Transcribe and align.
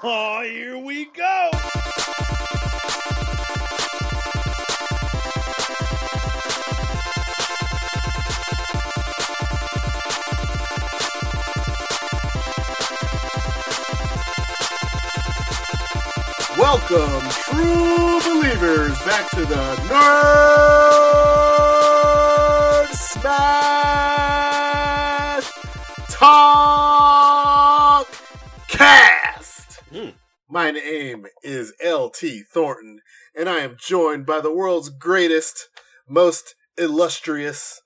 Oh, 0.00 0.42
here 0.44 0.78
we 0.78 1.04
go. 1.06 1.50
Welcome, 16.56 17.28
true 17.30 18.20
believers, 18.24 18.98
back 19.00 19.28
to 19.30 19.44
the 19.44 19.76
Nerd 19.88 21.57
Smash 23.20 24.30
Talk 26.08 28.06
Cast. 28.68 29.80
Hmm. 29.92 30.10
My 30.48 30.70
name 30.70 31.26
is 31.42 31.72
LT 31.84 32.44
Thornton, 32.52 33.00
and 33.34 33.48
I 33.48 33.58
am 33.58 33.76
joined 33.76 34.24
by 34.24 34.40
the 34.40 34.52
world's 34.54 34.90
greatest, 34.90 35.68
most 36.08 36.54
illustrious, 36.76 37.80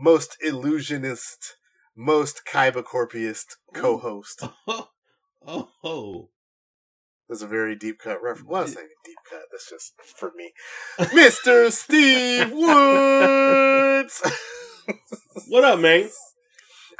most 0.00 0.38
illusionist, 0.40 1.56
most 1.94 2.40
kybercorpiest 2.50 3.56
co-host. 3.74 4.44
Oh, 4.66 4.88
oh. 5.84 6.30
That's 7.28 7.42
a 7.42 7.46
very 7.46 7.76
deep 7.76 7.98
cut 7.98 8.22
reference. 8.22 8.48
Well, 8.48 8.60
I 8.60 8.64
was 8.64 8.72
saying 8.72 8.88
a 8.88 9.06
deep 9.06 9.18
cut. 9.28 9.42
That's 9.52 9.68
just 9.68 9.92
for 10.16 10.32
me. 10.34 10.52
Mr. 10.98 11.70
Steve 11.78 12.52
Woods! 12.52 14.22
What 15.48 15.64
up, 15.64 15.80
man? 15.80 16.08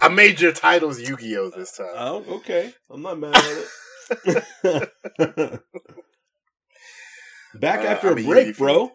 I 0.01 0.09
made 0.09 0.41
your 0.41 0.53
titles 0.53 1.01
Yu 1.01 1.17
Gi 1.17 1.37
Oh! 1.37 1.51
this 1.51 1.77
time. 1.77 1.89
Oh, 1.95 2.25
okay. 2.37 2.73
I'm 2.91 3.03
not 3.03 3.19
mad 3.19 3.35
at 3.35 3.67
it. 4.63 5.61
Back 7.55 7.81
Uh, 7.81 7.89
after 7.89 8.11
I'm 8.13 8.19
a 8.19 8.25
break, 8.27 8.57
bro. 8.57 8.93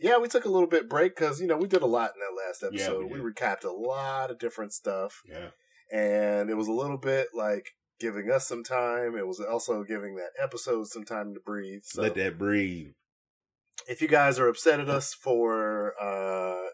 yeah, 0.00 0.18
we 0.18 0.28
took 0.28 0.44
a 0.44 0.48
little 0.48 0.68
bit 0.68 0.88
break 0.88 1.14
because, 1.14 1.40
you 1.40 1.46
know, 1.46 1.56
we 1.56 1.68
did 1.68 1.82
a 1.82 1.86
lot 1.86 2.12
in 2.14 2.20
that 2.20 2.34
last 2.46 2.62
Yeah, 2.72 2.84
episode. 2.86 3.10
we 3.12 3.20
we, 3.20 3.30
recapped 3.32 3.64
a 3.64 3.70
lot 3.70 4.30
of 4.30 4.38
different 4.38 4.72
stuff, 4.72 5.20
Yeah. 5.26 5.50
and 5.92 6.50
it 6.50 6.54
was 6.56 6.68
a 6.68 6.72
little 6.72 6.98
bit 6.98 7.28
like 7.34 7.70
giving 8.00 8.30
us 8.30 8.46
some 8.48 8.64
time. 8.64 9.16
It 9.16 9.26
was 9.26 9.40
also 9.40 9.84
giving 9.84 10.16
that 10.16 10.30
episode 10.42 10.86
some 10.88 11.04
time 11.04 11.34
to 11.34 11.40
breathe. 11.40 11.82
So. 11.84 12.02
Let 12.02 12.14
that 12.14 12.38
breathe. 12.38 12.92
if 13.86 14.02
you 14.02 14.08
guys 14.08 14.38
are 14.38 14.48
upset 14.48 14.80
at 14.80 14.88
us 14.88 15.14
for 15.14 15.94
uh 16.00 16.68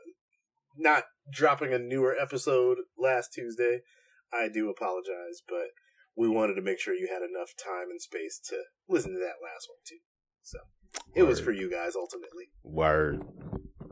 not 0.77 1.05
dropping 1.31 1.73
a 1.73 1.79
newer 1.79 2.15
episode 2.21 2.79
last 2.99 3.33
Tuesday, 3.33 3.81
I 4.33 4.49
do 4.49 4.69
apologize, 4.71 5.43
but 5.49 5.69
we 6.17 6.29
wanted 6.29 6.55
to 6.55 6.63
make 6.63 6.79
sure 6.81 6.95
you 6.95 7.09
had 7.09 7.23
enough 7.23 7.55
time 7.63 7.91
and 7.91 8.01
space 8.01 8.39
to 8.49 8.57
listen 8.89 9.13
to 9.13 9.19
that 9.19 9.43
last 9.43 9.69
one 9.69 9.79
too. 9.87 9.99
So 10.43 10.59
it 11.15 11.23
was 11.25 11.41
for 11.41 11.53
you 11.53 11.71
guys 11.71 11.95
ultimately. 11.97 12.51
Word. 12.63 13.25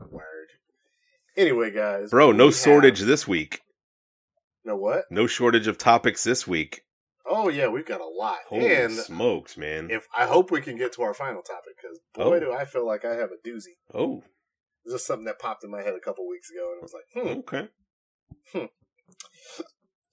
Word. 0.09 0.47
Anyway, 1.35 1.71
guys, 1.71 2.11
Bro, 2.11 2.33
no 2.33 2.45
we 2.45 2.51
have- 2.51 2.55
shortage 2.55 2.99
this 3.01 3.27
week. 3.27 3.61
No 4.65 4.75
what? 4.77 5.05
No 5.09 5.27
shortage 5.27 5.67
of 5.67 5.77
topics 5.77 6.23
this 6.23 6.47
week. 6.47 6.81
Oh 7.25 7.49
yeah, 7.49 7.67
we've 7.67 7.85
got 7.85 8.01
a 8.01 8.05
lot, 8.07 8.39
Holy 8.47 8.73
and 8.73 8.93
smokes, 8.93 9.57
man. 9.57 9.89
if 9.89 10.07
I 10.15 10.25
hope 10.25 10.51
we 10.51 10.61
can 10.61 10.77
get 10.77 10.93
to 10.93 11.01
our 11.03 11.13
final 11.13 11.41
topic 11.41 11.73
because 11.81 11.99
boy, 12.13 12.37
Oh. 12.37 12.39
do 12.39 12.53
I 12.53 12.65
feel 12.65 12.85
like 12.85 13.03
I 13.05 13.15
have 13.15 13.29
a 13.31 13.47
doozy. 13.47 13.75
oh, 13.93 14.23
It's 14.83 14.93
just 14.93 15.07
something 15.07 15.25
that 15.25 15.39
popped 15.39 15.63
in 15.63 15.71
my 15.71 15.81
head 15.81 15.95
a 15.95 15.99
couple 15.99 16.27
weeks 16.27 16.49
ago, 16.51 16.71
and 16.71 16.77
it 16.77 16.83
was 16.83 16.93
like, 16.93 17.05
hmm, 17.13 17.39
okay. 17.39 17.69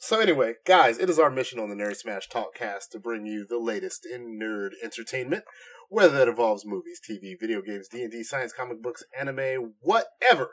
So 0.02 0.18
anyway, 0.18 0.54
guys, 0.66 0.98
it 0.98 1.10
is 1.10 1.18
our 1.18 1.30
mission 1.30 1.60
on 1.60 1.68
the 1.68 1.76
Nerd 1.76 1.94
Smash 1.94 2.26
Talkcast 2.30 2.88
to 2.92 2.98
bring 2.98 3.26
you 3.26 3.46
the 3.46 3.58
latest 3.58 4.06
in 4.06 4.40
nerd 4.40 4.70
entertainment, 4.82 5.44
whether 5.90 6.16
that 6.16 6.26
involves 6.26 6.64
movies, 6.64 6.98
TV, 7.06 7.34
video 7.38 7.60
games, 7.60 7.86
D&D, 7.86 8.24
science, 8.24 8.54
comic 8.54 8.82
books, 8.82 9.04
anime, 9.16 9.74
whatever. 9.80 10.52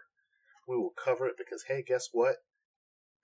We 0.68 0.76
will 0.76 0.92
cover 1.02 1.28
it 1.28 1.36
because 1.38 1.64
hey, 1.70 1.82
guess 1.82 2.10
what? 2.12 2.36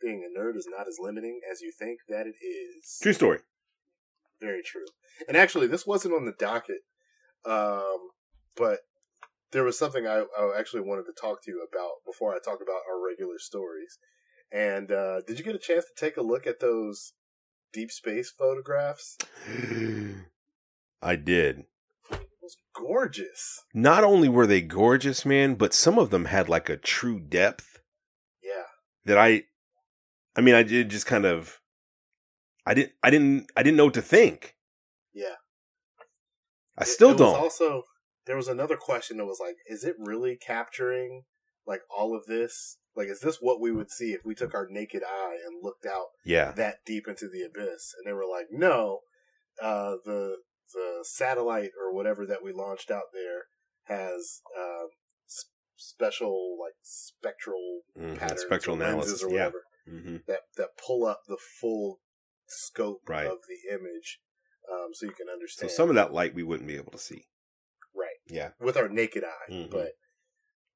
Being 0.02 0.24
a 0.24 0.40
nerd 0.40 0.56
is 0.56 0.66
not 0.66 0.88
as 0.88 0.98
limiting 0.98 1.42
as 1.52 1.60
you 1.60 1.74
think 1.78 2.00
that 2.08 2.26
it 2.26 2.36
is. 2.42 3.00
True 3.02 3.12
story. 3.12 3.40
Very 4.40 4.64
true. 4.64 4.86
And 5.28 5.36
actually, 5.36 5.68
this 5.68 5.86
wasn't 5.86 6.14
on 6.14 6.24
the 6.24 6.34
docket, 6.40 6.84
um, 7.46 7.98
but 8.56 8.80
there 9.54 9.64
was 9.64 9.78
something 9.80 10.06
I, 10.06 10.26
I 10.38 10.60
actually 10.60 10.82
wanted 10.82 11.06
to 11.06 11.14
talk 11.20 11.42
to 11.44 11.52
you 11.52 11.66
about 11.72 12.04
before 12.06 12.34
I 12.36 12.40
talk 12.40 12.60
about 12.62 12.82
our 12.90 13.02
regular 13.04 13.38
stories. 13.40 13.98
And 14.52 14.92
uh, 14.92 15.22
did 15.26 15.40
you 15.40 15.46
get 15.46 15.56
a 15.56 15.60
chance 15.60 15.86
to 15.86 15.92
take 16.06 16.18
a 16.18 16.22
look 16.22 16.46
at 16.46 16.60
those 16.60 17.14
deep 17.72 17.90
space 17.92 18.32
photographs? 18.38 19.18
I 21.02 21.16
did. 21.16 21.66
It 22.12 22.20
was 22.42 22.58
gorgeous. 22.76 23.62
Not 23.74 24.04
only 24.04 24.30
were 24.30 24.48
they 24.48 24.62
gorgeous, 24.62 25.26
man, 25.26 25.56
but 25.56 25.74
some 25.74 25.98
of 25.98 26.10
them 26.10 26.26
had 26.26 26.50
like 26.50 26.70
a 26.70 26.78
true 26.78 27.20
depth 27.20 27.80
Yeah. 28.44 28.64
that 29.06 29.18
I 29.18 29.44
I 30.36 30.42
mean, 30.42 30.56
I 30.56 30.64
did 30.64 30.90
just 30.90 31.06
kind 31.06 31.26
of 31.26 31.60
I 32.66 32.74
didn't 32.74 32.94
I 33.04 33.10
didn't 33.10 33.52
I 33.56 33.64
didn't 33.64 33.78
know 33.78 33.86
what 33.86 33.94
to 33.96 34.02
think. 34.02 34.56
Yeah. 35.14 35.36
I 36.78 36.84
still 36.86 37.10
It- 37.10 37.16
it 37.16 37.18
don't. 37.20 37.36
Also, 37.40 37.84
there 38.26 38.36
was 38.36 38.48
another 38.48 38.78
question 38.78 39.18
that 39.18 39.26
was 39.26 39.40
like, 39.40 39.56
is 39.68 39.84
it 39.84 39.96
really 40.00 40.36
capturing 40.36 41.24
like 41.66 41.82
all 41.96 42.16
of 42.16 42.26
this? 42.26 42.78
Like, 42.96 43.08
is 43.08 43.22
this 43.22 43.38
what 43.42 43.60
we 43.60 43.72
would 43.72 43.90
see 43.90 44.12
if 44.14 44.22
we 44.24 44.36
took 44.36 44.54
our 44.54 44.68
naked 44.70 45.02
eye 45.04 45.38
and 45.46 45.64
looked 45.64 45.86
out 45.86 46.08
yeah. 46.24 46.52
that 46.52 46.78
deep 46.86 47.08
into 47.08 47.28
the 47.28 47.42
abyss? 47.42 47.94
And 47.98 48.06
they 48.06 48.14
were 48.14 48.28
like, 48.30 48.48
no, 48.52 49.00
uh, 49.62 49.96
the 50.06 50.38
the 50.74 51.00
satellite 51.04 51.72
or 51.80 51.94
whatever 51.94 52.26
that 52.26 52.44
we 52.44 52.52
launched 52.52 52.90
out 52.92 53.12
there 53.14 53.44
has 53.86 54.42
um, 54.58 54.88
s- 55.28 55.46
special 55.76 56.58
like 56.60 56.74
spectral 56.82 57.82
Mhm. 58.00 58.18
patterns, 58.18 58.42
Spectral 58.42 58.78
lenses 58.78 59.22
analysis. 59.22 59.24
or 59.24 59.30
Yeah. 59.30 59.34
whatever 59.46 59.64
hmm 59.86 60.18
that 60.28 60.42
that 60.58 60.70
pull 60.78 61.06
up 61.06 61.22
the 61.28 61.38
full 61.60 62.00
scope 62.48 63.02
Right. 63.08 63.28
of 63.28 63.40
the 63.48 63.74
image, 63.74 64.20
um, 64.72 64.94
so 64.94 65.06
you 65.06 65.12
can 65.12 65.30
understand. 65.30 65.70
So 65.72 65.76
some 65.76 65.90
of 65.90 65.96
that 65.96 66.14
light 66.14 66.34
we 66.34 66.44
wouldn't 66.44 66.68
be 66.68 66.78
able 66.78 66.92
to 66.94 66.98
see. 66.98 67.26
Yeah. 68.28 68.50
with 68.60 68.78
our 68.78 68.90
naked 68.90 69.24
eye, 69.24 69.52
Mhm. 69.52 69.70
but. 69.72 69.94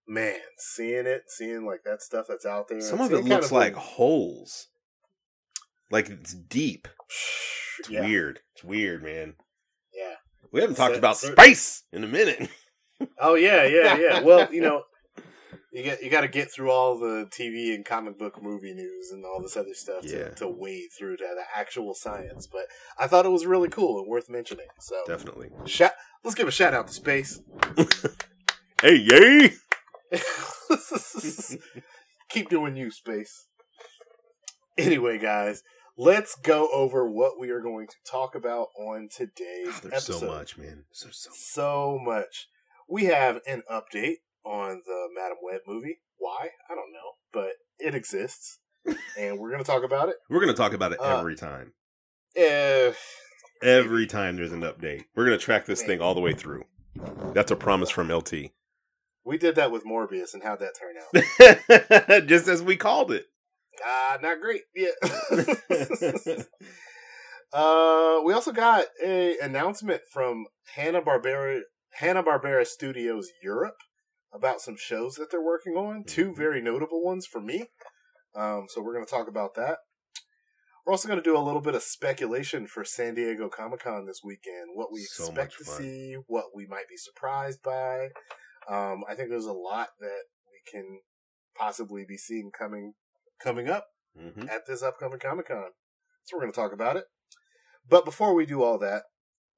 Man, 0.09 0.39
seeing 0.57 1.05
it, 1.05 1.23
seeing 1.27 1.65
like 1.65 1.83
that 1.83 2.01
stuff 2.01 2.27
that's 2.29 2.45
out 2.45 2.69
there. 2.69 2.79
Some 2.79 3.01
of 3.01 3.11
it 3.11 3.25
looks 3.25 3.51
like 3.51 3.73
holes. 3.75 4.67
Like 5.91 6.09
it's 6.09 6.33
deep. 6.33 6.87
It's 7.79 7.89
yeah, 7.91 8.01
weird. 8.01 8.39
It's 8.55 8.63
weird, 8.63 9.03
man. 9.03 9.35
yeah. 9.93 10.15
We 10.51 10.61
haven't 10.61 10.77
talked 10.77 10.95
about 10.95 11.17
space 11.17 11.83
in 11.93 12.03
a 12.03 12.07
minute. 12.07 12.49
Oh 13.19 13.35
yeah, 13.35 13.65
yeah, 13.65 13.95
yeah. 13.97 14.19
Well, 14.23 14.51
you 14.51 14.61
know, 14.61 14.81
you 15.77 15.83
get 15.83 16.01
you 16.01 16.09
got 16.09 16.21
to 16.21 16.27
get 16.27 16.51
through 16.51 16.71
all 16.71 16.97
the 16.97 17.27
TV 17.31 17.73
and 17.75 17.85
comic 17.85 18.17
book 18.17 18.41
movie 18.41 18.73
news 18.73 19.11
and 19.11 19.23
all 19.23 19.41
this 19.41 19.55
other 19.55 19.73
stuff 19.73 20.03
Yeah. 20.03 20.29
to, 20.29 20.35
to 20.35 20.47
wade 20.47 20.89
through 20.97 21.17
to 21.17 21.23
the 21.23 21.43
actual 21.59 21.93
science. 21.93 22.47
But 22.47 22.63
I 22.97 23.05
thought 23.07 23.25
it 23.25 23.29
was 23.31 23.45
really 23.45 23.69
cool 23.69 23.99
and 23.99 24.07
worth 24.07 24.29
mentioning. 24.29 24.65
So, 24.79 24.95
Definitely. 25.05 25.49
shout, 25.65 25.91
let's 26.23 26.35
give 26.35 26.47
a 26.47 26.51
shout 26.51 26.73
out 26.73 26.87
to 26.87 26.93
space. 26.93 27.39
Hey, 28.79 28.95
yay! 28.97 29.53
Keep 32.29 32.49
doing 32.49 32.75
you, 32.75 32.91
space. 32.91 33.47
Anyway, 34.77 35.17
guys, 35.17 35.63
let's 35.97 36.35
go 36.35 36.69
over 36.71 37.09
what 37.09 37.39
we 37.39 37.49
are 37.49 37.59
going 37.61 37.87
to 37.87 37.95
talk 38.09 38.35
about 38.35 38.67
on 38.79 39.09
today's 39.11 39.79
There's 39.81 39.93
episode. 39.93 40.19
so 40.19 40.27
much, 40.27 40.57
man. 40.59 40.83
So 40.91 41.07
so. 41.11 41.29
so 41.33 41.99
much. 42.03 42.49
We 42.87 43.05
have 43.05 43.39
an 43.47 43.63
update 43.71 44.17
on 44.47 44.81
the 44.85 45.07
Madame 45.15 45.37
Web 45.43 45.61
movie. 45.67 45.99
Why? 46.17 46.49
I 46.69 46.75
don't 46.75 46.91
know, 46.93 47.11
but 47.33 47.51
it 47.79 47.93
exists, 47.93 48.59
and 49.19 49.37
we're 49.37 49.51
going 49.51 49.63
to 49.63 49.69
talk 49.69 49.83
about 49.83 50.09
it. 50.09 50.15
We're 50.29 50.39
gonna 50.39 50.53
talk 50.53 50.73
about 50.73 50.93
it 50.93 50.99
Uh, 50.99 51.19
every 51.19 51.35
time. 51.35 51.73
Uh, 52.39 52.91
Every 53.63 54.05
time 54.05 54.35
there's 54.35 54.51
an 54.51 54.61
update, 54.61 55.05
we're 55.15 55.25
gonna 55.25 55.37
track 55.37 55.65
this 55.65 55.81
thing 55.81 55.99
all 56.01 56.13
the 56.13 56.21
way 56.21 56.33
through. 56.33 56.63
That's 57.33 57.49
a 57.51 57.55
promise 57.55 57.89
from 57.89 58.09
LT. 58.11 58.51
we 59.25 59.37
did 59.39 59.55
that 59.55 59.71
with 59.71 59.83
Morbius, 59.85 60.33
and 60.35 60.43
how'd 60.43 60.59
that 60.59 60.73
turn 60.79 60.95
out? 62.19 62.27
Just 62.27 62.47
as 62.47 62.61
we 62.61 62.75
called 62.77 63.11
it. 63.11 63.25
Ah, 63.83 64.17
not 64.21 64.39
great. 64.41 64.61
Yeah. 64.75 64.89
uh, 67.53 68.21
we 68.23 68.33
also 68.33 68.51
got 68.51 68.85
a 69.03 69.37
announcement 69.39 70.01
from 70.11 70.45
Hanna 70.75 71.01
Barbera 71.01 71.61
Hanna 71.93 72.23
Barbera 72.23 72.65
Studios 72.65 73.29
Europe 73.43 73.77
about 74.33 74.61
some 74.61 74.75
shows 74.77 75.15
that 75.15 75.31
they're 75.31 75.41
working 75.41 75.73
on. 75.73 76.03
Two 76.03 76.31
Mhm. 76.31 76.37
very 76.37 76.61
notable 76.61 77.03
ones 77.03 77.25
for 77.25 77.39
me. 77.41 77.69
Um, 78.35 78.67
so 78.69 78.81
we're 78.81 78.93
going 78.93 79.05
to 79.05 79.09
talk 79.11 79.27
about 79.27 79.55
that. 79.55 79.79
We're 80.85 80.91
also 80.93 81.07
going 81.07 81.19
to 81.19 81.23
do 81.23 81.37
a 81.37 81.39
little 81.39 81.61
bit 81.61 81.75
of 81.75 81.83
speculation 81.83 82.65
for 82.67 82.85
San 82.85 83.15
Diego 83.15 83.49
Comic 83.49 83.81
Con 83.81 84.05
this 84.05 84.21
weekend. 84.23 84.69
What 84.73 84.91
we 84.91 85.01
So 85.03 85.25
expect 85.25 85.57
to 85.57 85.65
see, 85.65 86.13
what 86.27 86.55
we 86.55 86.65
might 86.65 86.87
be 86.87 86.95
surprised 86.97 87.61
by. 87.61 88.11
Um, 88.69 89.03
I 89.07 89.15
think 89.15 89.29
there's 89.29 89.45
a 89.45 89.53
lot 89.53 89.89
that 89.99 90.23
we 90.49 90.61
can 90.71 91.01
possibly 91.55 92.05
be 92.05 92.17
seeing 92.17 92.51
coming 92.57 92.93
coming 93.39 93.69
up 93.69 93.87
Mm-hmm. 94.17 94.49
at 94.49 94.65
this 94.65 94.81
upcoming 94.81 95.19
Comic 95.19 95.47
Con. 95.47 95.71
So 96.23 96.35
we're 96.35 96.41
going 96.41 96.51
to 96.53 96.59
talk 96.59 96.73
about 96.73 96.97
it. 96.97 97.05
But 97.87 98.03
before 98.03 98.33
we 98.33 98.47
do 98.47 98.63
all 98.63 98.79
that, 98.79 99.03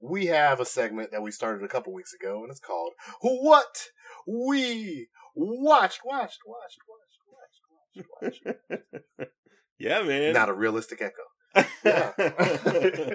we 0.01 0.25
have 0.25 0.60
a 0.60 0.65
segment 0.65 1.12
that 1.12 1.22
we 1.22 1.31
started 1.31 1.63
a 1.63 1.69
couple 1.69 1.94
weeks 1.94 2.13
ago, 2.13 2.42
and 2.42 2.51
it's 2.51 2.60
called 2.60 2.94
"What 3.22 3.88
We 4.31 5.07
Watched." 5.35 6.01
Watched, 6.05 6.39
watched, 6.45 6.79
watched, 6.87 7.21
watched, 7.27 8.03
watched, 8.21 8.45
watched. 8.69 9.29
yeah, 9.79 10.01
man. 10.03 10.33
Not 10.33 10.49
a 10.49 10.53
realistic 10.53 11.01
echo. 11.01 11.23
Yeah. 11.83 13.13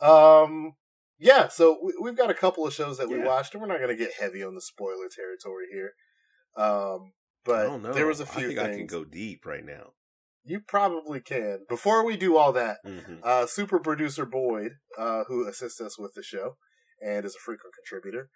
um. 0.00 0.74
Yeah, 1.18 1.46
so 1.48 1.78
we, 1.82 1.92
we've 2.02 2.16
got 2.16 2.30
a 2.30 2.34
couple 2.34 2.66
of 2.66 2.72
shows 2.74 2.98
that 2.98 3.08
we 3.08 3.16
Yeah. 3.18 3.26
watched, 3.26 3.54
and 3.54 3.60
we're 3.60 3.68
not 3.68 3.78
going 3.78 3.96
to 3.96 4.04
get 4.04 4.14
heavy 4.18 4.42
on 4.42 4.54
the 4.56 4.60
spoiler 4.60 5.08
territory 5.08 5.66
here. 5.72 5.92
Um, 6.56 7.12
but 7.44 7.92
there 7.94 8.06
was 8.06 8.20
a 8.20 8.24
I 8.24 8.26
few 8.26 8.48
think 8.48 8.58
things 8.58 8.72
I 8.72 8.76
can 8.76 8.86
go 8.86 9.04
deep 9.04 9.46
right 9.46 9.64
now. 9.64 9.92
you 10.44 10.60
probably 10.66 11.20
can. 11.20 11.60
Before 11.68 12.04
we 12.04 12.16
do 12.16 12.36
all 12.36 12.52
that, 12.54 12.78
Mm-hmm. 12.84 13.16
uh, 13.22 13.46
super 13.46 13.78
producer 13.78 14.26
Boyd, 14.26 14.72
uh, 14.98 15.22
who 15.28 15.46
assists 15.46 15.80
us 15.80 15.96
with 15.96 16.14
the 16.14 16.24
show 16.24 16.56
and 17.00 17.24
is 17.24 17.36
a 17.36 17.38
frequent 17.44 17.72
contributor, 17.74 18.28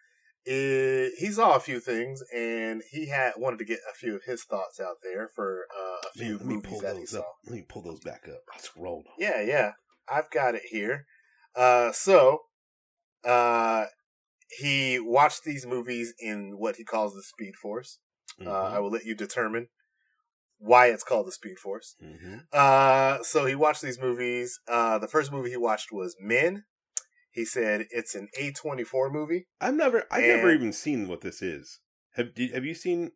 eh, 0.46 1.08
he 1.18 1.30
saw 1.30 1.54
a 1.56 1.60
few 1.60 1.80
things 1.80 2.22
and 2.34 2.82
he 2.90 3.06
had 3.06 3.32
wanted 3.36 3.58
to 3.58 3.64
get 3.64 3.78
a 3.90 3.94
few 3.94 4.14
of 4.16 4.24
his 4.24 4.44
thoughts 4.44 4.80
out 4.80 4.96
there 5.02 5.28
for 5.34 5.66
uh, 5.76 6.08
a 6.08 6.18
few 6.18 6.38
Man, 6.38 6.48
movies 6.48 6.70
pull 6.70 6.80
that 6.80 6.96
he 6.96 7.06
saw. 7.06 7.20
up. 7.20 7.34
Let 7.46 7.54
me 7.54 7.64
pull 7.68 7.82
those 7.82 8.00
back 8.00 8.26
up. 8.28 8.40
I 8.54 8.58
scrolled. 8.58 9.06
Yeah, 9.18 9.40
yeah, 9.42 9.72
I've 10.08 10.30
got 10.30 10.54
it 10.54 10.62
here. 10.70 11.06
Uh, 11.54 11.92
so, 11.92 12.40
uh, 13.24 13.86
he 14.58 15.00
watched 15.00 15.44
these 15.44 15.66
movies 15.66 16.14
in 16.20 16.54
what 16.58 16.76
he 16.76 16.84
calls 16.84 17.14
the 17.14 17.22
Speed 17.22 17.56
Force. 17.56 17.98
Uh, 18.44 18.50
I 18.50 18.78
will 18.78 18.90
let 18.90 19.04
you 19.04 19.14
determine 19.14 19.68
why 20.58 20.86
it's 20.86 21.02
called 21.02 21.26
the 21.26 21.32
Speed 21.32 21.58
Force. 21.58 21.96
mm-hmm. 22.02 22.36
Uh, 22.52 23.22
so 23.22 23.46
he 23.46 23.54
watched 23.54 23.82
these 23.82 24.00
movies. 24.00 24.58
Uh, 24.68 24.98
the 24.98 25.08
first 25.08 25.32
movie 25.32 25.50
he 25.50 25.56
watched 25.56 25.90
was 25.90 26.16
Men. 26.20 26.64
He 27.36 27.44
said 27.44 27.86
it's 27.90 28.14
an 28.14 28.28
A24 28.40 29.12
movie. 29.12 29.46
I've 29.60 29.74
never, 29.74 30.04
I've 30.10 30.24
never 30.24 30.50
even 30.50 30.72
seen 30.72 31.06
what 31.06 31.20
this 31.20 31.42
is. 31.42 31.80
Have 32.14 32.34
did, 32.34 32.52
Have 32.54 32.64
you 32.64 32.74
seen? 32.74 33.12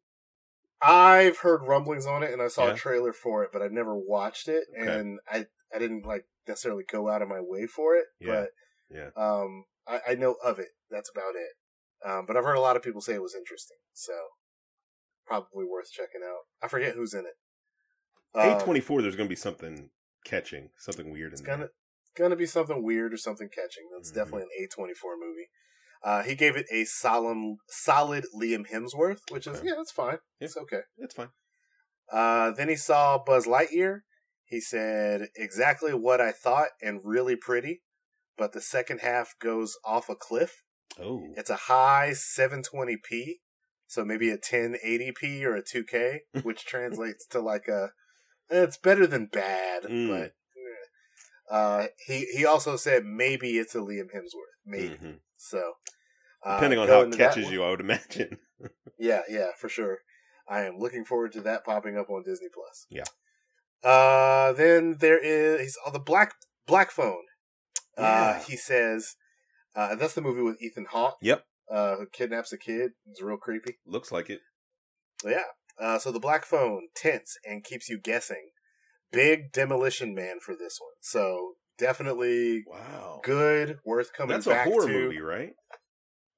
I've 0.82 1.38
heard 1.38 1.62
rumblings 1.67 2.05
on 2.05 2.22
it 2.22 2.31
and 2.31 2.43
I 2.43 2.49
saw 2.49 2.67
Yeah. 2.67 2.75
a 2.75 2.76
trailer 2.76 3.14
for 3.14 3.43
it, 3.44 3.50
but 3.50 3.62
I 3.62 3.69
never 3.69 3.96
watched 3.96 4.46
it 4.46 4.64
Okay. 4.78 4.99
and 5.00 5.20
I, 5.26 5.46
I 5.75 5.78
didn't 5.78 6.05
like 6.05 6.26
necessarily 6.46 6.84
go 6.84 7.08
out 7.08 7.22
of 7.22 7.28
my 7.28 7.40
way 7.40 7.67
for 7.67 7.96
it, 7.96 8.05
Yeah. 8.20 8.44
but, 8.90 8.94
Yeah. 8.94 9.11
um, 9.17 9.64
I, 9.87 10.00
I 10.11 10.14
know 10.17 10.37
of 10.44 10.58
it. 10.58 10.69
That's 10.90 11.11
about 11.11 11.34
it. 11.34 12.06
Um, 12.06 12.26
but 12.26 12.37
I've 12.37 12.44
heard 12.44 12.56
a 12.56 12.61
lot 12.61 12.76
of 12.76 12.82
people 12.82 13.00
say 13.00 13.14
it 13.14 13.23
was 13.23 13.34
interesting. 13.34 13.78
So 13.94 14.12
probably 15.26 15.64
worth 15.64 15.90
checking 15.90 16.20
out. 16.23 16.43
I 16.62 16.69
forget 16.69 16.94
who's 16.94 17.14
in 17.14 17.25
it. 17.25 17.34
A 18.34 18.52
Um, 18.52 18.61
twenty 18.61 18.81
four. 18.81 19.00
There's 19.00 19.16
going 19.16 19.28
to 19.28 19.32
be 19.32 19.37
something 19.37 19.90
catching, 20.25 20.70
something 20.76 21.11
weird 21.11 21.32
It's 21.32 21.40
in 21.40 21.46
gonna 21.46 21.58
there. 21.64 21.70
Gonna 22.17 22.37
be 22.37 22.47
something 22.47 22.83
weird 22.83 23.12
or 23.12 23.17
something 23.17 23.49
catching. 23.49 23.89
That's 23.95 24.11
Mhm. 24.11 24.15
definitely 24.15 24.43
an 24.43 24.65
A 24.65 24.67
twenty 24.69 24.95
four 24.95 25.17
movie. 25.17 25.49
Uh, 26.03 26.23
he 26.23 26.35
gave 26.35 26.57
it 26.57 26.67
a 26.71 26.85
solemn, 26.85 27.59
solid 27.69 28.25
Liam 28.35 28.67
Hemsworth, 28.71 29.21
which 29.31 29.47
is 29.47 29.59
Okay. 29.59 29.69
yeah, 29.69 29.75
that's 29.77 29.93
fine. 29.93 30.19
Yeah. 30.39 30.47
It's 30.47 30.57
okay. 30.57 30.81
It's 30.97 31.15
fine. 31.15 31.31
Uh, 32.11 32.51
then 32.53 32.69
he 32.69 32.77
saw 32.77 33.19
Buzz 33.23 33.47
Lightyear. 33.47 34.01
He 34.45 34.61
said 34.61 35.29
exactly 35.37 35.93
what 35.95 36.21
I 36.21 36.33
thought 36.33 36.71
and 36.83 37.01
really 37.05 37.37
pretty, 37.37 37.83
but 38.37 38.53
the 38.53 38.61
second 38.61 39.01
half 39.01 39.39
goes 39.39 39.79
off 39.85 40.09
a 40.09 40.17
cliff. 40.17 40.62
Oh, 40.99 41.23
It's 41.37 41.51
a 41.51 41.57
high 41.57 42.11
720p, 42.15 43.41
so 43.87 44.05
maybe 44.05 44.31
a 44.31 44.39
1080p 44.39 45.45
or 45.45 45.55
a 45.55 45.62
2K, 45.62 46.21
which 46.43 46.65
translates 46.67 47.27
to 47.27 47.41
like 47.41 47.69
a. 47.69 47.93
It's 48.49 48.77
better 48.79 49.07
than 49.07 49.27
bad, 49.27 49.85
Mm. 49.85 50.09
but. 50.09 50.33
Uh, 51.50 51.87
he 52.06 52.26
he 52.35 52.44
also 52.44 52.76
said 52.76 53.05
maybe 53.05 53.58
it's 53.58 53.75
a 53.75 53.79
Liam 53.79 54.08
Hemsworth, 54.14 54.56
maybe. 54.64 54.94
Mhm. 54.94 55.19
So 55.37 55.75
uh, 56.44 56.56
depending 56.56 56.79
on 56.79 56.88
how 56.88 57.00
it 57.02 57.17
catches 57.17 57.50
you, 57.50 57.62
I 57.62 57.70
would 57.70 57.81
imagine. 57.81 58.38
yeah, 58.99 59.23
yeah, 59.29 59.49
for 59.58 59.69
sure. 59.69 59.99
I 60.49 60.62
am 60.62 60.79
looking 60.79 61.05
forward 61.05 61.32
to 61.32 61.41
that 61.43 61.64
popping 61.64 61.97
up 61.99 62.11
on 62.11 62.23
Disney 62.25 62.49
Plus. 62.52 62.87
Yeah. 62.91 63.05
Uh, 63.82 64.52
then 64.52 64.97
there 65.00 65.19
is 65.19 65.61
he's 65.61 65.79
on 65.87 65.93
the 65.93 65.99
black 65.99 66.35
black 66.67 66.91
phone. 66.91 67.25
Uh, 67.97 68.38
he 68.41 68.56
says 68.56 69.17
uh, 69.75 69.94
that's 69.94 70.14
the 70.14 70.23
movie 70.23 70.43
with 70.43 70.62
Ethan 70.62 70.87
Hawke. 70.91 71.17
Yep. 71.20 71.44
Uh, 71.70 71.97
who 71.97 72.06
kidnaps 72.06 72.52
a 72.52 72.58
kid. 72.58 72.93
It's 73.06 73.23
real 73.23 73.37
creepy. 73.37 73.79
Looks 73.87 74.11
like 74.11 74.31
it. 74.31 74.41
Yeah. 75.25 75.44
Uh, 75.79 75.99
so 75.99 76.11
the 76.12 76.20
black 76.20 76.44
phone 76.44 76.88
tense 76.94 77.37
and 77.44 77.64
keeps 77.64 77.88
you 77.88 77.99
guessing. 77.99 78.50
Big 79.12 79.53
demolition 79.53 80.15
man 80.15 80.39
for 80.41 80.55
this 80.55 80.79
one. 80.81 80.95
So 81.01 81.55
definitely 81.79 82.65
Wow. 82.67 83.21
good, 83.25 83.79
worth 83.85 84.12
coming 84.12 84.35
That's 84.35 84.47
a 84.47 84.62
horror 84.62 84.87
to. 84.87 84.93
movie, 84.93 85.21
right? 85.21 85.53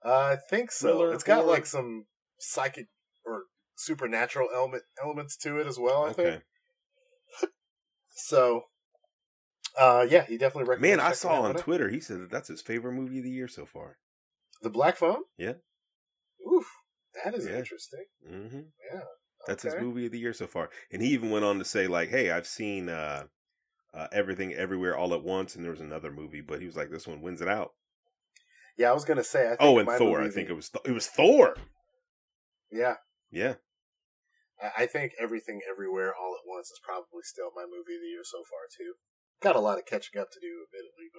Uh, 0.05 0.35
I 0.35 0.37
think 0.51 0.71
so. 0.73 0.89
Thriller, 0.89 1.13
it's 1.13 1.23
got 1.25 1.41
horror? 1.43 1.49
like 1.51 1.67
some 1.67 2.07
psychic 2.39 2.89
or 3.25 3.45
supernatural 3.77 4.49
element 4.55 4.83
elements 5.03 5.37
to 5.39 5.59
it 5.59 5.67
as 5.67 5.79
well. 5.79 6.05
I 6.05 6.11
Okay. 6.11 6.23
think 6.31 6.43
so. 8.15 8.63
Uh, 9.79 10.07
yeah, 10.09 10.25
he 10.25 10.37
definitely 10.37 10.69
recommends. 10.69 10.99
Man, 10.99 11.01
I 11.01 11.13
saw 11.13 11.43
on. 11.43 11.55
Twitter 11.55 11.89
he 11.89 12.01
said 12.01 12.21
that 12.21 12.31
that's 12.31 12.49
his 12.49 12.61
favorite 12.61 12.93
movie 12.93 13.19
of 13.19 13.25
the 13.25 13.31
year 13.31 13.49
so 13.49 13.65
far. 13.65 13.97
the 14.63 14.71
Black 14.71 14.97
Phone. 14.97 15.23
Yeah. 15.39 15.55
Oof, 16.53 16.67
that 17.25 17.35
is 17.35 17.47
Yeah. 17.47 17.57
interesting. 17.59 18.05
hmm 18.27 18.61
Yeah, 18.93 19.01
That's 19.47 19.65
okay. 19.65 19.75
his 19.75 19.83
movie 19.83 20.07
of 20.07 20.13
the 20.13 20.19
year 20.19 20.33
so 20.33 20.47
far. 20.47 20.71
And 20.93 21.03
he 21.03 21.09
even 21.09 21.31
went 21.31 21.45
on 21.45 21.59
to 21.59 21.65
say 21.65 21.87
like, 21.87 22.11
"Hey, 22.11 22.31
I've 22.31 22.47
seen 22.47 22.89
uh, 22.89 23.25
uh, 23.95 24.09
everything 24.13 24.55
everywhere 24.55 24.97
all 24.97 25.13
at 25.15 25.23
once, 25.23 25.55
and 25.57 25.65
there 25.65 25.71
was 25.73 25.81
another 25.81 26.11
movie, 26.13 26.41
but 26.41 26.61
he 26.61 26.67
was 26.67 26.77
like, 26.77 26.91
this 26.91 27.07
one 27.07 27.21
wins 27.23 27.41
it 27.41 27.49
out." 27.49 27.73
Yeah, 28.79 28.91
I 28.91 28.95
was 28.95 29.05
gonna 29.05 29.25
say. 29.25 29.47
I 29.47 29.49
think 29.51 29.61
Oh, 29.61 29.79
and 29.79 29.89
Thor. 29.89 30.23
I 30.23 30.31
think 30.31 30.49
it 30.49 30.55
was 30.55 30.69
Th- 30.71 30.85
it 30.87 30.93
was 30.93 31.07
Thor. 31.07 31.57
Yeah, 32.71 32.97
Yeah. 33.31 33.55
I 34.63 34.85
I 34.85 34.87
think 34.87 35.13
everything 35.21 35.61
everywhere 35.71 36.15
all 36.15 36.35
at 36.35 36.47
once 36.49 36.69
is 36.71 36.81
probably 36.83 37.23
still 37.23 37.51
my 37.55 37.65
movie 37.65 37.97
of 37.97 38.01
the 38.01 38.09
year 38.09 38.23
so 38.25 38.39
far 38.49 38.61
too. 38.75 38.95
Got 39.43 39.57
a 39.57 39.61
lot 39.61 39.79
of 39.79 39.85
catching 39.87 40.21
up 40.21 40.31
to 40.31 40.41
do, 40.41 40.65
admittedly, 40.67 41.11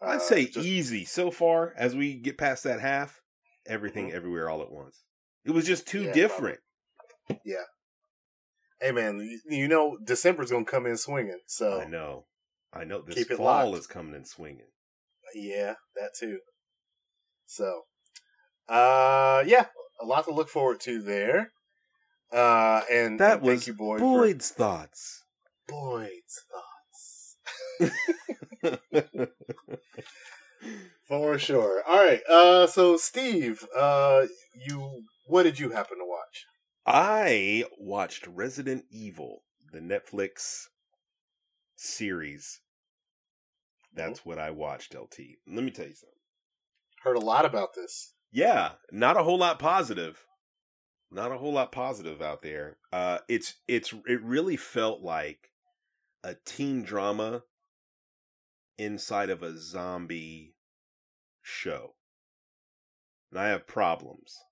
but 0.00 0.08
I'd 0.08 0.16
uh, 0.16 0.20
say 0.20 0.46
just- 0.46 0.64
easy 0.66 1.04
so 1.04 1.30
far 1.30 1.74
as 1.76 1.94
we 1.96 2.14
get 2.14 2.38
past 2.38 2.64
that 2.64 2.80
half. 2.80 3.20
Everything 3.66 4.10
Mhm. 4.10 4.14
everywhere 4.14 4.48
all 4.50 4.62
at 4.62 4.70
once. 4.70 5.04
It 5.44 5.50
was 5.52 5.66
just 5.66 5.86
too 5.86 6.10
different. 6.12 6.60
Yeah. 7.44 7.64
Hey 8.80 8.92
man, 8.92 9.18
you, 9.20 9.40
you 9.56 9.68
know 9.68 9.96
December's 10.04 10.50
gonna 10.50 10.64
come 10.64 10.86
in 10.86 10.96
swinging, 10.96 11.40
so 11.46 11.80
I 11.80 11.84
know. 11.86 12.26
I 12.72 12.84
know. 12.84 13.02
This 13.02 13.24
fall 13.28 13.70
locked. 13.70 13.78
is 13.78 13.86
coming 13.86 14.14
and 14.14 14.26
swinging. 14.26 14.66
yeah, 15.34 15.74
that 15.96 16.10
too. 16.18 16.38
So, 17.46 17.82
uh, 18.68 19.44
yeah, 19.46 19.66
a 20.00 20.04
lot 20.04 20.24
to 20.24 20.32
look 20.32 20.48
forward 20.48 20.80
to 20.80 21.00
there. 21.00 21.52
Uh, 22.32 22.82
and 22.90 23.20
That 23.20 23.34
and 23.38 23.42
was 23.42 23.60
thank 23.60 23.66
you, 23.68 23.74
Boyd, 23.74 24.00
Boyd's 24.00 24.50
thoughts. 24.50 25.22
Boyd's 25.68 26.42
thoughts. 26.50 27.36
For 31.06 31.38
sure. 31.38 31.82
All 31.86 32.04
right. 32.04 32.22
Uh, 32.28 32.66
so 32.66 32.96
Steve, 32.96 33.66
uh, 33.76 34.26
you, 34.54 35.04
what 35.26 35.42
did 35.42 35.58
you 35.58 35.70
happen 35.70 35.98
to 35.98 36.04
watch? 36.04 36.46
I 36.86 37.64
watched 37.78 38.26
Resident 38.26 38.84
Evil, 38.90 39.42
the 39.72 39.80
Netflix 39.80 40.64
series. 41.76 42.60
That's 43.94 44.24
what 44.24 44.38
I 44.38 44.50
watched, 44.50 44.94
LT. 44.94 45.20
Let 45.46 45.64
me 45.64 45.70
tell 45.70 45.86
you 45.86 45.94
something. 45.94 46.14
Heard 47.02 47.16
a 47.16 47.20
lot 47.20 47.44
about 47.44 47.74
this. 47.74 48.14
Yeah, 48.32 48.72
not 48.90 49.16
a 49.16 49.22
whole 49.22 49.38
lot 49.38 49.58
positive. 49.58 50.24
Not 51.10 51.32
a 51.32 51.38
whole 51.38 51.52
lot 51.52 51.70
positive 51.70 52.20
out 52.20 52.42
there. 52.42 52.78
Uh 52.92 53.18
it's 53.28 53.54
it's 53.68 53.94
it 54.06 54.20
really 54.22 54.56
felt 54.56 55.02
like 55.02 55.50
a 56.24 56.34
teen 56.44 56.82
drama 56.82 57.42
inside 58.78 59.30
of 59.30 59.42
a 59.42 59.56
zombie 59.56 60.53
show. 61.44 61.96
And 63.30 63.38
I 63.38 63.48
have 63.48 63.66
problems. 63.66 64.46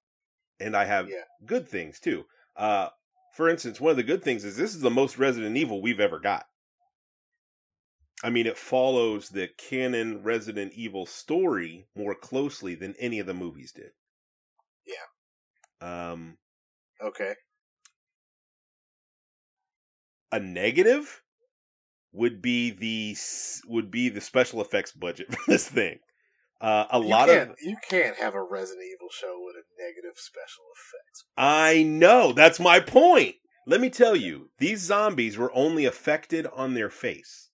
And 0.60 0.76
I 0.76 0.84
have 0.86 1.10
Yeah. 1.10 1.24
good 1.46 1.68
things 1.68 2.00
too. 2.00 2.26
Uh 2.56 2.90
for 3.34 3.48
instance, 3.48 3.80
one 3.80 3.92
of 3.92 3.96
the 3.98 4.02
good 4.04 4.22
things 4.24 4.44
is 4.44 4.56
this 4.56 4.74
is 4.74 4.82
the 4.82 4.90
most 4.90 5.18
Resident 5.18 5.56
Evil 5.56 5.82
we've 5.82 6.00
ever 6.00 6.20
got. 6.20 6.48
I 8.20 8.30
mean, 8.30 8.48
it 8.48 8.58
follows 8.58 9.28
the 9.28 9.46
canon 9.46 10.24
Resident 10.24 10.72
Evil 10.72 11.06
story 11.06 11.86
more 11.94 12.16
closely 12.16 12.74
than 12.74 12.96
any 12.96 13.20
of 13.20 13.26
the 13.28 13.34
movies 13.34 13.70
did. 13.70 13.92
Yeah. 14.84 15.06
Um, 15.80 16.38
Okay. 17.00 17.34
a 20.32 20.40
negative 20.40 21.22
would 22.12 22.42
be 22.42 22.70
the 22.70 23.16
would 23.66 23.90
be 23.90 24.08
the 24.10 24.20
special 24.20 24.60
effects 24.62 24.92
budget 24.92 25.28
for 25.34 25.40
this 25.48 25.68
thing. 25.68 26.00
Uh, 26.62 26.86
a 26.92 27.00
You 27.00 27.04
lot 27.06 27.28
of 27.28 27.50
you 27.60 27.76
can't 27.90 28.16
have 28.16 28.36
a 28.36 28.42
Resident 28.42 28.84
Evil 28.94 29.08
show 29.10 29.36
with 29.44 29.56
a 29.56 29.82
negative 29.82 30.16
special 30.16 30.62
effects. 30.76 31.24
I 31.36 31.82
know 31.82 32.32
that's 32.32 32.60
my 32.60 32.78
point. 32.78 33.34
Let 33.66 33.80
me 33.80 33.90
tell 33.90 34.14
you, 34.14 34.50
these 34.58 34.80
zombies 34.80 35.36
were 35.36 35.50
only 35.54 35.84
affected 35.84 36.46
on 36.54 36.74
their 36.74 36.88
face. 36.88 37.50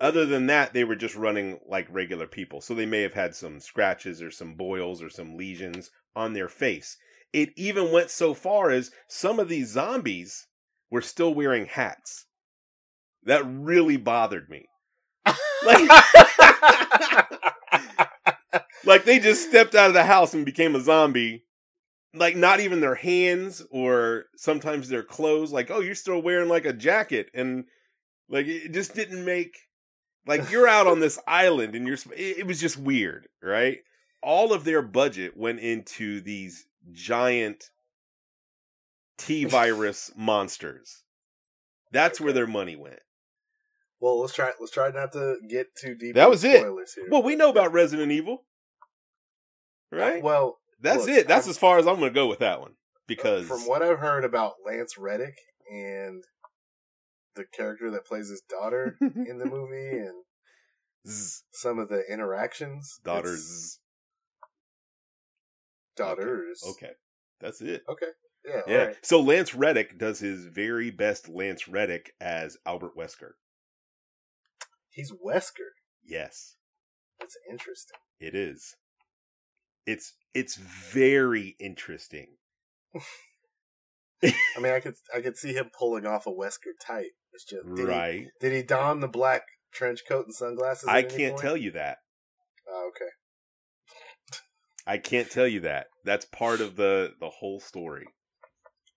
Other 0.00 0.26
than 0.26 0.46
that, 0.46 0.72
they 0.72 0.82
were 0.82 0.96
just 0.96 1.14
running 1.14 1.60
like 1.64 1.86
regular 1.90 2.26
people. 2.26 2.60
So 2.60 2.74
they 2.74 2.86
may 2.86 3.02
have 3.02 3.14
had 3.14 3.36
some 3.36 3.60
scratches 3.60 4.20
or 4.20 4.30
some 4.32 4.54
boils 4.54 5.00
or 5.02 5.10
some 5.10 5.36
lesions 5.36 5.90
on 6.16 6.32
their 6.32 6.48
face. 6.48 6.96
It 7.32 7.50
even 7.56 7.92
went 7.92 8.10
so 8.10 8.34
far 8.34 8.70
as 8.70 8.90
some 9.08 9.38
of 9.38 9.48
these 9.48 9.68
zombies 9.68 10.48
were 10.90 11.02
still 11.02 11.34
wearing 11.34 11.66
hats. 11.66 12.26
That 13.24 13.44
really 13.46 13.96
bothered 13.96 14.48
me. 14.50 14.66
Like, 15.62 15.90
like 18.84 19.04
they 19.04 19.18
just 19.18 19.48
stepped 19.48 19.74
out 19.74 19.88
of 19.88 19.94
the 19.94 20.04
house 20.04 20.34
and 20.34 20.44
became 20.44 20.74
a 20.74 20.80
zombie. 20.80 21.44
Like 22.12 22.34
not 22.34 22.58
even 22.60 22.80
their 22.80 22.96
hands 22.96 23.62
or 23.70 24.24
sometimes 24.36 24.88
their 24.88 25.04
clothes. 25.04 25.52
Like, 25.52 25.70
oh, 25.70 25.80
you're 25.80 25.94
still 25.94 26.20
wearing 26.20 26.48
like 26.48 26.64
a 26.64 26.72
jacket, 26.72 27.30
and 27.34 27.64
like 28.28 28.46
it 28.46 28.72
just 28.72 28.94
didn't 28.94 29.24
make. 29.24 29.56
Like 30.26 30.50
you're 30.50 30.68
out 30.68 30.86
on 30.86 31.00
this 31.00 31.18
island 31.28 31.74
and 31.76 31.86
you're. 31.86 31.98
It, 32.16 32.38
it 32.38 32.46
was 32.46 32.60
just 32.60 32.76
weird, 32.76 33.28
right? 33.42 33.78
All 34.22 34.52
of 34.52 34.64
their 34.64 34.82
budget 34.82 35.36
went 35.36 35.60
into 35.60 36.20
these 36.20 36.66
giant 36.92 37.70
T 39.18 39.44
virus 39.44 40.10
monsters. 40.16 41.04
That's 41.92 42.20
where 42.20 42.32
their 42.32 42.46
money 42.46 42.76
went. 42.76 43.00
well, 44.00 44.20
let's 44.20 44.34
try. 44.34 44.50
Let's 44.58 44.72
try 44.72 44.90
not 44.90 45.12
to 45.12 45.36
get 45.48 45.74
too 45.76 45.94
deep. 45.94 46.16
That 46.16 46.30
was 46.30 46.42
it. 46.44 46.60
Here. 46.60 46.74
Well, 47.08 47.22
we 47.22 47.36
know 47.36 47.50
about 47.50 47.72
Resident 47.72 48.10
Evil, 48.12 48.44
right? 49.90 50.22
Well, 50.22 50.58
That's 50.80 51.06
look, 51.06 51.10
it. 51.10 51.28
That's 51.28 51.46
I've- 51.46 51.50
as 51.50 51.58
far 51.58 51.78
as 51.78 51.86
I'm 51.86 51.96
going 51.98 52.10
to 52.10 52.14
go 52.14 52.26
with 52.26 52.38
that 52.40 52.60
one 52.60 52.72
because 53.06 53.46
from 53.46 53.60
what 53.62 53.82
I've 53.82 53.98
heard 53.98 54.24
about 54.24 54.54
Lance 54.64 54.96
Reddick 54.98 55.36
and 55.70 56.24
the 57.36 57.44
character 57.44 57.90
that 57.92 58.04
plays 58.06 58.28
his 58.28 58.40
daughter 58.48 58.96
in 59.00 59.38
the 59.38 59.46
movie 59.46 59.98
and 59.98 60.24
Zzz, 61.08 61.44
some 61.52 61.78
of 61.78 61.88
the 61.88 62.02
interactions, 62.10 63.00
daughters. 63.04 63.78
daughters. 65.96 66.62
Okay, 66.70 66.92
that's 67.40 67.60
it. 67.60 67.82
Okay. 67.88 68.06
Yeah. 68.44 68.60
Yeah. 68.66 68.78
All 68.80 68.86
right. 68.86 68.96
So 69.02 69.20
Lance 69.20 69.54
Reddick 69.54 69.98
does 69.98 70.18
his 70.20 70.46
very 70.46 70.90
best 70.90 71.28
Lance 71.28 71.68
Reddick 71.68 72.14
as 72.20 72.56
Albert 72.64 72.96
Wesker. 72.96 73.32
He's 74.90 75.12
Wesker. 75.12 75.70
Yes, 76.04 76.56
That's 77.20 77.36
interesting. 77.50 77.98
it 78.18 78.34
is. 78.34 78.76
It's 79.86 80.14
it's 80.34 80.56
very 80.56 81.56
interesting. 81.58 82.28
I 84.22 84.60
mean, 84.60 84.72
I 84.72 84.80
could 84.80 84.94
I 85.14 85.20
could 85.20 85.36
see 85.36 85.54
him 85.54 85.70
pulling 85.76 86.06
off 86.06 86.26
a 86.26 86.30
Wesker 86.30 86.72
type. 86.84 87.12
It's 87.32 87.44
just 87.44 87.66
did 87.74 87.88
right. 87.88 88.20
He, 88.20 88.28
did 88.40 88.52
he 88.52 88.62
don 88.62 89.00
the 89.00 89.08
black 89.08 89.42
trench 89.72 90.00
coat 90.08 90.26
and 90.26 90.34
sunglasses? 90.34 90.88
I 90.88 91.02
can't 91.02 91.38
tell 91.38 91.56
you 91.56 91.70
that. 91.72 91.98
Oh, 92.68 92.90
okay. 92.90 93.10
I 94.86 94.98
can't 94.98 95.30
tell 95.30 95.46
you 95.46 95.60
that. 95.60 95.86
That's 96.04 96.24
part 96.24 96.60
of 96.60 96.76
the 96.76 97.14
the 97.20 97.30
whole 97.30 97.60
story. 97.60 98.06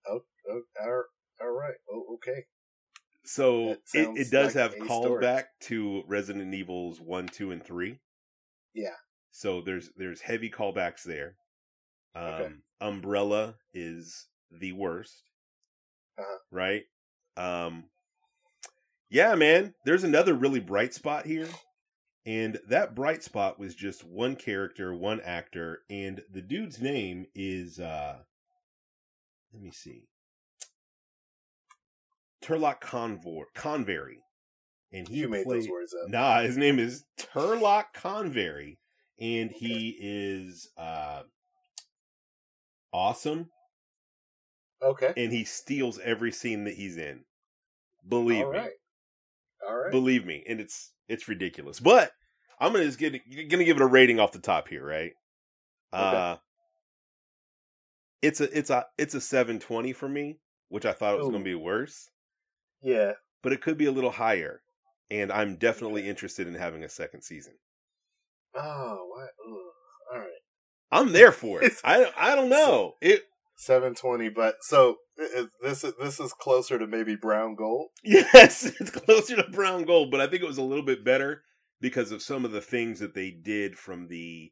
Oh, 0.10 0.22
oh 0.50 0.62
all 0.82 1.04
all 1.42 1.52
right. 1.52 1.75
Oh, 1.92 2.16
okay. 2.16 2.46
So 3.25 3.78
it, 3.94 4.10
it 4.18 4.32
does 4.32 4.56
like 4.56 4.74
have 4.74 4.75
callback 4.75 5.46
to 5.62 6.04
Resident 6.08 6.54
Evils 6.54 7.00
one, 7.00 7.28
two, 7.28 7.52
and 7.52 7.63
three. 7.63 8.00
Yeah. 8.74 8.96
So 9.36 9.62
there's 9.62 9.90
there's 9.98 10.22
heavy 10.22 10.50
callbacks 10.50 11.04
there. 11.04 11.36
Um, 12.16 12.24
Okay. 12.34 12.54
Umbrella 12.82 13.56
is 13.74 14.28
the 14.52 14.72
worst. 14.74 15.24
Uh-huh. 16.20 16.38
Right. 16.52 16.84
Um. 17.36 17.86
Yeah, 19.10 19.36
man. 19.36 19.74
There's 19.86 20.04
another 20.04 20.34
really 20.36 20.60
bright 20.60 20.94
spot 20.94 21.25
here, 21.25 21.48
and 22.25 22.60
that 22.68 22.94
bright 22.96 23.24
spot 23.24 23.60
was 23.60 23.74
just 23.75 24.04
one 24.04 24.36
character, 24.36 24.94
one 24.94 25.20
actor, 25.22 25.80
and 25.90 26.22
the 26.32 26.42
dude's 26.42 26.80
name 26.80 27.25
is. 27.34 27.80
uh 27.80 28.18
Let 29.52 29.63
me 29.63 29.72
see. 29.72 30.04
Turlough 32.44 32.80
Convor 32.82 33.46
Convery, 33.56 34.18
and 34.92 35.08
he 35.08 35.20
You 35.22 35.30
made 35.30 35.46
played, 35.46 35.62
those 35.63 35.70
words 35.70 35.96
up. 36.04 36.10
Nah, 36.10 36.42
his 36.42 36.58
name 36.58 36.78
is 36.78 37.06
Turlough 37.18 37.86
Convery, 37.96 38.78
and 39.20 39.51
he 39.51 39.98
is 40.00 40.70
uh 40.77 41.24
awesome, 42.91 43.50
Okay. 44.82 45.13
and 45.15 45.32
he 45.32 45.43
steals 45.46 46.00
every 46.00 46.32
scene 46.32 46.65
that 46.65 46.74
he's 46.75 46.98
in. 46.98 47.24
Believe 48.08 48.46
All 48.46 48.51
me, 48.51 48.58
right. 48.60 48.72
All 49.67 49.75
right. 49.77 49.91
believe 49.91 50.25
me, 50.25 50.43
and 50.48 50.60
it's 50.60 50.91
it's 51.08 51.27
ridiculous. 51.27 51.79
But 51.79 52.12
I'm 52.60 52.72
gonna 52.74 52.86
just 52.86 53.00
get 53.00 53.13
gonna 53.50 53.63
give 53.63 53.77
it 53.77 53.84
a 53.84 53.88
rating 53.88 54.20
off 54.20 54.32
the 54.32 54.39
top 54.39 54.67
here, 54.67 54.86
right? 54.86 55.13
Uh 55.91 56.38
it's 58.22 58.39
a 58.41 58.58
it's 58.58 58.70
a 58.70 58.86
it's 58.98 59.13
a 59.15 59.22
720 59.22 59.93
for 59.93 60.08
me, 60.10 60.39
which 60.70 60.86
I 60.86 60.93
thought 60.93 61.13
it 61.13 61.17
was 61.20 61.27
Ooh. 61.27 61.32
gonna 61.32 61.43
be 61.43 61.55
worse. 61.55 62.10
yeah. 62.82 63.13
but 63.41 63.53
it 63.53 63.62
could 63.62 63.77
be 63.77 63.86
a 63.86 63.91
little 63.91 64.12
higher. 64.12 64.62
And 65.12 65.32
I'm 65.32 65.58
definitely 65.58 66.08
interested 66.08 66.48
in 66.48 66.55
having 66.55 66.84
a 66.84 66.89
second 66.89 67.22
season. 67.22 67.53
Oh, 68.56 69.08
what? 69.10 69.30
Ugh. 69.48 70.14
All 70.14 70.20
right. 70.20 70.30
I'm 70.92 71.12
there 71.12 71.32
for 71.32 71.64
it. 71.64 71.74
I 71.84 72.12
I 72.18 72.36
don't 72.36 72.50
know. 72.50 72.94
It 73.02 73.24
Seven 73.58 73.96
twenty, 73.96 74.30
but 74.30 74.56
so 74.62 74.98
this 75.62 75.84
is 75.84 75.94
this 76.02 76.20
is 76.20 76.34
closer 76.34 76.80
to 76.80 76.88
maybe 76.88 77.16
brown 77.16 77.56
gold. 77.56 77.90
yes, 78.04 78.66
it's 78.66 78.90
closer 78.90 79.36
to 79.36 79.50
brown 79.52 79.86
gold, 79.86 80.12
but 80.12 80.20
I 80.20 80.28
think 80.28 80.42
it 80.42 80.48
was 80.48 80.58
a 80.58 80.64
little 80.64 80.84
bit 80.84 81.06
better 81.06 81.44
because 81.80 82.12
of 82.12 82.22
some 82.22 82.46
of 82.46 82.52
the 82.52 82.62
things 82.62 83.00
that 83.00 83.14
they 83.14 83.32
did 83.32 83.78
from 83.78 84.08
the 84.08 84.52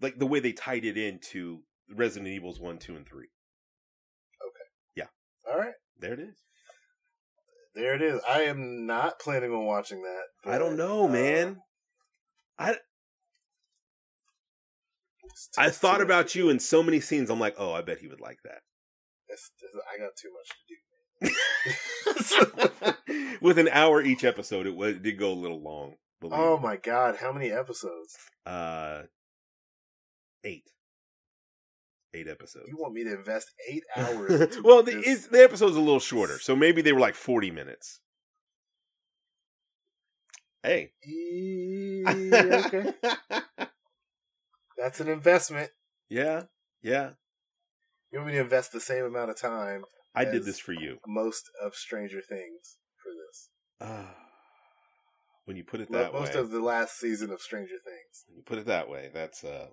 like 0.00 0.18
the 0.18 0.26
way 0.26 0.40
they 0.40 0.52
tied 0.52 0.84
it 0.84 0.96
into 0.96 1.60
Resident 1.94 2.28
Evils 2.28 2.60
1, 2.60 2.78
2 2.78 2.96
and 2.96 3.06
3. 3.06 3.18
Okay. 3.24 3.30
Yeah. 4.94 5.50
All 5.50 5.58
right. 5.58 5.74
There 5.98 6.12
it 6.12 6.20
is. 6.20 6.36
There 7.74 7.94
it 7.94 8.02
is. 8.02 8.20
I 8.28 8.42
am 8.42 8.86
not 8.86 9.18
planning 9.18 9.50
on 9.50 9.64
watching 9.64 10.02
that. 10.02 10.50
I 10.50 10.58
don't 10.58 10.76
but, 10.76 10.84
know, 10.84 11.04
uh, 11.06 11.08
man. 11.08 11.58
I 12.58 12.76
I 15.56 15.70
thought 15.70 16.00
about 16.00 16.34
you 16.34 16.48
in 16.50 16.58
so 16.58 16.82
many 16.82 17.00
scenes. 17.00 17.30
I'm 17.30 17.38
like, 17.40 17.54
"Oh, 17.58 17.72
I 17.72 17.82
bet 17.82 17.98
he 17.98 18.08
would 18.08 18.20
like 18.20 18.38
that." 18.44 18.62
I 19.30 19.98
got 19.98 20.16
too 20.16 20.30
much 20.32 20.48
to 20.48 20.74
do. 20.74 20.78
With 23.40 23.58
an 23.58 23.68
hour 23.68 24.02
each 24.02 24.24
episode, 24.24 24.66
it 24.66 24.74
was 24.74 24.96
it 24.96 25.02
did 25.02 25.18
go 25.18 25.32
a 25.32 25.34
little 25.34 25.62
long. 25.62 25.94
oh 26.24 26.56
me. 26.56 26.62
my 26.62 26.76
god, 26.76 27.16
how 27.16 27.32
many 27.32 27.50
episodes? 27.50 28.16
Uh, 28.44 29.02
eight, 30.44 30.64
eight 32.14 32.26
episodes. 32.28 32.66
You 32.68 32.76
want 32.78 32.94
me 32.94 33.04
to 33.04 33.14
invest 33.14 33.52
eight 33.70 33.84
hours? 33.96 34.58
well, 34.64 34.82
the, 34.82 34.92
the 35.30 35.42
episode's 35.42 35.76
a 35.76 35.80
little 35.80 36.00
shorter, 36.00 36.38
so 36.40 36.56
maybe 36.56 36.82
they 36.82 36.92
were 36.92 37.00
like 37.00 37.14
forty 37.14 37.50
minutes. 37.50 38.00
Hey, 40.62 40.90
okay. 42.06 42.92
That's 44.78 45.00
an 45.00 45.08
investment. 45.08 45.70
yeah, 46.08 46.44
yeah. 46.82 47.10
You 48.12 48.18
want 48.20 48.28
me 48.28 48.34
to 48.34 48.40
invest 48.40 48.72
the 48.72 48.80
same 48.80 49.04
amount 49.04 49.30
of 49.30 49.38
time 49.38 49.84
I 50.14 50.24
did 50.24 50.44
this 50.44 50.58
for 50.58 50.72
you. 50.72 50.98
most 51.06 51.44
of 51.62 51.74
Stranger 51.74 52.20
Things 52.22 52.78
for 53.02 53.10
this. 53.12 53.50
Ah, 53.80 54.14
when 55.44 55.56
you 55.56 55.64
put 55.64 55.80
it 55.80 55.90
that 55.92 56.12
most 56.12 56.14
way, 56.14 56.20
most 56.20 56.34
of 56.36 56.50
the 56.50 56.60
last 56.60 56.98
season 56.98 57.30
of 57.30 57.40
Stranger 57.40 57.76
Things. 57.84 58.24
when 58.26 58.36
you 58.36 58.42
put 58.42 58.58
it 58.58 58.66
that 58.66 58.88
way, 58.88 59.10
that's 59.12 59.44
uh, 59.44 59.68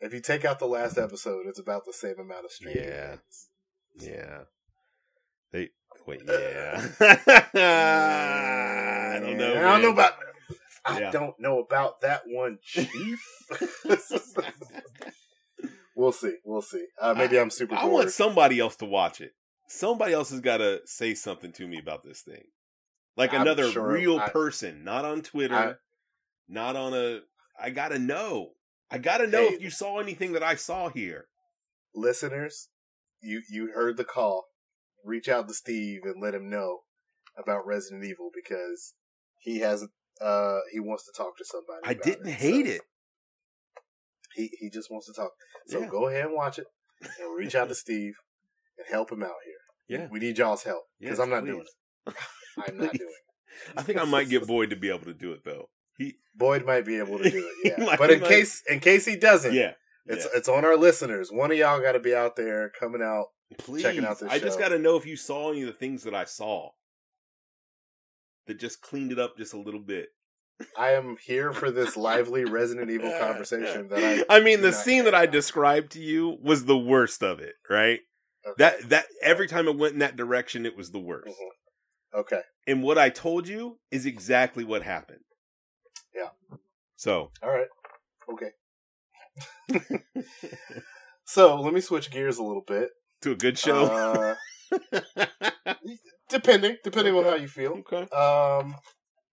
If 0.00 0.12
you 0.14 0.20
take 0.20 0.44
out 0.44 0.58
the 0.58 0.66
last 0.66 0.96
episode, 0.98 1.46
it's 1.46 1.58
about 1.60 1.84
the 1.86 1.92
same 1.92 2.18
amount 2.20 2.44
of 2.44 2.52
Stranger 2.52 2.80
Yeah. 2.82 3.08
Things. 3.16 3.48
yeah. 4.14 4.38
They 5.52 5.70
wait, 6.06 6.22
yeah. 6.26 6.86
I 9.10 9.18
don't 9.20 9.36
know. 9.38 9.54
I 9.56 9.60
don't 9.72 9.82
know 9.82 9.90
about. 9.92 10.12
I 10.84 11.00
Yeah. 11.00 11.10
don't 11.10 11.38
know 11.40 11.58
about 11.60 12.00
that 12.02 12.22
one, 12.26 12.58
Chief. 12.62 13.20
we'll 15.96 16.12
see. 16.12 16.36
We'll 16.44 16.62
see. 16.62 16.84
Uh, 17.00 17.14
maybe 17.14 17.38
I, 17.38 17.42
am 17.42 17.50
super 17.50 17.74
I 17.74 17.82
bored. 17.82 17.92
want 17.92 18.10
somebody 18.10 18.60
else 18.60 18.76
to 18.76 18.84
watch 18.84 19.20
it. 19.20 19.32
Somebody 19.68 20.12
else 20.12 20.30
has 20.30 20.40
got 20.40 20.58
to 20.58 20.80
say 20.84 21.14
something 21.14 21.52
to 21.54 21.66
me 21.66 21.78
about 21.78 22.04
this 22.04 22.20
thing. 22.22 22.44
Like 23.16 23.34
I'm 23.34 23.42
another 23.42 23.70
sure 23.70 23.88
real 23.90 24.18
I- 24.20 24.28
person, 24.28 24.84
not 24.84 25.04
on 25.04 25.22
Twitter, 25.22 25.54
I- 25.54 25.74
not 26.48 26.76
on 26.76 26.94
a. 26.94 27.20
I 27.60 27.70
gotta 27.70 27.98
know. 27.98 28.50
I 28.90 28.98
gotta 28.98 29.26
know 29.26 29.48
Hey. 29.48 29.54
if 29.54 29.62
you 29.62 29.70
saw 29.70 29.98
anything 29.98 30.32
that 30.34 30.42
I 30.42 30.54
saw 30.54 30.88
here. 30.90 31.26
Listeners, 31.94 32.68
you 33.22 33.42
you 33.48 33.72
heard 33.72 33.96
the 33.96 34.04
call. 34.04 34.44
Reach 35.06 35.28
out 35.28 35.46
to 35.48 35.54
Steve 35.54 36.00
and 36.04 36.20
let 36.22 36.34
him 36.34 36.50
know 36.50 36.80
about 37.38 37.66
Resident 37.66 38.04
Evil 38.04 38.30
because 38.34 38.94
he 39.40 39.60
has 39.60 39.86
uh 40.20 40.58
he 40.72 40.80
wants 40.80 41.04
to 41.06 41.12
talk 41.16 41.36
to 41.38 41.44
somebody. 41.44 41.80
I 41.84 41.94
didn't 41.94 42.26
it. 42.28 42.34
hate 42.34 42.66
So 42.66 42.72
it. 42.72 42.80
He 44.34 44.50
he 44.58 44.70
just 44.70 44.90
wants 44.90 45.06
to 45.06 45.12
talk. 45.12 45.30
So 45.66 45.80
Yeah. 45.80 45.86
go 45.88 46.08
ahead 46.08 46.26
and 46.26 46.34
watch 46.34 46.58
it 46.58 46.66
and 47.02 47.36
reach 47.36 47.54
out 47.54 47.68
to 47.68 47.74
Steve 47.84 48.14
and 48.78 48.86
help 48.90 49.10
him 49.12 49.22
out 49.22 49.30
here. 49.44 49.98
Yeah. 50.00 50.08
We 50.10 50.18
need 50.18 50.38
y'all's 50.38 50.64
help 50.64 50.84
because 50.98 51.18
Yes, 51.18 51.24
I'm 51.24 51.30
not 51.30 51.40
please. 51.44 51.50
doing 51.52 51.64
it. 52.06 52.14
I'm 52.68 52.76
not 52.78 52.92
doing 52.92 53.10
it. 53.10 53.76
I 53.78 53.82
think 53.82 53.98
I 53.98 54.04
might 54.04 54.28
get 54.28 54.46
Boyd 54.48 54.70
to 54.70 54.76
be 54.76 54.88
able 54.88 55.04
to 55.06 55.14
do 55.14 55.32
it 55.32 55.40
though. 55.44 55.68
He, 55.98 56.14
Boyd 56.34 56.66
might 56.66 56.84
be 56.84 56.98
able 56.98 57.16
to 57.18 57.30
do 57.30 57.38
it, 57.64 57.74
yeah. 57.78 57.96
But 57.96 58.10
in 58.10 58.20
like- 58.20 58.28
case 58.28 58.62
in 58.68 58.80
case 58.80 59.06
he 59.06 59.16
doesn't, 59.16 59.54
yeah, 59.54 59.72
it's 60.04 60.24
yeah. 60.24 60.30
it's 60.38 60.48
on 60.48 60.64
our 60.64 60.76
listeners. 60.76 61.30
One 61.32 61.50
of 61.50 61.56
y'all 61.56 61.80
got 61.80 61.92
to 61.92 62.00
be 62.00 62.14
out 62.14 62.36
there 62.36 62.70
coming 62.78 63.00
out. 63.02 63.26
Please. 63.58 63.82
checking 63.82 64.04
out 64.04 64.18
this 64.18 64.30
I 64.30 64.38
just 64.38 64.58
got 64.58 64.68
to 64.70 64.78
know 64.78 64.96
if 64.96 65.06
you 65.06 65.16
saw 65.16 65.50
any 65.50 65.62
of 65.62 65.68
the 65.68 65.72
things 65.72 66.02
that 66.04 66.14
I 66.14 66.24
saw 66.24 66.70
that 68.46 68.58
just 68.58 68.80
cleaned 68.80 69.12
it 69.12 69.18
up 69.18 69.36
just 69.36 69.54
a 69.54 69.58
little 69.58 69.80
bit. 69.80 70.08
I 70.78 70.92
am 70.92 71.16
here 71.22 71.52
for 71.52 71.70
this 71.70 71.96
lively 71.96 72.44
Resident 72.44 72.90
Evil 72.90 73.12
conversation 73.20 73.88
that 73.88 73.98
I. 74.02 74.24
I 74.36 74.40
mean, 74.40 74.62
the 74.62 74.72
scene 74.72 75.04
that 75.04 75.14
I 75.14 75.26
described 75.26 75.92
to 75.92 76.00
you 76.00 76.38
was 76.42 76.64
the 76.64 76.78
worst 76.78 77.22
of 77.22 77.40
it, 77.40 77.54
right? 77.68 78.00
Okay. 78.46 78.54
That 78.58 78.88
that 78.88 79.06
every 79.20 79.48
time 79.48 79.68
it 79.68 79.76
went 79.76 79.92
in 79.92 79.98
that 79.98 80.16
direction, 80.16 80.64
it 80.64 80.76
was 80.76 80.92
the 80.92 80.98
worst. 80.98 81.28
Mhm. 81.28 82.20
Okay. 82.20 82.40
And 82.66 82.82
what 82.82 82.96
I 82.96 83.10
told 83.10 83.46
you 83.46 83.78
is 83.90 84.06
exactly 84.06 84.64
what 84.64 84.82
happened. 84.82 85.20
Yeah. 86.14 86.30
So 86.96 87.32
All 87.42 87.50
right. 87.50 87.68
Okay. 88.32 88.52
So 91.28 91.60
let 91.60 91.74
me 91.74 91.80
switch 91.80 92.10
gears 92.10 92.38
a 92.38 92.42
little 92.44 92.62
bit. 92.64 92.90
To 93.22 93.32
a 93.32 93.36
good 93.36 93.58
show. 93.58 93.86
Uh, 93.86 94.34
depending, 96.28 96.76
depending 96.82 97.14
on 97.14 97.24
how 97.24 97.36
you 97.36 97.48
feel. 97.48 97.82
okay. 97.92 98.02
Um, 98.14 98.76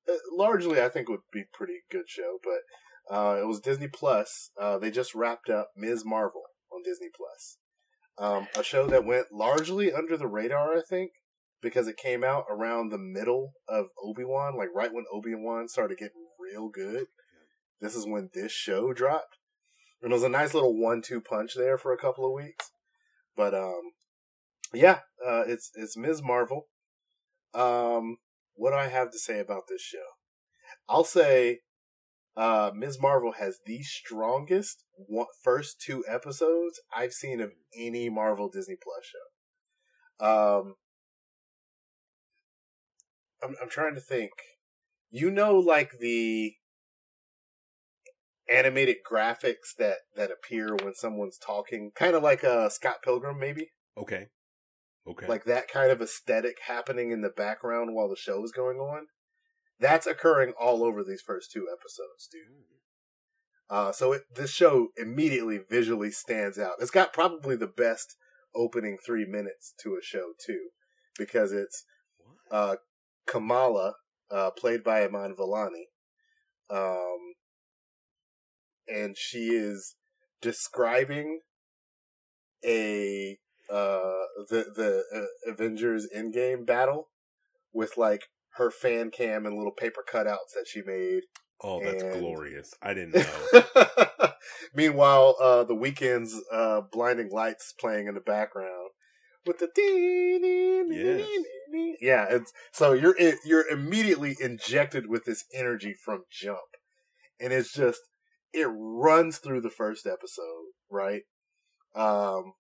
uh, 0.10 0.14
largely, 0.32 0.82
I 0.82 0.90
think 0.90 1.10
would 1.10 1.22
be 1.32 1.44
pretty 1.54 1.80
good 1.90 2.08
show, 2.08 2.38
but 2.44 3.16
uh, 3.16 3.42
it 3.42 3.48
was 3.48 3.60
Disney 3.60 3.88
Plus. 3.88 4.52
Uh, 4.60 4.78
they 4.78 4.92
just 4.92 5.16
wrapped 5.16 5.50
up 5.50 5.70
Ms. 5.76 6.04
Marvel 6.06 6.44
on 6.72 6.84
Disney 6.84 7.10
Plus, 7.16 7.58
um, 8.18 8.48
a 8.58 8.64
show 8.64 8.88
that 8.88 9.06
went 9.06 9.28
largely 9.32 9.94
under 9.94 10.18
the 10.18 10.28
radar, 10.28 10.76
I 10.76 10.82
think, 10.88 11.12
because 11.62 11.88
it 11.88 11.98
came 11.98 12.24
out 12.24 12.46
around 12.50 12.90
the 12.90 12.98
middle 12.98 13.54
of 13.68 13.88
Obi 14.04 14.26
Wan, 14.26 14.58
like 14.58 14.70
right 14.76 14.94
when 14.94 15.06
Obi 15.12 15.36
Wan 15.36 15.68
started 15.68 15.98
getting 15.98 16.28
real 16.40 16.70
good. 16.70 17.06
This 17.80 17.96
is 17.96 18.06
when 18.06 18.30
this 18.34 18.52
show 18.52 18.94
dropped, 18.94 19.38
and 20.02 20.12
it 20.12 20.16
was 20.16 20.24
a 20.24 20.30
nice 20.30 20.54
little 20.54 20.80
one-two 20.80 21.22
punch 21.22 21.54
there 21.56 21.78
for 21.78 21.94
a 21.94 21.98
couple 21.98 22.26
of 22.26 22.34
weeks. 22.34 22.72
But 23.36 23.54
um, 23.54 23.92
yeah, 24.74 25.00
uh, 25.26 25.44
it's 25.48 25.72
it's 25.76 25.98
Ms. 25.98 26.22
Marvel. 26.22 26.68
Um, 27.54 28.18
what 28.56 28.72
do 28.72 28.78
I 28.78 28.88
have 28.88 29.12
to 29.12 29.20
say 29.20 29.40
about 29.40 29.64
this 29.68 29.82
show? 29.82 30.06
I'll 30.90 31.04
say 31.04 31.60
uh, 32.36 32.72
Ms. 32.76 33.00
Marvel 33.00 33.34
has 33.34 33.60
the 33.66 33.84
strongest 33.84 34.84
one, 34.96 35.28
first 35.44 35.80
two 35.82 36.04
episodes 36.08 36.80
I've 36.96 37.14
seen 37.14 37.42
of 37.42 37.52
any 37.78 38.10
Marvel 38.10 38.50
Disney 38.50 38.76
Plus 38.82 39.06
show. 39.06 40.60
Um, 40.60 40.76
I'm, 43.44 43.56
I'm 43.62 43.70
trying 43.70 43.96
to 43.96 44.02
think. 44.02 44.32
You 45.12 45.30
know, 45.30 45.58
like 45.60 45.92
the 46.00 46.54
animated 48.50 48.98
graphics 49.10 49.74
that 49.78 50.00
that 50.16 50.32
appear 50.32 50.76
when 50.84 50.94
someone's 50.94 51.38
talking, 51.38 51.92
kind 51.96 52.16
of 52.16 52.24
like 52.24 52.44
uh, 52.44 52.70
Scott 52.70 52.98
Pilgrim, 53.04 53.40
maybe 53.40 53.72
Okay. 53.98 54.28
Okay. 55.06 55.28
like 55.28 55.44
that 55.44 55.68
kind 55.68 55.92
of 55.92 56.02
aesthetic 56.02 56.60
happening 56.66 57.12
in 57.12 57.22
the 57.22 57.30
background 57.30 57.94
while 57.94 58.08
the 58.08 58.16
show 58.16 58.42
is 58.44 58.54
going 58.54 58.78
on. 58.78 59.08
That's 59.80 60.08
occurring 60.08 60.54
all 60.60 60.84
over 60.84 61.04
these 61.04 61.22
first 61.22 61.52
two 61.52 61.68
episodes, 61.72 62.30
dude. 62.32 62.64
Uh, 63.70 63.92
so 63.92 64.14
it, 64.14 64.22
this 64.34 64.52
show 64.52 64.90
immediately 64.98 65.60
visually 65.70 66.12
stands 66.12 66.58
out. 66.58 66.76
It's 66.80 66.92
got 66.92 67.12
probably 67.12 67.56
the 67.56 67.68
best 67.68 68.16
opening 68.56 68.98
three 69.04 69.26
minutes 69.26 69.74
to 69.82 69.98
a 70.00 70.04
show 70.04 70.34
too, 70.46 70.70
because 71.18 71.52
it's 71.52 71.84
uh, 72.52 72.76
Kamala, 73.28 73.96
uh, 74.32 74.52
played 74.52 74.84
by 74.84 75.04
Iman 75.04 75.36
Vellani, 75.36 75.86
um, 76.70 77.33
and 78.88 79.16
she 79.18 79.50
is 79.50 79.96
describing 80.42 81.40
a 82.66 83.38
uh, 83.70 84.24
the 84.50 84.66
the 84.76 85.04
uh, 85.14 85.52
Avengers 85.52 86.08
Endgame 86.16 86.66
battle 86.66 87.10
with 87.74 87.98
like 87.98 88.24
her 88.58 88.70
fan 88.70 89.10
cam 89.10 89.46
and 89.46 89.56
little 89.58 89.72
paper 89.72 90.04
cutouts 90.08 90.54
that 90.56 90.66
she 90.68 90.82
made. 90.82 91.24
oh, 91.62 91.84
that's 91.84 92.04
and- 92.04 92.20
glorious. 92.20 92.74
I 92.82 92.94
didn't 92.94 93.16
know. 93.54 93.64
Meanwhile, 94.76 95.38
uh, 95.42 95.64
the 95.64 95.76
Weeknd's 95.76 96.40
uh, 96.52 96.82
blinding 96.92 97.30
lights 97.32 97.74
playing 97.80 98.08
in 98.08 98.14
the 98.16 98.20
background 98.22 98.90
with 99.46 99.60
the 99.60 99.70
dee, 99.76 100.40
dee, 100.42 100.84
dee, 100.90 101.04
Yes. 101.04 101.28
dee, 101.28 101.46
dee. 101.72 101.98
yeah. 102.02 102.26
It's 102.30 102.52
so 102.72 102.94
you're 102.94 103.16
you're 103.46 103.68
immediately 103.70 104.36
injected 104.40 105.08
with 105.08 105.26
this 105.26 105.46
energy 105.54 105.94
from 106.06 106.24
jump, 106.32 106.60
and 107.40 107.52
it's 107.54 107.74
just 107.74 108.02
it 108.54 108.70
runs 108.72 109.38
through 109.38 109.62
the 109.62 109.70
first 109.70 110.06
episode, 110.06 110.72
right? 110.90 111.24
Um, 111.96 112.54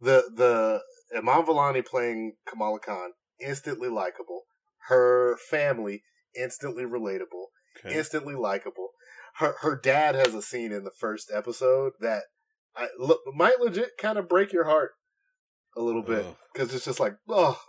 the 0.00 0.30
the 0.34 0.82
Iman 1.16 1.44
Vellani 1.44 1.84
playing 1.84 2.34
Kamala 2.48 2.80
Khan 2.80 3.12
instantly 3.40 3.88
likable. 3.88 4.42
Her 4.88 5.36
family 5.50 6.02
instantly 6.36 6.84
relatable 6.84 7.46
Okay. 7.78 7.96
instantly 7.96 8.34
likable. 8.34 8.90
Her 9.36 9.54
her 9.60 9.76
dad 9.76 10.14
has 10.14 10.34
a 10.34 10.42
scene 10.42 10.72
in 10.72 10.84
the 10.84 10.90
first 10.90 11.30
episode 11.32 11.92
that 12.00 12.24
I 12.76 12.88
look 12.98 13.20
might 13.34 13.60
legit 13.60 13.96
kind 13.98 14.18
of 14.18 14.28
break 14.28 14.52
your 14.52 14.64
heart 14.64 14.92
a 15.76 15.80
little 15.80 16.02
bit 16.02 16.26
because 16.52 16.74
it's 16.74 16.84
just 16.84 17.00
like 17.00 17.16
oh, 17.28 17.60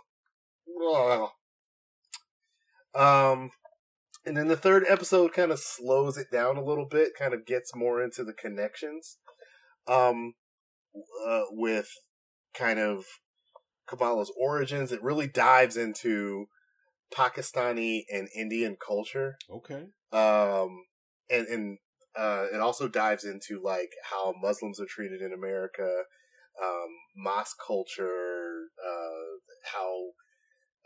um, 2.94 3.50
and 4.24 4.36
then 4.36 4.48
the 4.48 4.56
third 4.56 4.84
episode 4.88 5.32
kind 5.32 5.50
of 5.52 5.58
slows 5.58 6.16
it 6.16 6.30
down 6.30 6.56
a 6.56 6.64
little 6.64 6.86
bit, 6.86 7.12
kind 7.18 7.34
of 7.34 7.46
gets 7.46 7.74
more 7.74 8.02
into 8.02 8.24
the 8.24 8.32
connections, 8.32 9.18
um, 9.86 10.34
uh, 11.26 11.42
with 11.50 11.88
kind 12.54 12.78
of 12.78 13.04
Kamala's 13.88 14.32
origins. 14.38 14.92
It 14.92 15.02
really 15.02 15.26
dives 15.26 15.76
into 15.76 16.46
Pakistani 17.14 18.02
and 18.12 18.28
Indian 18.34 18.76
culture 18.84 19.36
Okay. 19.50 19.84
um 20.12 20.84
and 21.30 21.46
and 21.46 21.78
uh 22.16 22.46
it 22.52 22.60
also 22.60 22.88
dives 22.88 23.24
into 23.24 23.60
like 23.62 23.90
how 24.10 24.34
muslims 24.40 24.80
are 24.80 24.86
treated 24.86 25.20
in 25.20 25.32
america 25.32 26.04
um 26.62 26.88
mosque 27.16 27.56
culture 27.66 28.68
uh 28.82 29.72
how 29.72 30.10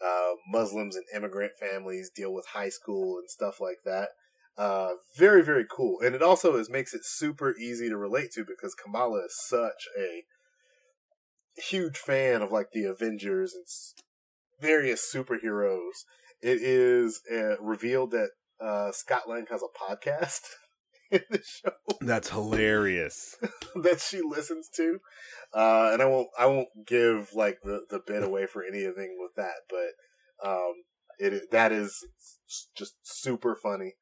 uh 0.04 0.32
muslims 0.48 0.96
and 0.96 1.04
immigrant 1.14 1.52
families 1.58 2.10
deal 2.14 2.32
with 2.32 2.46
high 2.46 2.68
school 2.68 3.18
and 3.18 3.30
stuff 3.30 3.60
like 3.60 3.78
that. 3.84 4.10
Uh 4.56 4.94
very 5.16 5.42
very 5.42 5.66
cool. 5.70 6.00
And 6.00 6.14
it 6.14 6.22
also 6.22 6.56
is 6.56 6.70
makes 6.70 6.94
it 6.94 7.04
super 7.04 7.54
easy 7.56 7.88
to 7.88 7.96
relate 7.96 8.32
to 8.32 8.44
because 8.44 8.74
kamala 8.74 9.24
is 9.26 9.36
such 9.38 9.88
a 9.98 10.24
huge 11.60 11.96
fan 11.96 12.42
of 12.42 12.52
like 12.52 12.72
the 12.72 12.84
avengers 12.84 13.54
and 13.54 13.64
various 14.60 15.10
superheroes. 15.12 16.04
It 16.42 16.58
is 16.60 17.22
uh, 17.32 17.58
revealed 17.60 18.10
that 18.12 18.30
uh, 18.60 18.92
Scott 18.92 19.28
Lang 19.28 19.46
has 19.50 19.62
a 19.62 19.92
podcast 19.92 20.40
in 21.10 21.22
the 21.30 21.42
show 21.42 21.72
That's 22.00 22.30
hilarious. 22.30 23.36
that 23.82 24.00
she 24.00 24.20
listens 24.20 24.68
to, 24.76 24.98
uh, 25.54 25.90
and 25.92 26.02
I 26.02 26.06
won't 26.06 26.28
I 26.38 26.46
won't 26.46 26.68
give 26.86 27.30
like 27.34 27.58
the 27.62 27.82
the 27.90 28.00
bit 28.04 28.22
away 28.22 28.46
for 28.46 28.62
anything 28.62 29.16
with 29.18 29.32
that, 29.36 29.62
but 29.68 30.48
um, 30.48 30.72
it 31.18 31.50
that 31.50 31.72
is 31.72 32.04
just 32.76 32.94
super 33.02 33.56
funny. 33.56 33.94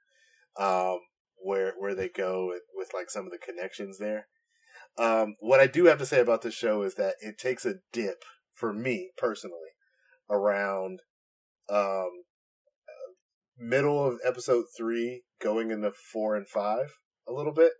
Um, 0.58 0.98
where 1.42 1.74
where 1.78 1.94
they 1.94 2.08
go 2.08 2.46
with, 2.46 2.62
with 2.74 2.90
like 2.94 3.10
some 3.10 3.26
of 3.26 3.32
the 3.32 3.38
connections 3.38 3.98
there. 3.98 4.26
Um, 4.96 5.34
what 5.40 5.60
I 5.60 5.66
do 5.66 5.86
have 5.86 5.98
to 5.98 6.06
say 6.06 6.20
about 6.20 6.42
this 6.42 6.54
show 6.54 6.82
is 6.82 6.94
that 6.94 7.14
it 7.20 7.36
takes 7.38 7.66
a 7.66 7.74
dip 7.92 8.22
for 8.54 8.72
me 8.72 9.10
personally 9.16 9.58
around 10.30 11.00
um, 11.68 12.10
middle 13.58 14.04
of 14.04 14.18
episode 14.24 14.66
three, 14.76 15.22
going 15.40 15.70
in 15.70 15.80
the 15.80 15.92
four 15.92 16.36
and 16.36 16.48
five 16.48 16.90
a 17.28 17.32
little 17.32 17.52
bit, 17.52 17.72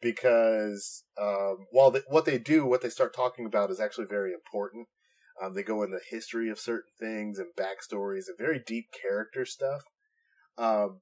because 0.00 1.04
um, 1.20 1.66
while 1.70 1.90
they, 1.90 2.00
what 2.08 2.24
they 2.24 2.38
do, 2.38 2.64
what 2.66 2.82
they 2.82 2.88
start 2.88 3.14
talking 3.14 3.46
about 3.46 3.70
is 3.70 3.80
actually 3.80 4.06
very 4.08 4.32
important. 4.32 4.86
Um, 5.42 5.54
they 5.54 5.62
go 5.62 5.82
in 5.82 5.90
the 5.90 6.00
history 6.10 6.48
of 6.48 6.58
certain 6.58 6.92
things 6.98 7.38
and 7.38 7.48
backstories 7.58 8.28
and 8.28 8.38
very 8.38 8.62
deep 8.64 8.86
character 9.02 9.44
stuff. 9.44 9.82
Um, 10.56 11.00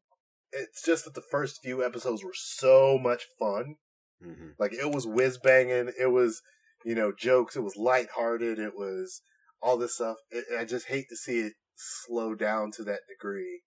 it's 0.53 0.85
just 0.85 1.05
that 1.05 1.15
the 1.15 1.23
first 1.23 1.61
few 1.63 1.85
episodes 1.85 2.25
were 2.25 2.35
so 2.35 2.99
much 2.99 3.27
fun. 3.39 3.77
hmm 4.23 4.51
Like 4.59 4.73
it 4.73 4.93
was 4.93 5.07
whiz 5.07 5.39
banging. 5.39 5.93
It 6.01 6.11
was, 6.13 6.43
you 6.85 6.95
know, 6.95 7.13
jokes. 7.17 7.57
It 7.57 7.63
was 7.63 7.77
lighthearted. 7.77 8.59
It 8.59 8.75
was 8.77 9.23
all 9.61 9.77
this 9.77 9.95
stuff. 9.95 10.17
It, 10.31 10.45
I 10.59 10.65
just 10.65 10.89
hate 10.89 11.07
to 11.11 11.17
see 11.17 11.41
it 11.41 11.55
slow 11.77 12.35
down 12.35 12.71
to 12.73 12.85
that 12.85 13.01
degree. 13.09 13.63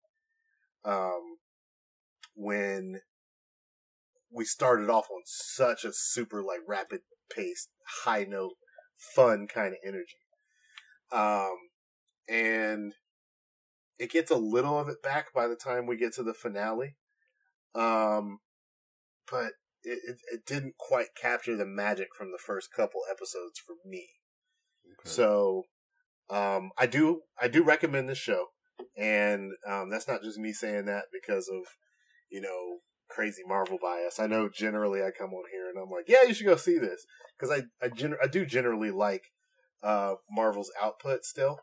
Um, 0.86 1.38
when 2.38 3.02
we 4.32 4.46
started 4.46 4.90
off 4.90 5.08
on 5.10 5.24
such 5.26 5.84
a 5.84 5.92
super 5.92 6.44
like 6.44 6.60
rapid 6.68 7.02
paced, 7.36 7.70
high 8.04 8.24
note, 8.24 8.54
fun 8.96 9.48
kind 9.48 9.74
of 9.74 9.80
energy. 9.84 10.18
Um, 11.12 11.56
and 12.30 12.94
it 13.98 14.12
gets 14.12 14.30
a 14.30 14.36
little 14.36 14.80
of 14.80 14.88
it 14.88 15.02
back 15.02 15.34
by 15.34 15.48
the 15.48 15.56
time 15.56 15.88
we 15.88 15.98
get 15.98 16.14
to 16.14 16.24
the 16.24 16.36
finale. 16.36 16.96
Um, 17.74 18.40
but 19.30 19.54
it, 19.84 20.00
it, 20.08 20.18
it 20.32 20.46
didn't 20.46 20.78
quite 20.78 21.16
capture 21.20 21.56
the 21.56 21.66
magic 21.66 22.10
from 22.16 22.32
the 22.32 22.38
first 22.38 22.72
couple 22.72 23.02
episodes 23.10 23.60
for 23.60 23.74
me. 23.84 24.08
Okay. 25.00 25.10
So, 25.10 25.64
um, 26.30 26.72
I 26.78 26.86
do 26.86 27.22
I 27.42 27.48
do 27.48 27.64
recommend 27.64 28.10
this 28.10 28.18
show, 28.18 28.48
and 28.98 29.54
um, 29.68 29.90
that's 29.90 30.08
not 30.08 30.24
just 30.24 30.38
me 30.38 30.54
saying 30.54 30.86
that 30.86 31.06
because 31.12 31.48
of 31.48 31.64
you 32.30 32.42
know 32.42 32.80
crazy 33.10 33.44
Marvel 33.48 33.78
bias. 33.82 34.20
I 34.20 34.28
know 34.28 34.50
generally 34.50 35.02
I 35.02 35.12
come 35.18 35.34
on 35.34 35.46
here 35.52 35.70
and 35.70 35.78
I'm 35.78 35.90
like, 35.90 36.06
yeah, 36.08 36.24
you 36.28 36.34
should 36.34 36.46
go 36.46 36.56
see 36.56 36.78
this 36.78 37.06
because 37.38 37.52
I 37.52 37.64
I, 37.86 37.90
gener- 37.90 38.22
I 38.22 38.28
do 38.28 38.46
generally 38.46 38.92
like 38.92 39.24
uh, 39.84 40.16
Marvel's 40.30 40.72
output 40.82 41.24
still, 41.24 41.60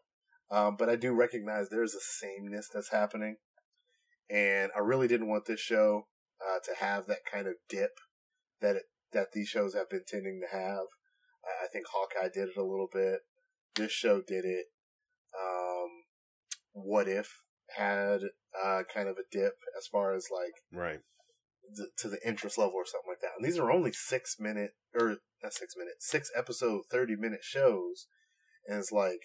um, 0.50 0.76
but 0.78 0.88
I 0.88 0.96
do 0.96 1.12
recognize 1.12 1.68
there's 1.68 1.94
a 1.94 2.00
sameness 2.00 2.68
that's 2.72 2.90
happening, 2.90 3.36
and 4.30 4.70
I 4.76 4.80
really 4.80 5.08
didn't 5.08 5.28
want 5.28 5.46
this 5.46 5.60
show 5.60 6.06
uh, 6.40 6.58
to 6.64 6.84
have 6.84 7.06
that 7.06 7.24
kind 7.30 7.46
of 7.46 7.54
dip 7.68 7.90
that 8.60 8.76
it, 8.76 8.82
that 9.12 9.32
these 9.32 9.48
shows 9.48 9.74
have 9.74 9.90
been 9.90 10.04
tending 10.06 10.40
to 10.40 10.56
have. 10.56 10.86
I, 11.44 11.64
I 11.64 11.68
think 11.72 11.86
Hawkeye 11.92 12.30
did 12.32 12.48
it 12.48 12.56
a 12.56 12.64
little 12.64 12.88
bit. 12.92 13.20
This 13.74 13.92
show 13.92 14.22
did 14.26 14.44
it. 14.44 14.66
Um, 15.38 16.04
what 16.72 17.08
if 17.08 17.42
had 17.76 18.20
uh, 18.62 18.82
kind 18.92 19.08
of 19.08 19.16
a 19.16 19.24
dip 19.30 19.54
as 19.76 19.86
far 19.86 20.14
as 20.14 20.28
like 20.32 20.54
right. 20.72 21.00
the, 21.76 21.88
to 21.98 22.08
the 22.08 22.18
interest 22.26 22.58
level 22.58 22.74
or 22.74 22.86
something 22.86 23.10
like 23.10 23.20
that. 23.20 23.32
And 23.36 23.46
these 23.46 23.58
are 23.58 23.70
only 23.70 23.92
six 23.92 24.36
minute 24.38 24.72
or 24.94 25.16
not 25.42 25.52
six 25.52 25.74
minute, 25.76 25.94
six 26.00 26.30
episode, 26.36 26.82
thirty 26.90 27.16
minute 27.16 27.42
shows, 27.42 28.06
and 28.66 28.78
it's 28.78 28.92
like, 28.92 29.20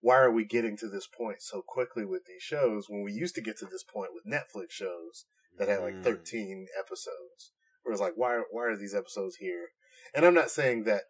why 0.00 0.16
are 0.16 0.32
we 0.32 0.44
getting 0.44 0.76
to 0.78 0.88
this 0.88 1.06
point 1.06 1.40
so 1.40 1.62
quickly 1.66 2.04
with 2.04 2.22
these 2.26 2.42
shows 2.42 2.86
when 2.88 3.02
we 3.02 3.12
used 3.12 3.34
to 3.36 3.40
get 3.40 3.58
to 3.58 3.66
this 3.66 3.84
point 3.84 4.10
with 4.12 4.26
Netflix 4.26 4.70
shows 4.72 5.26
that 5.58 5.68
had 5.68 5.80
like 5.80 5.94
Mm. 5.94 6.04
thirteen 6.04 6.66
episodes? 6.78 7.52
Where 7.82 7.92
it's 7.92 8.00
like, 8.00 8.14
why 8.16 8.34
are 8.34 8.44
why 8.50 8.64
are 8.64 8.76
these 8.76 8.94
episodes 8.94 9.36
here? 9.36 9.68
And 10.14 10.24
I'm 10.24 10.34
not 10.34 10.50
saying 10.50 10.84
that 10.84 11.02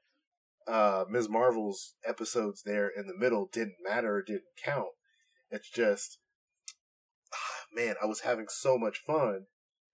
uh 0.67 1.05
Ms. 1.11 1.29
Marvel's 1.29 1.95
episodes 2.07 2.63
there 2.65 2.89
in 2.89 3.07
the 3.07 3.17
middle 3.17 3.49
didn't 3.53 3.77
matter 3.83 4.15
or 4.17 4.23
didn't 4.23 4.45
count. 4.63 4.89
It's 5.51 5.71
just 5.71 6.19
man, 7.75 7.95
I 8.03 8.07
was 8.07 8.21
having 8.21 8.47
so 8.49 8.79
much 8.79 8.99
fun 9.07 9.47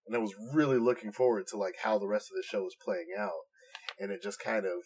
and 0.07 0.17
I 0.17 0.19
was 0.19 0.35
really 0.55 0.79
looking 0.79 1.13
forward 1.13 1.47
to 1.49 1.57
like 1.57 1.77
how 1.83 1.99
the 1.99 2.09
rest 2.09 2.31
of 2.31 2.37
the 2.37 2.43
show 2.43 2.63
was 2.63 2.77
playing 2.83 3.09
out. 3.19 3.31
And 3.99 4.11
it 4.11 4.23
just 4.23 4.41
kind 4.41 4.67
of 4.67 4.83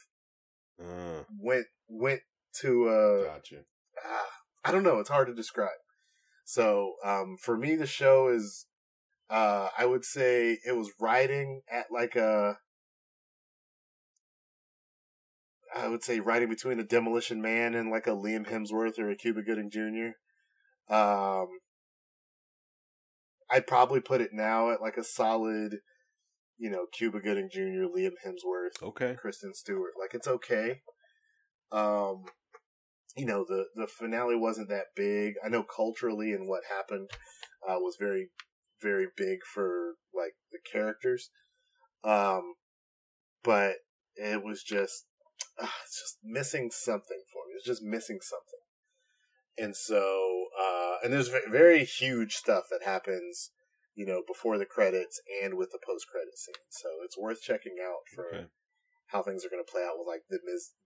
Uh, 0.85 1.25
went 1.39 1.67
went 1.89 2.21
to 2.61 2.89
uh 2.89 3.25
gotcha. 3.25 3.65
ah, 4.05 4.27
I 4.65 4.73
don't 4.73 4.83
know, 4.83 4.99
it's 4.99 5.09
hard 5.11 5.29
to 5.29 5.35
describe. 5.35 5.79
So, 6.45 6.95
um 7.05 7.37
for 7.41 7.57
me 7.57 7.77
the 7.77 7.87
show 7.87 8.29
is 8.29 8.67
uh 9.31 9.69
I 9.79 9.87
would 9.87 10.05
say 10.05 10.59
it 10.67 10.77
was 10.77 10.91
riding 11.01 11.63
at 11.71 11.87
like 11.91 12.17
a 12.17 12.59
I 15.75 15.89
would 15.89 16.05
say 16.05 16.21
riding 16.21 16.49
between 16.49 16.79
a 16.79 16.85
Demolition 16.85 17.43
Man 17.43 17.75
and 17.75 17.91
like 17.91 18.07
a 18.07 18.11
Liam 18.11 18.49
Hemsworth 18.49 18.99
or 18.99 19.11
a 19.11 19.17
Cuba 19.17 19.43
Gooding 19.43 19.71
Jr. 19.71 20.95
Um, 20.95 21.49
I'd 23.55 23.69
probably 23.69 24.01
put 24.01 24.21
it 24.21 24.31
now 24.33 24.73
at 24.73 24.83
like 24.83 24.97
a 24.97 25.05
solid, 25.05 25.77
you 26.59 26.71
know, 26.71 26.87
Cuba 26.93 27.21
Gooding 27.21 27.49
Jr., 27.53 27.87
Liam 27.87 28.15
Hemsworth, 28.27 28.83
Okay. 28.83 29.15
Kristen 29.15 29.55
Stewart. 29.55 29.93
Like 29.99 30.13
it's 30.13 30.27
okay. 30.27 30.81
Um, 31.71 32.25
you 33.17 33.27
know, 33.27 33.45
the 33.49 33.67
the 33.77 33.87
finale 33.87 34.35
wasn't 34.35 34.71
that 34.71 34.87
big. 34.97 35.35
I 35.45 35.49
know 35.49 35.63
culturally 35.63 36.33
and 36.33 36.49
what 36.49 36.63
happened 36.69 37.11
uh, 37.69 37.77
was 37.79 37.97
very 37.99 38.31
very 38.83 39.07
big 39.17 39.39
for 39.55 39.95
like 40.13 40.35
the 40.51 40.59
characters. 40.71 41.31
Um, 42.03 42.55
but 43.45 43.77
it 44.17 44.43
was 44.43 44.65
just 44.65 45.07
uh, 45.63 45.69
it's 45.85 46.01
just 46.01 46.19
missing 46.25 46.71
something 46.73 47.23
for 47.33 47.43
me. 47.47 47.55
It's 47.57 47.67
just 47.67 47.85
missing 47.85 48.19
something. 48.21 48.64
And 49.57 49.77
so, 49.77 50.47
uh, 50.61 50.97
and 51.03 51.13
there's 51.13 51.31
very 51.51 51.85
huge 51.85 52.35
stuff 52.35 52.65
that 52.71 52.85
happens, 52.85 53.51
you 53.95 54.05
know, 54.05 54.23
before 54.27 54.59
the 54.59 54.67
credits 54.67 55.21
and 55.43 55.55
with 55.55 55.71
the 55.71 55.79
post 55.85 56.07
credit 56.11 56.37
scene. 56.37 56.55
So 56.71 56.89
it's 57.05 57.19
worth 57.19 57.41
checking 57.43 57.77
out 57.85 58.03
for 58.15 58.27
Okay. 58.35 58.47
how 59.09 59.23
things 59.23 59.45
are 59.45 59.51
going 59.51 59.65
to 59.65 59.71
play 59.71 59.83
out 59.83 59.97
with 59.97 60.09
like 60.09 60.23
the 60.29 60.41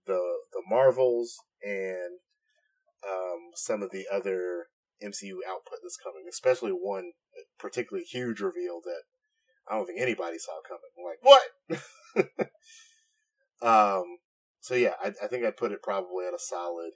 the 0.05 0.21
the 0.51 0.63
Marvels 0.69 1.35
and 1.63 2.19
um, 3.07 3.51
some 3.55 3.81
of 3.81 3.91
the 3.91 4.05
other 4.11 4.67
MCU 5.03 5.37
output 5.47 5.79
that's 5.81 5.97
coming, 5.97 6.25
especially 6.29 6.71
one 6.71 7.11
particularly 7.57 8.05
huge 8.05 8.39
reveal 8.41 8.81
that 8.83 9.03
I 9.69 9.75
don't 9.75 9.85
think 9.85 10.01
anybody 10.01 10.37
saw 10.37 10.59
coming. 10.67 10.91
I'm 10.97 11.05
like, 11.05 11.81
what? 12.21 12.49
um. 14.01 14.17
So 14.61 14.75
yeah, 14.75 14.93
I, 15.01 15.13
I 15.23 15.27
think 15.27 15.45
I'd 15.45 15.57
put 15.57 15.71
it 15.71 15.81
probably 15.81 16.25
at 16.27 16.33
a 16.33 16.39
solid 16.39 16.91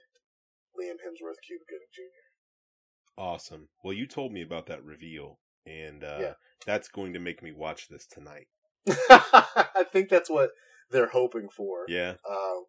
Liam 0.78 0.94
Hemsworth, 1.02 1.40
Cuba 1.46 1.64
Gooding 1.68 1.88
Jr. 1.92 3.20
Awesome. 3.20 3.68
Well, 3.82 3.94
you 3.94 4.06
told 4.06 4.32
me 4.32 4.42
about 4.42 4.66
that 4.66 4.84
reveal, 4.84 5.38
and 5.66 6.02
uh, 6.02 6.18
Yeah. 6.20 6.32
that's 6.66 6.88
going 6.88 7.12
to 7.12 7.20
make 7.20 7.42
me 7.42 7.52
watch 7.52 7.88
this 7.88 8.06
tonight. 8.06 8.48
I 8.88 9.84
think 9.92 10.08
that's 10.08 10.28
what 10.28 10.50
they're 10.90 11.08
hoping 11.08 11.48
for. 11.56 11.84
Yeah. 11.88 12.14
Um, 12.28 12.64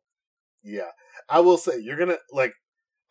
yeah, 0.63 0.91
I 1.29 1.39
will 1.41 1.57
say 1.57 1.79
you're 1.79 1.97
gonna 1.97 2.17
like. 2.31 2.53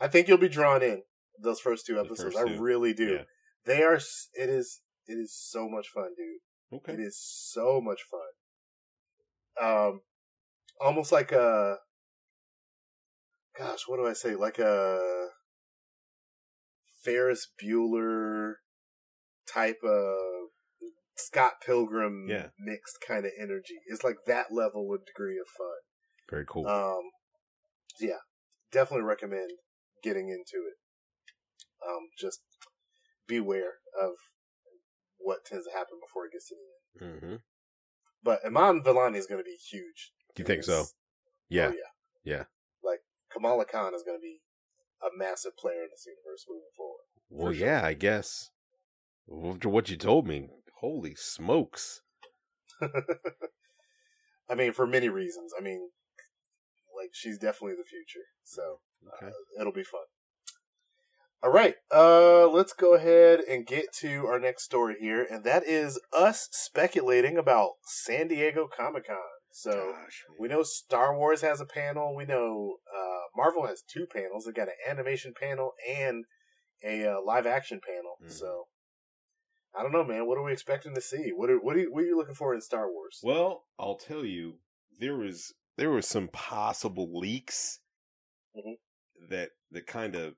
I 0.01 0.09
think 0.09 0.27
you'll 0.27 0.39
be 0.39 0.49
drawn 0.49 0.83
in 0.83 1.03
those 1.41 1.61
first 1.61 1.87
two 1.87 1.99
episodes. 2.01 2.35
first 2.35 2.39
I 2.39 2.57
really 2.57 2.93
do. 2.93 3.13
Yeah. 3.15 3.23
They 3.65 3.83
are. 3.83 3.95
It 3.95 4.49
is. 4.49 4.81
It 5.07 5.15
is 5.15 5.33
so 5.37 5.69
much 5.69 5.89
fun, 5.95 6.11
dude. 6.17 6.79
Okay. 6.81 6.95
It 6.95 7.01
is 7.01 7.17
so 7.21 7.81
much 7.81 8.01
fun. 8.11 9.69
Um, 9.69 10.01
almost 10.81 11.13
like 11.13 11.31
a. 11.33 11.77
Gosh, 13.59 13.81
what 13.87 13.97
do 13.99 14.07
I 14.07 14.13
say? 14.15 14.35
Like 14.35 14.59
a 14.59 15.29
Ferris 17.05 17.49
Bueller 17.63 18.55
type 19.47 19.81
of 19.85 20.49
Scott 21.17 21.55
Pilgrim 21.65 22.27
Yeah. 22.29 22.49
mixed 22.59 22.99
kind 23.07 23.25
of 23.27 23.33
energy. 23.39 23.79
It's 23.87 24.03
like 24.03 24.17
that 24.27 24.53
level 24.53 24.93
of 24.93 25.05
degree 25.07 25.39
of 25.39 25.47
fun. 25.49 25.79
Very 26.29 26.45
cool. 26.47 26.67
Um, 26.67 27.03
yeah, 28.01 28.19
definitely 28.73 29.05
recommend 29.05 29.53
getting 30.03 30.29
into 30.29 30.67
it. 30.67 30.75
Um, 31.87 32.09
just 32.19 32.41
beware 33.27 33.75
of 34.01 34.13
what 35.19 35.45
tends 35.45 35.67
to 35.67 35.73
happen 35.73 35.99
before 36.01 36.27
it 36.27 36.33
gets 36.33 36.49
to 36.49 36.57
the 36.57 37.05
end. 37.07 37.21
hmm 37.21 37.37
But 38.23 38.45
Iman 38.45 38.83
Vellani 38.83 39.17
is 39.17 39.27
going 39.27 39.41
to 39.41 39.45
be 39.45 39.57
huge. 39.57 40.13
Do 40.35 40.43
you 40.43 40.47
think 40.47 40.65
so? 40.65 40.87
Yeah. 41.49 41.69
Oh, 41.69 41.73
yeah. 41.73 41.79
Yeah. 42.25 42.45
Like 43.35 43.43
Kamala 43.43 43.65
Khan 43.65 43.95
is 43.95 44.03
going 44.03 44.19
to 44.19 44.23
be 44.23 44.41
a 45.03 45.17
massive 45.17 45.57
player 45.57 45.83
in 45.83 45.89
this 45.91 46.07
universe 46.07 46.47
moving 46.49 46.71
forward. 46.77 47.05
Well, 47.31 47.53
for 47.53 47.55
sure. 47.55 47.67
yeah, 47.67 47.85
I 47.85 47.95
guess. 47.95 48.51
After 49.29 49.69
what 49.69 49.89
you 49.91 49.97
told 49.97 50.27
me, 50.27 50.49
holy 50.81 51.15
smokes! 51.15 52.03
I 54.49 54.55
mean, 54.55 54.73
for 54.73 54.87
many 54.87 55.09
reasons. 55.09 55.53
I 55.59 55.63
mean, 55.63 55.91
like 56.97 57.11
she's 57.13 57.39
definitely 57.39 57.77
the 57.77 57.89
future. 57.89 58.27
So 58.45 58.81
Okay. 59.17 59.27
uh, 59.27 59.61
it'll 59.61 59.73
be 59.73 59.83
fun. 59.85 60.03
All 61.43 61.51
right, 61.53 61.75
uh, 61.95 62.49
let's 62.49 62.73
go 62.73 62.95
ahead 62.95 63.41
and 63.41 63.67
get 63.67 63.93
to 64.01 64.27
our 64.27 64.41
next 64.41 64.63
story 64.65 64.97
here, 64.99 65.27
and 65.31 65.45
that 65.45 65.63
is 65.67 66.01
us 66.11 66.49
speculating 66.53 67.37
about 67.37 67.73
San 67.85 68.29
Diego 68.29 68.67
Comic 68.67 69.07
Con. 69.09 69.17
So 69.57 69.71
Gosh, 69.71 70.25
we 70.37 70.49
know 70.49 70.65
Star 70.65 71.17
Wars 71.17 71.41
has 71.43 71.61
a 71.61 71.65
panel. 71.65 72.17
We 72.17 72.25
know 72.25 72.79
uh, 72.93 73.21
Marvel 73.37 73.69
has 73.69 73.83
two 73.83 74.05
panels. 74.13 74.45
They 74.45 74.53
got 74.53 74.67
an 74.67 74.75
animation 74.91 75.33
panel 75.41 75.75
and 75.89 76.25
a 76.83 77.07
uh, 77.07 77.17
live 77.25 77.47
action 77.47 77.81
panel. 77.87 78.17
Mhm. 78.21 78.33
So 78.33 78.65
I 79.73 79.83
don't 79.85 79.93
know, 79.93 80.03
man. 80.03 80.27
What 80.27 80.39
are 80.39 80.43
we 80.43 80.53
expecting 80.53 80.93
to 80.97 81.01
see? 81.01 81.31
What 81.33 81.51
are 81.51 81.59
what 81.61 81.77
are 81.77 81.81
you, 81.81 81.93
what 81.93 82.03
are 82.03 82.07
you 82.07 82.17
looking 82.17 82.35
for 82.35 82.53
in 82.53 82.61
Star 82.61 82.91
Wars? 82.91 83.21
Well, 83.23 83.65
I'll 83.79 83.97
tell 83.97 84.25
you, 84.25 84.59
there 84.99 85.17
was 85.17 85.55
there 85.77 85.91
were 85.91 86.03
some 86.03 86.27
possible 86.29 87.17
leaks 87.17 87.79
Mhm. 88.57 88.75
that 89.31 89.51
that 89.71 89.87
kind 89.87 90.17
of 90.17 90.35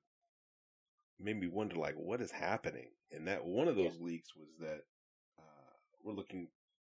made 1.17 1.37
me 1.37 1.47
wonder, 1.47 1.75
like, 1.75 1.95
what 1.95 2.21
is 2.21 2.31
happening? 2.31 2.91
And 3.09 3.27
that 3.27 3.45
one 3.45 3.67
of 3.67 3.75
those 3.75 3.99
leaks 3.99 4.35
was 4.35 4.49
that 4.59 4.81
uh, 5.39 5.73
we're 6.03 6.13
looking, 6.13 6.49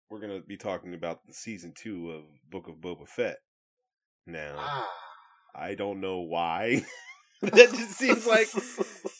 we're 0.09 0.19
going 0.19 0.41
to 0.41 0.45
be 0.45 0.57
talking 0.57 0.93
about 0.93 1.25
the 1.25 1.33
season 1.33 1.73
two 1.75 2.11
of 2.11 2.23
Book 2.49 2.67
of 2.67 2.75
Boba 2.75 3.07
Fett. 3.07 3.37
Now, 4.25 4.55
Ah, 4.57 4.89
I 5.55 5.75
don't 5.75 6.01
know 6.01 6.19
why. 6.19 6.83
that 7.41 7.69
just 7.69 7.91
seems 7.91 8.25
like, 8.25 8.47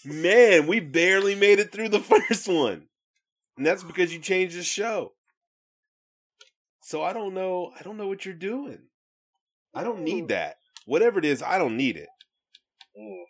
man, 0.04 0.66
we 0.66 0.80
barely 0.80 1.36
made 1.36 1.60
it 1.60 1.72
through 1.72 1.90
the 1.90 2.00
first 2.30 2.48
one, 2.48 2.88
and 3.56 3.66
that's 3.66 3.84
because 3.84 4.12
you 4.12 4.20
changed 4.20 4.58
the 4.58 4.64
show. 4.64 5.12
So 6.82 7.04
I 7.04 7.14
don't 7.14 7.36
know. 7.36 7.72
I 7.80 7.84
don't 7.84 7.98
know 7.98 8.08
what 8.08 8.26
you're 8.26 8.34
doing. 8.34 8.80
I 9.76 9.84
don't 9.84 10.02
need 10.02 10.30
that. 10.30 10.56
Whatever 10.88 11.20
it 11.20 11.26
is, 11.26 11.44
I 11.44 11.60
don't 11.60 11.78
need 11.78 11.96
it. 11.96 12.08
Mm. 13.00 13.24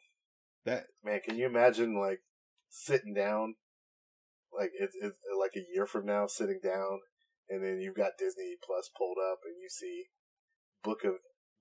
That 0.63 0.85
Man, 1.03 1.19
can 1.19 1.37
you 1.37 1.47
imagine 1.47 1.99
like 1.99 2.21
sitting 2.69 3.13
down, 3.13 3.55
like 4.57 4.71
it's, 4.79 4.95
it's 5.01 5.17
like 5.37 5.51
a 5.57 5.65
year 5.73 5.85
from 5.85 6.05
now, 6.05 6.27
sitting 6.27 6.61
down, 6.63 6.99
and 7.49 7.63
then 7.63 7.79
you've 7.81 7.95
got 7.95 8.11
Disney 8.19 8.55
Plus 8.65 8.89
pulled 8.97 9.17
up, 9.31 9.39
and 9.45 9.55
you 9.61 9.69
see 9.69 10.05
Book 10.83 11.03
of 11.03 11.13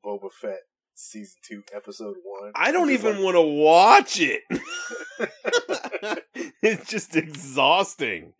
Boba 0.04 0.30
Fett 0.32 0.60
season 0.94 1.36
two, 1.46 1.62
episode 1.74 2.16
one. 2.24 2.52
I 2.54 2.72
don't 2.72 2.90
even 2.90 3.22
want 3.22 3.34
to 3.36 3.42
watch 3.42 4.18
it. 4.20 4.42
it's 6.62 6.88
just 6.88 7.14
exhausting. 7.16 8.32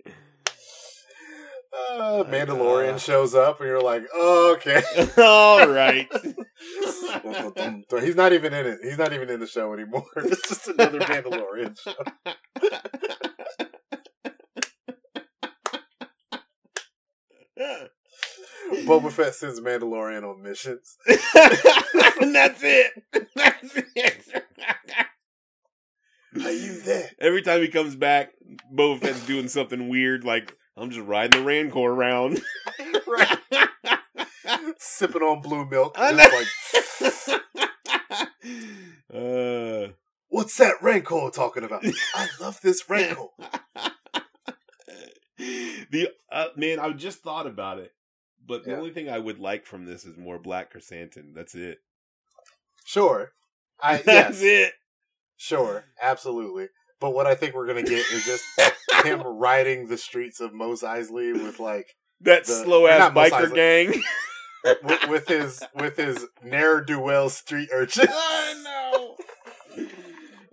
uh, 1.93 2.25
Mandalorian 2.27 2.95
Uh. 2.95 2.99
shows 2.99 3.35
up, 3.35 3.61
and 3.61 3.69
you're 3.69 3.81
like, 3.83 4.05
oh, 4.15 4.57
okay. 4.57 4.83
All 5.23 5.69
right. 5.69 6.09
He's 8.03 8.17
not 8.17 8.33
even 8.33 8.53
in 8.55 8.67
it. 8.67 8.79
He's 8.83 8.99
not 8.99 9.13
even 9.13 9.29
in 9.31 9.41
the 9.41 9.47
show 9.47 9.73
anymore. 9.75 10.05
It's 10.17 10.49
just 10.49 10.69
another 10.69 11.01
Mandalorian 11.01 11.79
show. 11.79 11.95
Boba 17.59 19.11
Fett 19.13 19.35
sends 19.35 19.61
Mandalorian 19.61 20.23
on 20.29 20.43
missions. 20.43 20.97
and 21.07 21.19
that's 22.35 22.61
it. 22.63 23.05
That's 23.35 23.77
it. 23.77 24.45
Are 26.45 26.51
you 26.51 26.81
there? 26.81 27.11
Every 27.19 27.43
time 27.43 27.61
he 27.63 27.69
comes 27.69 27.97
back, 27.97 28.33
Boba 28.75 29.01
Fett's 29.01 29.27
doing 29.27 29.49
something 29.49 29.89
weird, 29.89 30.25
like 30.25 30.55
I'm 30.77 30.91
just 30.91 31.07
riding 31.07 31.41
the 31.41 31.47
Rancor 31.47 31.79
around. 31.79 32.43
right. 33.07 33.39
Sipping 34.79 35.23
on 35.23 35.41
blue 35.41 35.67
milk. 35.69 35.95
I 35.99 36.13
Just 36.13 37.29
know. 37.29 37.35
like, 39.15 39.89
uh, 39.89 39.93
what's 40.29 40.57
that 40.59 40.75
Rancor 40.83 41.31
talking 41.33 41.65
about? 41.65 41.85
I 42.15 42.29
love 42.41 42.61
this 42.61 42.89
Rancor. 42.89 43.29
the 45.39 46.11
uh, 46.37 46.49
man, 46.57 46.79
I 46.79 46.91
just 46.93 47.19
thought 47.21 47.47
about 47.47 47.79
it, 47.79 47.93
but 48.47 48.65
the 48.65 48.71
Yeah. 48.73 48.77
only 48.79 48.91
thing 48.91 49.09
I 49.09 49.19
would 49.19 49.39
like 49.39 49.65
from 49.67 49.85
this 49.87 50.05
is 50.05 50.17
more 50.17 50.39
Black 50.39 50.71
Chrysanthemum. 50.71 51.33
That's 51.35 51.55
it. 51.55 51.79
Sure. 52.85 53.33
I 53.83 53.97
That's 54.03 54.43
yes. 54.43 54.69
it. 54.69 54.73
Sure. 55.37 55.85
Absolutely. 56.01 56.69
But 57.01 57.11
what 57.15 57.27
I 57.27 57.35
think 57.35 57.55
we're 57.55 57.67
gonna 57.67 57.83
get 57.83 58.07
is 58.11 58.25
just 58.25 58.45
him 59.05 59.21
riding 59.25 59.89
the 59.89 59.99
streets 59.99 60.41
of 60.41 60.53
Mos 60.55 60.83
Eisley 60.83 61.33
with 61.33 61.59
like 61.61 61.89
That 62.21 62.45
The- 62.47 62.53
slow 62.65 62.87
ass 62.87 63.13
biker 63.13 63.55
gang. 63.55 64.03
with, 64.83 65.09
with 65.09 65.29
his 65.29 65.63
with 65.75 65.97
his 65.97 66.27
ne'er 66.43 66.81
do 66.81 66.99
well 67.01 67.29
street 67.29 67.69
urchin. 67.73 68.07
oh 68.11 69.17
no. 69.77 69.83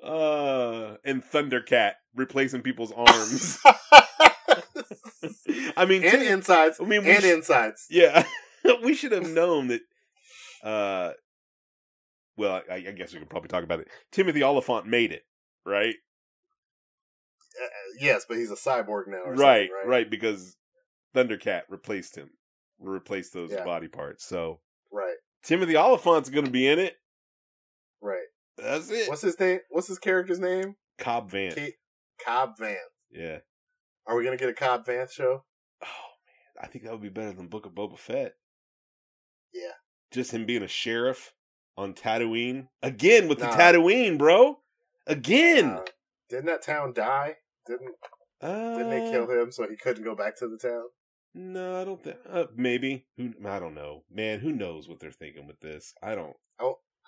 Uh, 0.08 0.98
and 1.06 1.24
Thundercat 1.24 1.94
replacing 2.14 2.62
people's 2.62 2.92
arms. 2.92 3.60
I 5.78 5.86
mean, 5.86 6.04
and 6.04 6.12
Tim- 6.12 6.22
insides. 6.34 6.80
I 6.80 6.84
mean, 6.86 7.06
and 7.06 7.24
sh- 7.24 7.28
insides. 7.28 7.86
yeah, 7.90 8.26
we 8.84 8.94
should 8.96 9.12
have 9.12 9.30
known 9.30 9.68
that. 9.68 9.82
Uh, 10.64 11.14
well, 12.38 12.62
I, 12.72 12.76
I 12.76 12.80
guess 12.92 13.14
we 13.14 13.20
could 13.20 13.30
probably 13.30 13.50
talk 13.50 13.64
about 13.64 13.80
it. 13.80 13.88
Timothy 14.12 14.44
Olyphant 14.44 14.88
made 14.88 15.12
it, 15.12 15.24
right? 15.66 15.96
Uh, 17.62 17.68
yes, 18.00 18.26
but 18.28 18.38
he's 18.38 18.52
a 18.52 18.56
cyborg 18.56 19.04
now. 19.08 19.18
Or 19.26 19.34
Right, 19.36 19.70
right, 19.72 19.88
right, 19.88 20.10
because 20.10 20.56
Thundercat 21.16 21.64
replaced 21.70 22.16
him, 22.18 22.30
replaced 22.80 23.34
those 23.34 23.52
Yeah. 23.52 23.64
body 23.64 23.88
parts. 23.88 24.26
So 24.26 24.60
Right, 24.92 25.16
Timothy 25.44 25.76
Olyphant's 25.78 26.30
going 26.30 26.46
to 26.46 26.52
be 26.52 26.68
in 26.68 26.80
it. 26.80 26.96
right. 28.02 28.20
That's 28.58 28.90
it. 28.92 29.10
What's 29.10 29.22
his 29.24 29.40
name? 29.40 29.60
What's 29.72 29.88
his 29.88 29.98
character's 30.00 30.40
name? 30.40 30.76
Cobb 31.00 31.32
Vanth? 31.32 31.56
Kate 31.56 31.74
Cobb 32.24 32.52
Vanth. 32.60 32.78
Yeah. 33.12 33.40
Are 34.06 34.16
we 34.18 34.24
gonna 34.24 34.38
get 34.38 34.50
a 34.50 34.54
Cobb 34.54 34.86
Vanth 34.86 35.12
show? 35.12 35.44
Oh 35.84 35.86
man, 35.86 36.64
I 36.64 36.68
think 36.68 36.84
that 36.84 36.92
would 36.92 37.02
be 37.02 37.10
better 37.10 37.34
than 37.34 37.48
Book 37.48 37.66
of 37.66 37.74
Boba 37.74 37.98
Fett. 37.98 38.34
Yeah. 39.54 39.72
Just 40.12 40.32
him 40.32 40.46
being 40.46 40.64
a 40.64 40.68
sheriff 40.68 41.34
on 41.78 41.94
Tatooine 41.94 42.68
again 42.82 43.28
with 43.28 43.40
Nah. 43.40 43.52
the 43.52 43.58
Tatooine, 43.58 44.18
bro. 44.18 44.60
Again. 45.08 45.72
Uh, 45.72 45.86
didn't 46.30 46.46
that 46.46 46.62
town 46.62 46.94
die? 46.94 47.38
Didn't 47.66 47.96
Uh, 48.42 48.78
didn't 48.78 48.90
they 48.90 49.12
kill 49.12 49.30
him 49.30 49.52
so 49.52 49.68
he 49.68 49.76
couldn't 49.78 50.04
go 50.04 50.16
back 50.16 50.36
to 50.38 50.48
the 50.48 50.58
town? 50.58 50.86
No, 51.36 51.82
I 51.82 51.84
don't 51.84 52.04
think. 52.04 52.18
Uh, 52.30 52.46
maybe. 52.56 53.08
Who? 53.18 53.34
I 53.48 53.58
don't 53.60 53.74
know, 53.74 54.04
man. 54.12 54.40
Who 54.40 54.52
knows 54.52 54.88
what 54.88 55.00
they're 55.00 55.12
thinking 55.12 55.48
with 55.48 55.60
this? 55.62 55.94
I 56.04 56.14
don't. 56.16 56.36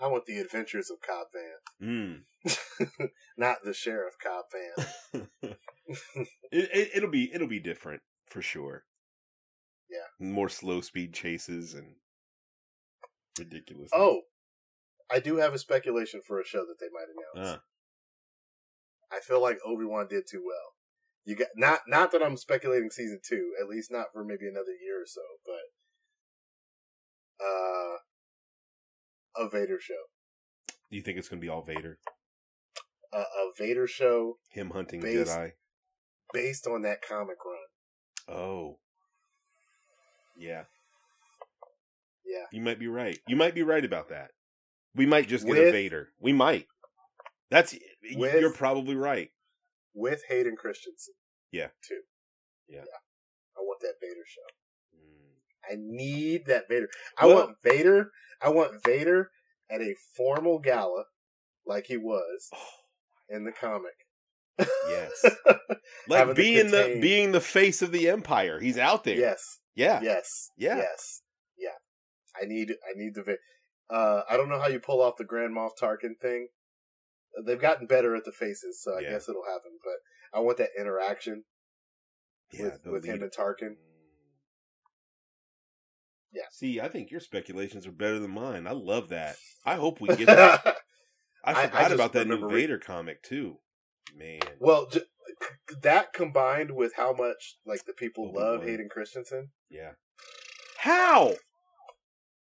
I 0.01 0.07
want 0.07 0.25
the 0.25 0.39
adventures 0.39 0.89
of 0.91 0.97
Cobb 0.99 1.27
Vanth, 1.33 1.85
Mm. 1.87 3.09
not 3.37 3.59
the 3.63 3.73
sheriff 3.73 4.15
Cobb 4.21 4.43
Vanth. 4.53 5.27
it, 5.87 6.27
it, 6.51 6.89
it'll 6.95 7.09
be 7.09 7.31
it'll 7.33 7.47
be 7.47 7.59
different 7.59 8.01
for 8.27 8.41
sure. 8.41 8.83
Yeah. 9.89 10.07
More 10.27 10.49
slow 10.49 10.81
speed 10.81 11.13
chases 11.13 11.73
and 11.73 11.95
ridiculous. 13.37 13.91
Oh, 13.93 14.21
I 15.11 15.19
do 15.19 15.35
have 15.37 15.53
a 15.53 15.59
speculation 15.59 16.21
for 16.27 16.39
a 16.39 16.45
show 16.45 16.65
that 16.65 16.77
they 16.79 16.87
might 16.91 17.07
announce. 17.37 17.49
Uh, 17.55 17.59
I 19.15 19.19
feel 19.19 19.41
like 19.41 19.59
Obi 19.65 19.85
Wan 19.85 20.07
did 20.07 20.23
too 20.29 20.41
well. 20.45 20.73
You 21.25 21.35
got 21.35 21.49
not 21.55 21.81
not 21.87 22.11
that 22.11 22.23
I'm 22.23 22.37
speculating 22.37 22.89
season 22.89 23.19
two, 23.27 23.53
at 23.61 23.67
least 23.67 23.91
not 23.91 24.07
for 24.13 24.23
maybe 24.23 24.47
another 24.47 24.73
year 24.83 25.01
or 25.01 25.05
so, 25.07 25.21
but 25.45 25.61
uh, 27.45 27.97
a 29.45 29.49
Vader 29.49 29.79
show, 29.79 29.93
do 30.89 30.95
you 30.97 31.01
think 31.01 31.17
it's 31.17 31.27
gonna 31.29 31.39
be 31.41 31.49
all 31.49 31.63
Vader? 31.63 31.97
a, 33.13 33.17
a 33.19 33.51
Vader 33.57 33.87
show 33.87 34.37
Him 34.49 34.71
hunting 34.71 35.01
Based- 35.01 35.31
Jedi. 35.31 35.51
Based 36.33 36.67
on 36.67 36.81
that 36.83 37.01
comic 37.01 37.37
run. 37.45 38.35
Oh. 38.37 38.79
Yeah. 40.37 40.63
Yeah, 42.25 42.45
You 42.51 42.61
might 42.61 42.79
be 42.79 42.87
right. 42.87 43.19
You 43.27 43.35
might 43.35 43.53
be 43.53 43.61
right 43.63 43.85
about 43.85 44.09
that. 44.09 44.31
We 44.95 45.05
might 45.05 45.27
just 45.27 45.45
get 45.45 45.57
a 45.57 45.71
Vader. 45.71 46.09
We 46.19 46.33
might. 46.33 46.65
That's 47.51 47.75
With- 48.15 48.39
you're 48.41 48.51
probably 48.53 48.95
right. 48.95 49.29
with 49.93 50.23
Hayden 50.27 50.55
Christensen. 50.57 51.13
Yeah. 51.51 51.67
too. 51.87 52.01
Yeah. 52.67 52.79
yeah. 52.79 52.99
I 53.57 53.61
want 53.61 53.79
that 53.81 53.93
Vader 54.01 54.25
show. 54.25 54.97
Mm. 54.97 55.71
I 55.71 55.75
need 55.77 56.47
that 56.47 56.67
Vader. 56.67 56.89
I 57.17 57.27
Well- 57.27 57.35
want 57.35 57.57
Vader. 57.63 58.11
I 58.41 58.49
want 58.49 58.83
Vader 58.83 59.31
at 59.69 59.81
a 59.81 59.95
formal 60.17 60.59
gala, 60.59 61.05
like 61.65 61.85
he 61.87 61.97
was 61.97 62.49
in 63.29 63.45
the 63.45 63.51
comic. 63.51 64.04
Yes. 64.59 65.25
Like 66.07 66.35
being 66.35 66.69
the 66.69 66.99
being 67.01 67.31
the 67.31 67.41
face 67.41 67.81
of 67.81 67.91
the 67.91 68.09
empire. 68.09 68.59
He's 68.59 68.77
out 68.77 69.03
there. 69.03 69.17
yes. 69.17 69.57
Yeah. 69.75 69.99
Yes. 70.03 70.49
Yeah. 70.57 70.77
Yes. 70.77 71.21
Yeah. 71.57 71.69
I 72.39 72.45
need. 72.45 72.69
I 72.71 72.93
need 72.95 73.15
the. 73.15 73.37
Uh, 73.89 74.21
I 74.29 74.37
don't 74.37 74.49
know 74.49 74.59
how 74.59 74.67
you 74.67 74.79
pull 74.79 75.01
off 75.01 75.15
the 75.17 75.23
Grand 75.23 75.55
Moff 75.55 75.71
Tarkin 75.81 76.13
thing. 76.21 76.47
They've 77.45 77.59
gotten 77.59 77.87
better 77.87 78.15
at 78.15 78.23
the 78.23 78.31
faces, 78.31 78.81
so 78.83 78.95
I 78.95 79.01
Yeah. 79.01 79.11
guess 79.11 79.27
it'll 79.29 79.45
happen. 79.45 79.71
But 79.83 80.37
I 80.37 80.41
want 80.41 80.57
that 80.59 80.69
interaction 80.79 81.43
Yeah, 82.53 82.65
with, 82.65 82.81
with 82.85 83.05
him 83.05 83.21
and 83.23 83.31
Tarkin. 83.31 83.75
Yeah. 86.33 86.43
See, 86.51 86.79
I 86.79 86.87
think 86.87 87.11
your 87.11 87.21
speculations 87.21 87.87
are 87.87 87.91
better 87.91 88.19
than 88.19 88.31
mine. 88.31 88.67
I 88.67 88.71
love 88.71 89.09
that. 89.09 89.37
I 89.65 89.75
hope 89.75 90.01
we 90.01 90.09
get 90.09 90.27
that. 90.27 90.61
I 91.43 91.51
I- 91.53 91.63
I 91.63 91.67
forgot 91.67 91.91
about 91.93 92.13
that 92.13 92.27
new 92.27 92.35
remember 92.35 92.55
re- 92.55 92.79
comic 92.79 93.23
too. 93.23 93.57
Man. 94.13 94.39
well, 94.59 94.87
j- 94.87 95.01
that 95.81 96.13
combined 96.13 96.71
with 96.71 96.93
how 96.95 97.13
much 97.13 97.57
like 97.65 97.85
the 97.85 97.93
people 97.93 98.25
Obi-Wan. 98.29 98.43
love 98.51 98.63
Hayden 98.63 98.87
Christensen. 98.89 99.49
Yeah. 99.69 99.91
How? 100.77 101.35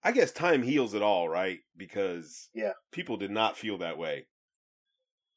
I 0.05 0.12
guess 0.12 0.31
time 0.31 0.62
heals 0.62 0.95
it 0.95 1.03
all, 1.03 1.29
right? 1.29 1.61
Because 1.77 2.49
Yeah. 2.55 2.73
people 2.92 3.16
did 3.16 3.31
not 3.31 3.57
feel 3.57 3.79
that 3.79 3.99
way. 3.99 4.27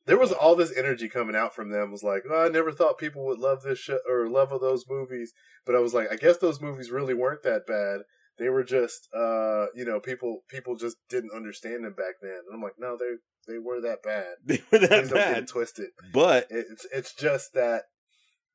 There 0.05 0.17
was 0.19 0.31
all 0.31 0.55
this 0.55 0.75
energy 0.75 1.07
coming 1.09 1.35
out 1.35 1.55
from 1.55 1.69
them. 1.71 1.89
It 1.89 1.91
was 1.91 2.03
like, 2.03 2.23
oh, 2.29 2.45
I 2.45 2.49
never 2.49 2.71
thought 2.71 2.97
people 2.97 3.25
would 3.25 3.39
love 3.39 3.61
this 3.63 3.79
shit 3.79 4.01
or 4.09 4.27
love 4.27 4.51
of 4.51 4.61
those 4.61 4.85
movies. 4.89 5.33
But 5.65 5.75
I 5.75 5.79
was 5.79 5.93
like, 5.93 6.11
I 6.11 6.15
guess 6.15 6.37
those 6.37 6.61
movies 6.61 6.91
really 6.91 7.13
weren't 7.13 7.43
that 7.43 7.65
bad. 7.67 8.01
They 8.39 8.49
were 8.49 8.63
just, 8.63 9.07
uh, 9.13 9.65
you 9.75 9.85
know, 9.85 9.99
people 9.99 10.41
people 10.49 10.75
just 10.75 10.97
didn't 11.09 11.31
understand 11.35 11.83
them 11.83 11.93
back 11.93 12.15
then. 12.21 12.31
And 12.47 12.55
I'm 12.55 12.61
like, 12.61 12.79
no, 12.79 12.97
they 12.97 13.51
they 13.53 13.59
were 13.59 13.81
that 13.81 14.01
bad. 14.03 14.35
They 14.45 14.61
were 14.71 14.79
that 14.79 14.89
Please 14.89 15.09
don't 15.09 15.17
get 15.17 15.33
bad. 15.33 15.47
twisted. 15.47 15.89
But 16.13 16.47
It's 16.49 16.87
it's 16.93 17.13
just 17.13 17.53
that 17.53 17.83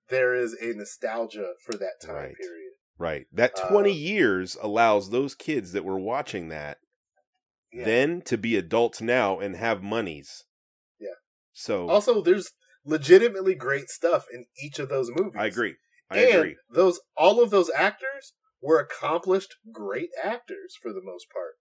there 0.08 0.34
is 0.34 0.54
a 0.60 0.72
nostalgia 0.76 1.52
for 1.64 1.76
that 1.76 2.00
time 2.02 2.14
Right. 2.14 2.34
period. 2.36 2.72
right, 2.98 3.26
that 3.32 3.56
20 3.56 3.90
Uh, 3.90 3.94
years 3.94 4.56
allows 4.60 5.10
those 5.10 5.34
kids 5.34 5.72
that 5.72 5.84
were 5.84 5.98
watching 5.98 6.48
that 6.48 6.78
Yeah. 7.72 7.84
then 7.86 8.22
to 8.22 8.36
be 8.38 8.56
adults 8.56 9.00
now 9.00 9.40
and 9.40 9.56
have 9.56 9.82
monies. 9.82 10.44
Yeah. 10.98 11.14
So 11.52 11.88
Also, 11.88 12.20
there's 12.22 12.52
legitimately 12.84 13.54
great 13.54 13.88
stuff 13.88 14.26
in 14.32 14.46
each 14.62 14.78
of 14.78 14.88
those 14.88 15.10
movies. 15.10 15.36
I 15.36 15.46
agree. 15.46 15.76
I 16.10 16.18
and 16.18 16.34
agree. 16.34 16.56
those 16.70 17.00
all 17.16 17.42
of 17.42 17.50
those 17.50 17.70
actors 17.70 18.34
were 18.64 18.80
accomplished 18.80 19.54
great 19.70 20.10
actors 20.22 20.74
for 20.80 20.92
the 20.92 21.02
most 21.02 21.26
part. 21.30 21.54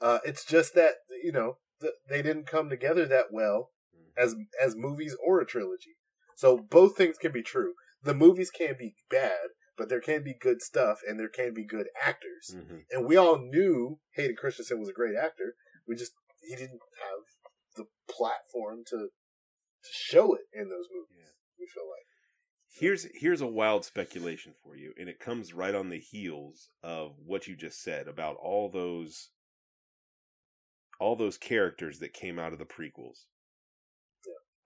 Uh, 0.00 0.18
it's 0.24 0.44
just 0.44 0.74
that 0.74 0.94
you 1.22 1.32
know 1.32 1.56
th- 1.80 1.94
they 2.08 2.20
didn't 2.22 2.46
come 2.46 2.68
together 2.68 3.06
that 3.06 3.32
well 3.32 3.70
as 4.16 4.36
as 4.62 4.76
movies 4.76 5.16
or 5.26 5.40
a 5.40 5.46
trilogy. 5.46 5.96
So 6.36 6.58
both 6.58 6.96
things 6.96 7.16
can 7.16 7.32
be 7.32 7.42
true. 7.42 7.74
The 8.02 8.14
movies 8.14 8.50
can 8.50 8.74
be 8.78 8.94
bad, 9.10 9.54
but 9.78 9.88
there 9.88 10.00
can 10.00 10.22
be 10.22 10.34
good 10.38 10.60
stuff 10.60 10.98
and 11.06 11.18
there 11.18 11.28
can 11.28 11.54
be 11.54 11.64
good 11.64 11.86
actors. 12.02 12.54
hmm 12.54 12.80
And 12.90 13.06
we 13.06 13.16
all 13.16 13.38
knew 13.38 13.98
Hayden 14.14 14.36
Christensen 14.36 14.78
was 14.78 14.88
a 14.90 14.92
great 15.00 15.16
actor. 15.16 15.54
We 15.88 15.96
just 15.96 16.12
he 16.42 16.54
didn't 16.54 16.82
have 17.00 17.22
the 17.76 17.86
platform 18.10 18.82
to 18.90 18.98
to 19.84 19.90
show 19.92 20.34
it 20.34 20.46
in 20.52 20.68
those 20.68 20.88
movies. 20.92 21.24
Yeah. 21.24 21.34
We 21.58 21.66
feel 21.66 21.88
like 21.88 22.08
Here's 22.76 23.06
here's 23.14 23.40
a 23.40 23.46
wild 23.46 23.84
speculation 23.84 24.52
for 24.62 24.74
you, 24.76 24.92
and 24.98 25.08
it 25.08 25.20
comes 25.20 25.54
right 25.54 25.74
on 25.74 25.90
the 25.90 25.98
heels 25.98 26.70
of 26.82 27.14
what 27.24 27.46
you 27.46 27.54
just 27.54 27.80
said 27.82 28.08
about 28.08 28.36
all 28.36 28.68
those 28.68 29.30
all 30.98 31.14
those 31.14 31.38
characters 31.38 32.00
that 32.00 32.12
came 32.12 32.38
out 32.38 32.52
of 32.52 32.58
the 32.58 32.64
prequels. 32.64 33.26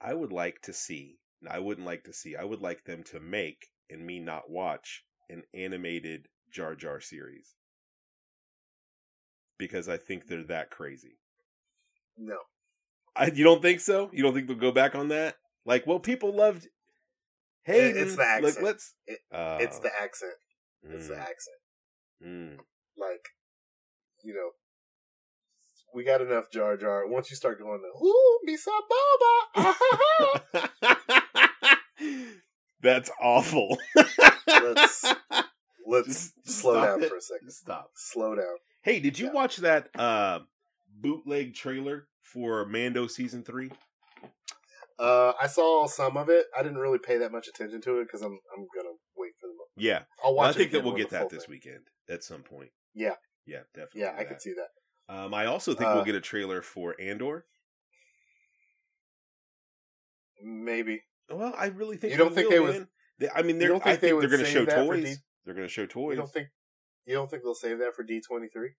I 0.00 0.14
would 0.14 0.32
like 0.32 0.62
to 0.62 0.72
see. 0.72 1.18
I 1.50 1.58
wouldn't 1.58 1.86
like 1.86 2.04
to 2.04 2.12
see. 2.14 2.34
I 2.34 2.44
would 2.44 2.62
like 2.62 2.84
them 2.84 3.02
to 3.04 3.20
make 3.20 3.66
and 3.90 4.06
me 4.06 4.20
not 4.20 4.50
watch 4.50 5.04
an 5.28 5.42
animated 5.52 6.28
Jar 6.50 6.74
Jar 6.74 7.00
series 7.00 7.56
because 9.58 9.88
I 9.88 9.98
think 9.98 10.26
they're 10.26 10.44
that 10.44 10.70
crazy. 10.70 11.18
no. 12.16 12.38
I, 13.16 13.26
you 13.26 13.44
don't 13.44 13.60
think 13.62 13.80
so? 13.80 14.10
You 14.12 14.22
don't 14.22 14.32
think 14.32 14.46
they'll 14.46 14.56
go 14.56 14.72
back 14.72 14.94
on 14.94 15.08
that? 15.08 15.36
Like, 15.64 15.86
well, 15.86 15.98
people 16.00 16.32
loved. 16.32 16.68
Hey, 17.72 17.90
it's 17.90 18.16
the 18.16 18.22
accent. 18.24 18.44
Like, 18.56 18.62
let's. 18.64 18.94
It- 19.06 19.18
uh, 19.32 19.58
It's 19.60 19.78
the 19.78 19.90
accent. 20.02 20.32
It's 20.84 21.08
the 21.08 21.14
mm, 21.14 21.20
accent. 21.20 21.56
mm. 22.24 22.56
Like 22.96 23.24
you 24.24 24.34
know. 24.34 24.50
We 25.94 26.04
got 26.04 26.20
enough 26.20 26.50
Jar 26.52 26.76
Jar. 26.76 27.06
Once 27.08 27.30
you 27.30 27.36
start 27.36 27.58
going, 27.58 27.80
to, 27.80 28.04
ooh, 28.04 28.38
Misa 28.46 28.68
Boba. 30.52 30.68
That's 32.82 33.10
awful. 33.22 33.76
Let's- 34.46 35.04
let's 35.86 36.06
Just 36.06 36.34
slow 36.60 36.80
down 36.84 37.02
it. 37.02 37.08
for 37.08 37.16
a 37.16 37.20
second. 37.20 37.50
Stop. 37.50 37.90
Slow 37.96 38.34
down. 38.34 38.56
Hey, 38.82 39.00
did 39.00 39.18
you 39.18 39.26
Yeah. 39.26 39.32
watch 39.32 39.56
that 39.58 39.88
uh, 39.98 40.40
bootleg 41.00 41.54
trailer 41.54 42.06
for 42.22 42.66
Mando 42.66 43.06
season 43.06 43.42
three? 43.42 43.70
Uh, 44.98 45.32
I 45.40 45.46
saw 45.46 45.86
some 45.86 46.16
of 46.16 46.28
it. 46.28 46.46
I 46.58 46.62
didn't 46.62 46.78
really 46.78 46.98
pay 46.98 47.18
that 47.18 47.30
much 47.30 47.46
attention 47.46 47.80
to 47.82 48.00
it 48.00 48.04
because 48.06 48.22
I'm 48.22 48.32
I'm 48.56 48.66
gonna 48.74 48.94
wait 49.16 49.32
for 49.40 49.46
the. 49.46 49.54
mo- 49.54 49.64
Yeah, 49.76 50.02
I'll 50.24 50.30
Well, 50.34 50.46
watch. 50.46 50.54
I 50.56 50.58
think 50.58 50.72
that 50.72 50.82
we'll 50.84 50.94
get 50.94 51.10
that 51.10 51.30
this 51.30 51.44
thing. 51.44 51.52
weekend 51.54 51.86
at 52.08 52.24
some 52.24 52.42
point. 52.42 52.70
Yeah. 52.94 53.14
yeah, 53.46 53.60
definitely. 53.74 54.00
Yeah, 54.00 54.12
I 54.14 54.18
that. 54.18 54.28
can 54.28 54.40
see 54.40 54.54
that. 54.54 55.14
Um, 55.14 55.32
I 55.34 55.46
also 55.46 55.72
think 55.74 55.88
Uh, 55.88 55.92
we'll 55.94 56.04
get 56.04 56.14
a 56.16 56.20
trailer 56.20 56.62
for 56.62 56.96
Andor. 57.00 57.46
Maybe 60.42 61.02
Well, 61.30 61.54
I 61.56 61.66
really 61.66 61.96
think 61.96 62.12
You 62.12 62.18
don't 62.18 62.34
think 62.34 62.50
they 62.50 62.60
would- 62.60 62.88
They- 63.18 63.28
I 63.30 63.42
mean, 63.42 63.58
they're. 63.58 63.68
don't 63.68 63.82
I 63.86 63.96
think 63.96 64.00
they 64.00 64.08
think 64.10 64.20
they're 64.20 64.28
going 64.30 64.44
to 64.44 64.46
show 64.50 64.60
save 64.60 64.66
that 64.68 64.86
for 64.86 64.94
toys. 64.94 65.16
D- 65.16 65.22
they're 65.44 65.54
going 65.54 65.66
to 65.66 65.72
show 65.72 65.86
toys. 65.86 66.12
you 66.14 66.16
don't 66.20 66.32
think 66.32 66.48
you 67.04 67.14
don't 67.14 67.28
think 67.30 67.42
they'll 67.42 67.54
save 67.54 67.78
that 67.78 67.94
for 67.96 68.02
D 68.04 68.20
twenty 68.20 68.48
three. 68.48 68.70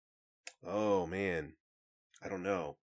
Oh 0.63 1.05
man, 1.05 1.53
I 2.23 2.29
don't 2.29 2.43
know. 2.43 2.77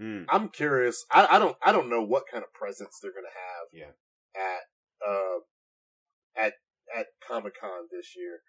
Mm. 0.00 0.24
I'm 0.28 0.48
curious. 0.48 1.04
I, 1.10 1.26
I 1.30 1.38
don't 1.38 1.56
I 1.64 1.72
don't 1.72 1.88
know 1.88 2.02
what 2.02 2.24
kind 2.30 2.42
of 2.42 2.52
presents 2.52 2.98
they're 3.00 3.12
gonna 3.12 3.28
have. 3.28 3.68
Yeah. 3.72 3.92
At 4.40 4.62
uh, 5.08 6.44
at 6.46 6.52
at 6.98 7.06
Comic 7.26 7.54
Con 7.60 7.86
this 7.92 8.14
year. 8.16 8.40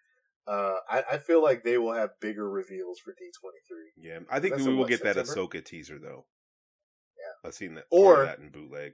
Uh, 0.47 0.77
I, 0.89 1.03
I 1.13 1.17
feel 1.17 1.41
like 1.41 1.63
they 1.63 1.77
will 1.77 1.93
have 1.93 2.11
bigger 2.21 2.49
reveals 2.49 2.99
for 2.99 3.13
D 3.17 3.29
twenty 3.39 3.57
three. 3.67 3.91
Yeah, 3.97 4.19
I 4.29 4.39
think 4.39 4.55
we 4.57 4.63
will 4.63 4.77
what, 4.77 4.89
get 4.89 5.03
that 5.03 5.15
September? 5.15 5.47
Ahsoka 5.47 5.65
teaser 5.65 5.99
though. 5.99 6.25
Yeah. 7.17 7.47
I've 7.47 7.55
seen 7.55 7.75
that. 7.75 7.85
Or- 7.89 8.25
that 8.25 8.39
in 8.39 8.49
bootleg. 8.49 8.93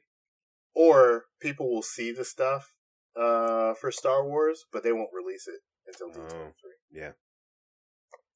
Or 0.73 1.25
people 1.41 1.69
will 1.69 1.81
see 1.81 2.13
the 2.13 2.23
stuff 2.23 2.73
uh 3.19 3.73
for 3.73 3.91
Star 3.91 4.25
Wars, 4.25 4.63
but 4.71 4.83
they 4.83 4.93
won't 4.93 5.09
release 5.13 5.45
it 5.47 5.59
until 5.87 6.07
D 6.07 6.19
twenty 6.33 6.53
three. 6.61 6.71
Oh, 6.71 6.89
yeah. 6.91 7.11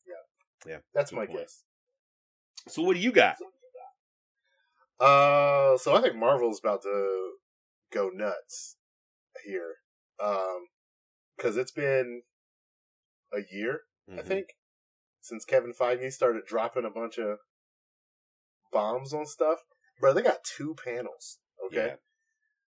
Yeah. 0.06 0.72
Yeah, 0.72 0.78
That's 0.94 1.12
my 1.14 1.26
point. 1.26 1.40
guess. 1.40 1.64
So 2.68 2.82
what 2.82 2.96
do 2.96 3.00
you 3.00 3.12
got? 3.12 3.38
Uh, 5.00 5.78
so 5.78 5.96
I 5.96 6.02
think 6.02 6.16
Marvel's 6.16 6.60
about 6.60 6.84
to 6.84 7.34
go 7.92 8.10
nuts 8.10 8.78
here. 9.44 9.76
Um, 10.20 10.68
because 11.36 11.58
it's 11.58 11.72
been 11.72 12.24
a 13.34 13.42
year, 13.52 13.82
I 14.08 14.22
Mhm. 14.22 14.28
think, 14.28 14.58
since 15.20 15.44
Kevin 15.44 15.74
Feige 15.74 16.12
started 16.14 16.46
dropping 16.46 16.86
a 16.86 16.90
bunch 16.90 17.18
of 17.18 17.40
bombs 18.72 19.14
on 19.14 19.26
stuff. 19.26 19.66
Bro, 20.00 20.14
they 20.14 20.22
got 20.22 20.44
two 20.44 20.76
panels. 20.76 21.40
Okay. 21.66 21.98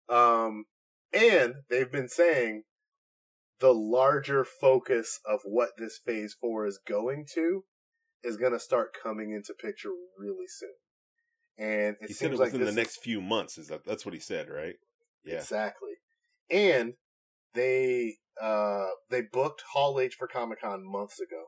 Um, 0.07 0.65
and 1.13 1.63
they've 1.69 1.91
been 1.91 2.09
saying 2.09 2.65
the 3.59 3.73
larger 3.73 4.43
focus 4.43 5.19
of 5.25 5.41
what 5.43 5.77
this 5.77 5.97
phase 5.97 6.33
four 6.33 6.65
is 6.65 6.77
going 6.77 7.25
to 7.33 7.65
is 8.23 8.37
going 8.37 8.53
to 8.53 8.59
start 8.59 8.93
coming 8.93 9.31
into 9.31 9.53
picture 9.53 9.91
really 10.17 10.47
soon. 10.47 10.75
And 11.59 11.97
it 11.99 12.07
He 12.07 12.13
said 12.13 12.29
seems 12.29 12.39
it 12.39 12.43
like 12.43 12.53
within 12.53 12.61
this 12.67 12.75
the 12.75 12.81
is- 12.81 12.87
next 12.87 13.03
few 13.03 13.19
months. 13.21 13.57
Is 13.57 13.67
that 13.67 13.83
that's 13.85 14.05
what 14.05 14.13
he 14.13 14.19
said, 14.19 14.47
right? 14.49 14.75
Yeah. 15.25 15.35
Exactly. 15.35 15.91
And 16.49 16.93
they 17.53 18.15
uh 18.41 18.87
they 19.09 19.21
booked 19.21 19.63
Hall 19.73 19.99
H 19.99 20.15
for 20.17 20.27
Comic 20.27 20.61
Con 20.61 20.81
months 20.89 21.19
ago. 21.19 21.47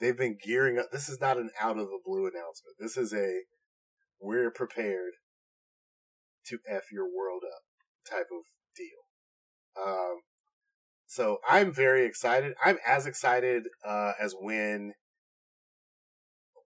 They've 0.00 0.16
been 0.16 0.38
gearing 0.42 0.78
up. 0.78 0.86
This 0.92 1.08
is 1.08 1.20
not 1.20 1.36
an 1.38 1.50
out 1.60 1.76
of 1.78 1.86
the 1.88 1.98
blue 2.04 2.22
announcement. 2.26 2.76
This 2.78 2.96
is 2.96 3.12
a 3.12 3.40
we're 4.20 4.50
prepared 4.52 5.12
to 6.46 6.58
F 6.68 6.92
your 6.92 7.04
world 7.04 7.42
up 7.44 7.62
type 8.08 8.28
of 8.32 8.44
deal. 8.76 9.82
Um 9.84 10.20
so 11.06 11.38
I'm 11.48 11.72
very 11.72 12.04
excited. 12.06 12.54
I'm 12.64 12.78
as 12.86 13.06
excited 13.06 13.64
uh 13.84 14.12
as 14.20 14.34
when 14.38 14.92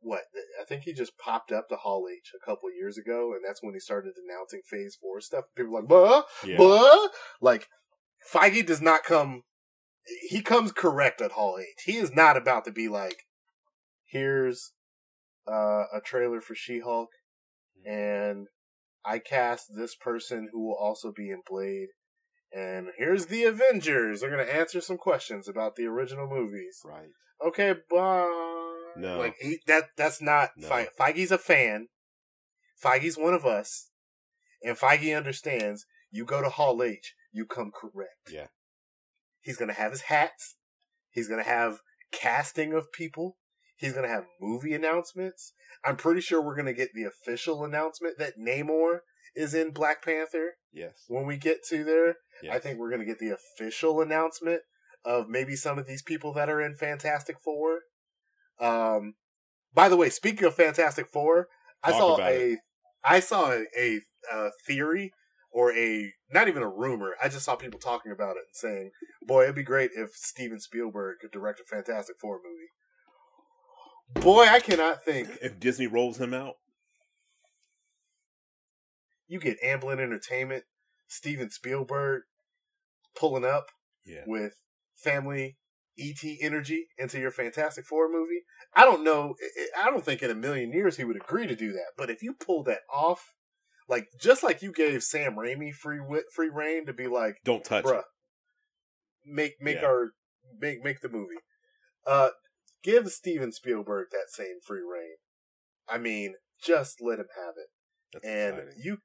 what 0.03 0.23
I 0.61 0.65
think 0.65 0.83
he 0.83 0.93
just 0.93 1.17
popped 1.19 1.53
up 1.53 1.69
to 1.69 1.77
Hall 1.77 2.07
H 2.11 2.33
a 2.35 2.45
couple 2.45 2.71
years 2.73 2.99
ago, 2.99 3.33
and 3.33 3.43
that's 3.47 3.63
when 3.63 3.75
he 3.75 3.81
started 3.81 4.15
announcing 4.17 4.61
Phase 4.65 4.97
Four 5.01 5.21
stuff. 5.21 5.45
People 5.57 5.75
like, 5.75 5.89
"Buh, 5.89 6.23
Yeah. 6.45 6.59
buh," 6.59 7.09
like 7.41 7.69
Feige 8.33 8.67
does 8.67 8.81
not 8.81 9.05
come. 9.05 9.45
He 10.29 10.43
comes 10.43 10.73
correct 10.73 11.21
at 11.21 11.33
Hall 11.33 11.59
H. 11.59 11.83
He 11.85 11.97
is 11.97 12.13
not 12.15 12.37
about 12.37 12.65
to 12.65 12.73
be 12.73 12.89
like, 12.89 13.27
"Here's 14.05 14.73
uh, 15.47 15.85
a 15.93 16.01
trailer 16.05 16.41
for 16.41 16.55
She 16.55 16.81
Hulk, 16.81 17.11
and 17.85 18.49
I 19.05 19.19
cast 19.19 19.75
this 19.75 19.95
person 19.95 20.49
who 20.53 20.67
will 20.67 20.77
also 20.77 21.13
be 21.13 21.31
in 21.31 21.43
Blade." 21.47 21.89
And 22.55 22.89
here's 22.99 23.27
the 23.27 23.45
Avengers. 23.45 24.21
They're 24.21 24.31
gonna 24.31 24.43
answer 24.43 24.83
some 24.83 24.99
questions 24.99 25.49
about 25.49 25.75
the 25.77 25.87
original 25.87 26.29
movies 26.29 26.83
Right. 26.85 27.09
okay, 27.43 27.75
bye. 27.89 28.62
No. 28.97 29.19
like 29.19 29.35
he, 29.41 29.59
that. 29.67 29.91
That's 29.97 30.21
not 30.23 30.51
No. 30.57 30.69
Fe- 30.69 30.89
Feige's 30.99 31.31
a 31.33 31.39
fan. 31.39 31.89
Feige's 32.83 33.17
one 33.17 33.35
of 33.35 33.47
us, 33.47 33.91
and 34.63 34.77
Feige 34.77 35.17
understands. 35.17 35.87
You 36.11 36.25
go 36.25 36.43
to 36.43 36.49
Hall 36.51 36.83
H, 36.83 37.15
you 37.33 37.47
come 37.47 37.71
correct. 37.73 38.31
Yeah. 38.31 38.49
He's 39.41 39.57
gonna 39.57 39.73
have 39.73 39.93
his 39.93 40.03
hats. 40.03 40.57
He's 41.11 41.29
gonna 41.29 41.43
have 41.43 41.79
casting 42.13 42.73
of 42.75 42.93
people. 42.93 43.37
He's 43.77 43.93
gonna 43.95 44.09
have 44.09 44.27
movie 44.41 44.75
announcements. 44.75 45.53
I'm 45.85 45.97
pretty 45.97 46.21
sure 46.21 46.41
we're 46.43 46.57
gonna 46.57 46.73
get 46.75 46.91
the 46.95 47.05
official 47.05 47.65
announcement 47.65 48.19
that 48.19 48.35
Namor 48.39 48.99
is 49.35 49.55
in 49.55 49.71
Black 49.71 50.05
Panther 50.05 50.57
Yes. 50.73 51.05
when 51.09 51.27
we 51.27 51.37
get 51.39 51.65
to 51.71 51.83
there. 51.85 52.17
yes. 52.43 52.55
I 52.55 52.59
think 52.59 52.79
we're 52.79 52.91
going 52.91 53.01
to 53.01 53.07
get 53.07 53.19
the 53.19 53.31
official 53.31 54.03
announcement 54.03 54.61
of 55.07 55.27
maybe 55.29 55.57
some 55.57 55.79
of 55.79 55.87
these 55.87 56.03
people 56.03 56.35
that 56.35 56.51
are 56.51 56.61
in 56.61 56.75
Fantastic 56.77 57.37
Four. 57.43 57.81
Um, 58.61 59.15
by 59.75 59.89
the 59.89 59.97
way, 59.97 60.11
speaking 60.11 60.47
of 60.47 60.55
Fantastic 60.55 61.09
Four, 61.09 61.49
I 61.83 61.93
saw 61.93 62.19
a, 62.21 62.59
I 63.05 63.21
saw 63.21 63.53
a, 63.53 64.01
a, 64.33 64.51
theory 64.67 65.13
or 65.53 65.73
a 65.77 66.13
not 66.31 66.49
even 66.49 66.63
a 66.63 66.69
rumor. 66.69 67.15
I 67.23 67.29
just 67.29 67.45
saw 67.45 67.57
people 67.57 67.81
talking 67.81 68.13
about 68.13 68.37
it 68.37 68.45
and 68.47 68.55
saying, 68.55 68.91
"Boy, 69.27 69.45
it'd 69.45 69.55
be 69.55 69.63
great 69.63 69.91
if 69.95 70.11
Steven 70.15 70.61
Spielberg 70.61 71.19
could 71.21 71.33
direct 71.33 71.61
a 71.61 71.65
Fantastic 71.65 72.17
Four 72.21 72.39
movie." 72.45 74.25
Boy, 74.25 74.47
I 74.49 74.61
cannot 74.61 75.05
think. 75.05 75.29
if 75.43 75.59
Disney 75.59 75.87
rolls 75.87 76.19
him 76.19 76.35
out, 76.35 76.57
You 79.27 79.41
get 79.41 79.63
Amblin 79.63 79.99
Entertainment, 79.99 80.65
Steven 81.09 81.51
Spielberg 81.51 82.23
pulling 83.15 83.45
up 83.45 83.69
yeah. 84.05 84.25
with 84.27 84.55
family 84.95 85.57
ET 85.99 86.23
energy 86.41 86.87
into 86.99 87.19
your 87.21 87.31
Fantastic 87.31 87.85
Four 87.87 88.11
movie. 88.11 88.43
I 88.75 88.85
don't 88.85 89.05
know. 89.05 89.35
I- 89.77 89.91
don't 89.91 90.05
think 90.05 90.23
in 90.23 90.31
a 90.31 90.35
million 90.35 90.73
years 90.73 90.97
he 90.97 91.05
would 91.05 91.17
agree 91.17 91.47
to 91.47 91.55
do 91.57 91.73
that. 91.73 91.93
But 91.97 92.11
if 92.11 92.23
you 92.23 92.33
pull 92.35 92.63
that 92.65 92.81
off, 92.93 93.35
like 93.89 94.09
just 94.21 94.43
like 94.43 94.63
you 94.63 94.73
gave 94.73 95.03
Sam 95.03 95.35
Raimi 95.35 95.73
free 95.75 96.01
free 96.35 96.49
reign 96.49 96.87
to 96.87 96.93
be 96.93 97.07
like, 97.09 97.37
Don't 97.45 97.65
touch 97.65 97.85
bruh, 97.85 97.99
it. 98.01 98.05
make 99.27 99.55
make 99.61 99.77
Yeah. 99.77 99.87
our 99.87 100.13
make 100.59 100.83
make 100.83 101.01
the 101.01 101.09
movie. 101.09 101.41
Uh, 102.07 102.31
give 102.83 103.11
Steven 103.13 103.53
Spielberg 103.53 104.09
that 104.13 104.31
same 104.31 104.61
free 104.65 104.81
reign. 104.83 105.17
I 105.89 105.99
mean, 105.99 106.35
just 106.63 107.01
let 107.03 107.19
him 107.19 107.29
have 107.37 107.55
it. 107.59 107.69
That's 108.13 108.25
and 108.25 108.59
exciting. 108.69 108.81
you 108.83 108.99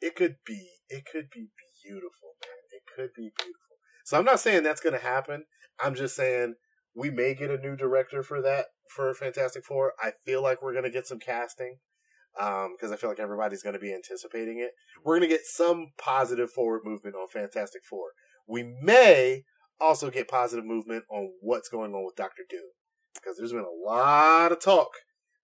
it 0.00 0.16
could 0.16 0.36
be 0.44 0.68
it 0.88 1.04
could 1.10 1.28
be 1.30 1.48
beautiful 1.84 2.34
man 2.40 2.58
it 2.72 2.82
could 2.94 3.10
be 3.14 3.30
beautiful 3.36 3.71
so 4.04 4.18
i'm 4.18 4.24
not 4.24 4.40
saying 4.40 4.62
that's 4.62 4.80
going 4.80 4.98
to 4.98 5.04
happen. 5.04 5.44
I'm 5.82 5.94
just 5.94 6.14
saying 6.14 6.54
we 6.94 7.10
may 7.10 7.34
get 7.34 7.50
a 7.50 7.58
new 7.58 7.76
director 7.76 8.22
for 8.22 8.42
that 8.42 8.66
for 8.88 9.12
fantastic 9.14 9.64
four. 9.64 9.94
I 9.98 10.12
feel 10.24 10.42
like 10.42 10.62
we're 10.62 10.72
going 10.72 10.84
to 10.84 10.90
get 10.90 11.06
some 11.06 11.18
casting 11.18 11.78
um, 12.40 12.74
because 12.76 12.92
i 12.92 12.96
feel 12.96 13.10
like 13.10 13.20
everybody's 13.20 13.62
going 13.62 13.74
to 13.74 13.80
be 13.80 13.94
anticipating 13.94 14.58
it. 14.58 14.72
We're 15.04 15.18
going 15.18 15.28
to 15.28 15.34
get 15.34 15.44
some 15.44 15.92
positive 15.98 16.50
forward 16.50 16.82
movement 16.84 17.16
on 17.16 17.28
fantastic 17.28 17.84
four. 17.84 18.08
We 18.46 18.62
may 18.82 19.44
also 19.80 20.10
get 20.10 20.28
positive 20.28 20.64
movement 20.64 21.04
on 21.10 21.32
what's 21.40 21.68
going 21.68 21.92
on 21.94 22.04
with 22.04 22.14
dr 22.16 22.42
doom 22.48 22.70
because 23.14 23.36
there's 23.36 23.52
been 23.52 23.64
a 23.64 23.88
lot 23.88 24.52
of 24.52 24.60
talk 24.60 24.90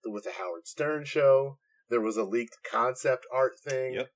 with 0.04 0.24
the 0.24 0.32
howard 0.38 0.66
stern 0.66 1.04
show. 1.04 1.58
There 1.90 2.00
was 2.00 2.16
a 2.16 2.24
leaked 2.24 2.58
concept 2.70 3.26
art 3.32 3.58
thing. 3.58 3.94
Yep. 3.94 4.08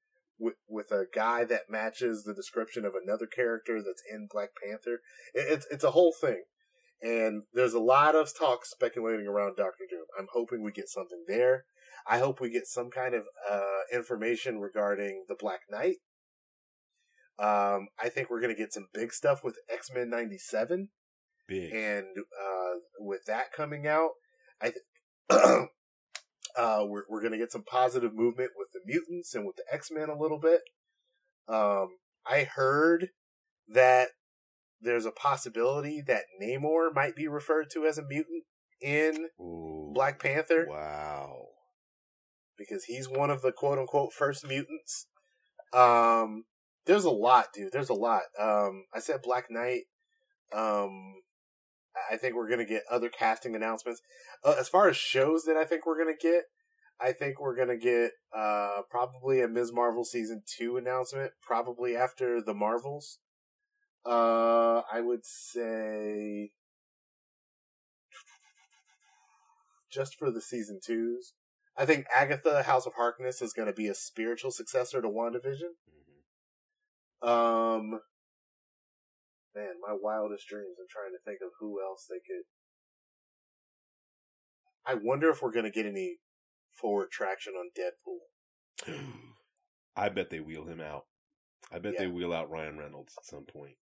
With 0.43 0.57
with 0.69 0.91
a 0.91 1.07
guy 1.15 1.45
that 1.45 1.71
matches 1.71 2.25
the 2.25 2.35
description 2.35 2.85
of 2.85 2.93
another 2.95 3.27
character 3.27 3.81
that's 3.83 4.03
in 4.11 4.29
Black 4.31 4.51
Panther. 4.63 5.01
It, 5.33 5.47
it's 5.53 5.67
it's 5.71 5.85
a 5.85 5.93
whole 5.93 6.13
thing, 6.21 6.43
and 7.01 7.45
there's 7.55 7.75
a 7.75 7.81
lot 7.81 8.15
of 8.15 8.37
talk 8.37 8.67
speculating 8.67 9.27
around 9.27 9.57
Doctor 9.57 9.85
Doom. 9.89 10.05
I'm 10.19 10.27
hoping 10.33 10.63
we 10.63 10.73
get 10.73 10.89
something 10.89 11.25
there. 11.29 11.65
I 12.07 12.19
hope 12.19 12.41
we 12.41 12.51
get 12.51 12.67
some 12.67 12.91
kind 12.91 13.15
of 13.15 13.23
uh, 13.49 13.83
information 13.95 14.59
regarding 14.59 15.25
the 15.29 15.37
Black 15.39 15.61
Knight. 15.71 15.97
Um, 17.39 17.89
I 18.03 18.09
think 18.09 18.29
we're 18.29 18.41
gonna 18.41 18.55
get 18.55 18.73
some 18.73 18.89
big 18.93 19.13
stuff 19.13 19.43
with 19.45 19.57
X 19.73 19.91
Men 19.95 20.11
'97 20.11 20.89
Big. 21.49 21.73
and 21.73 22.07
uh, 22.19 22.75
with 22.99 23.25
that 23.27 23.53
coming 23.53 23.87
out, 23.87 24.11
I 24.61 24.73
th- 24.73 25.69
uh, 26.57 26.85
we're 26.87 27.05
we're 27.09 27.23
gonna 27.23 27.39
get 27.39 27.53
some 27.53 27.65
positive 27.65 28.15
movement 28.15 28.51
with 28.57 28.69
the 28.73 28.81
mutants 28.87 29.35
and 29.35 29.47
with 29.47 29.57
the 29.57 29.65
X 29.73 29.91
Men 29.91 30.09
a 30.09 30.19
little 30.19 30.39
bit. 30.39 30.61
Um, 31.49 31.89
I 32.27 32.45
heard 32.45 33.09
that 33.69 34.09
there's 34.81 35.07
a 35.07 35.13
possibility 35.13 36.03
that 36.07 36.25
Namor 36.41 36.95
might 36.95 37.17
be 37.17 37.29
referred 37.29 37.71
to 37.73 37.87
as 37.87 37.99
a 37.99 38.03
mutant 38.07 38.45
in 38.81 39.29
Ooh. 39.41 39.91
Black 39.95 40.21
Panther 40.21 40.67
Wow. 40.69 41.47
because 42.59 42.85
he's 42.85 43.09
one 43.09 43.31
of 43.31 43.43
the 43.43 43.53
quote 43.53 43.79
unquote 43.79 44.13
first 44.13 44.47
mutants. 44.47 45.07
Um, 45.73 46.45
there's 46.87 47.05
a 47.05 47.11
lot, 47.11 47.47
dude. 47.55 47.73
There's 47.73 47.89
a 47.89 47.95
lot. 47.95 48.23
Um, 48.39 48.85
I 48.95 48.99
said 48.99 49.23
Black 49.23 49.47
Knight. 49.51 49.83
Um, 50.53 51.15
I 52.11 52.17
think 52.17 52.35
we're 52.35 52.49
gonna 52.49 52.65
get 52.65 52.85
other 52.91 53.09
casting 53.09 53.55
announcements. 53.55 54.01
Uh, 54.45 54.57
as 54.59 54.69
far 54.69 54.89
as 54.89 54.97
shows 54.97 55.45
that 55.45 55.57
I 55.57 55.65
think 55.65 55.87
we're 55.87 55.99
gonna 55.99 56.17
get, 56.21 56.45
I 57.01 57.13
think 57.13 57.41
we're 57.41 57.57
gonna 57.57 57.77
get 57.77 58.13
uh 58.35 58.83
probably 58.91 59.43
a 59.43 59.49
Ms. 59.49 59.73
Marvel 59.73 60.05
season 60.05 60.43
two 60.47 60.77
announcement, 60.77 61.33
probably 61.43 61.97
after 61.97 62.41
the 62.43 62.55
Marvels. 62.55 63.19
Uh, 64.05 64.83
I 64.93 65.01
would 65.01 65.25
say 65.25 66.51
just 69.93 70.19
for 70.19 70.31
the 70.31 70.41
season 70.41 70.81
twos. 70.85 71.35
I 71.77 71.87
think 71.87 72.07
Agatha 72.15 72.65
House 72.65 72.87
of 72.87 72.95
Harkness 72.95 73.41
is 73.41 73.53
going 73.53 73.67
to 73.67 73.73
be 73.73 73.89
a 73.89 73.95
spiritual 73.95 74.51
successor 74.51 75.01
to 75.01 75.09
WandaVision. 75.09 75.73
Mhm. 77.23 77.29
Um, 77.29 78.01
man, 79.55 79.75
my 79.87 79.95
wildest 80.01 80.47
dreams. 80.49 80.77
I'm 80.81 80.87
trying 80.91 81.13
to 81.13 81.23
think 81.25 81.41
of 81.43 81.51
who 81.61 81.81
else 81.83 82.07
they 82.09 82.21
could. 82.27 82.45
I 84.85 84.95
wonder 84.95 85.31
if 85.31 85.43
we're 85.43 85.53
going 85.53 85.65
to 85.65 85.71
get 85.71 85.87
any 85.87 86.17
forward 86.73 87.11
traction 87.11 87.55
on 87.55 87.71
Deadpool. 87.79 88.95
I 89.97 90.09
bet 90.09 90.31
they 90.31 90.41
wheel 90.41 90.65
him 90.67 90.81
out. 90.81 91.05
I 91.71 91.79
bet 91.79 91.97
they 91.97 92.07
wheel 92.07 92.33
out 92.33 92.51
Ryan 92.51 92.79
Reynolds 92.79 93.15
at 93.19 93.27
some 93.27 93.45
point. 93.45 93.77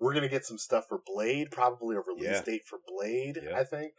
We're 0.00 0.12
going 0.12 0.22
to 0.24 0.28
get 0.28 0.44
some 0.44 0.58
stuff 0.58 0.86
for 0.88 1.00
Blade, 1.06 1.50
probably 1.50 1.96
a 1.96 2.00
release 2.00 2.24
Yeah. 2.30 2.42
date 2.42 2.62
for 2.66 2.78
Blade. 2.86 3.40
Yeah. 3.42 3.56
I 3.58 3.64
think. 3.64 3.92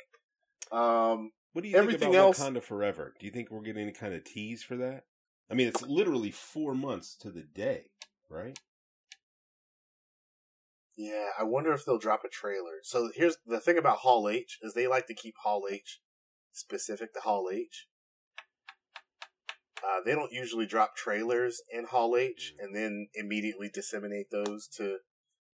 Um, 0.71 1.31
What 1.53 1.63
do 1.63 1.69
you 1.69 1.77
Everything 1.77 1.99
think 1.99 2.13
about 2.15 2.19
else- 2.27 2.39
Wakanda 2.39 2.61
Forever? 2.63 3.13
Do 3.19 3.25
you 3.25 3.31
think 3.31 3.49
we're 3.51 3.61
getting 3.61 3.81
any 3.83 3.91
kind 3.91 4.13
of 4.13 4.23
tease 4.23 4.63
for 4.63 4.75
that? 4.77 5.05
I 5.49 5.55
mean, 5.55 5.67
it's 5.67 5.81
literally 5.81 6.31
four 6.31 6.75
months 6.75 7.15
to 7.21 7.31
the 7.31 7.41
day, 7.41 7.89
right? 8.29 8.57
Yeah, 11.01 11.29
I 11.39 11.43
wonder 11.43 11.71
if 11.71 11.85
they'll 11.85 11.97
drop 11.97 12.25
a 12.25 12.27
trailer. 12.27 12.79
So 12.83 13.09
here's 13.15 13.37
the 13.47 13.61
thing 13.61 13.77
about 13.77 13.99
Hall 13.99 14.27
H 14.27 14.57
is 14.61 14.73
they 14.73 14.85
like 14.85 15.07
to 15.07 15.13
keep 15.13 15.35
Hall 15.43 15.63
H 15.71 16.01
specific 16.51 17.13
to 17.13 17.21
Hall 17.21 17.49
H. 17.49 17.87
Uh, 19.81 20.01
they 20.05 20.11
don't 20.11 20.33
usually 20.33 20.65
drop 20.65 20.97
trailers 20.97 21.61
in 21.71 21.85
Hall 21.85 22.17
H 22.17 22.53
and 22.59 22.75
then 22.75 23.07
immediately 23.13 23.69
disseminate 23.73 24.29
those 24.29 24.67
to 24.75 24.97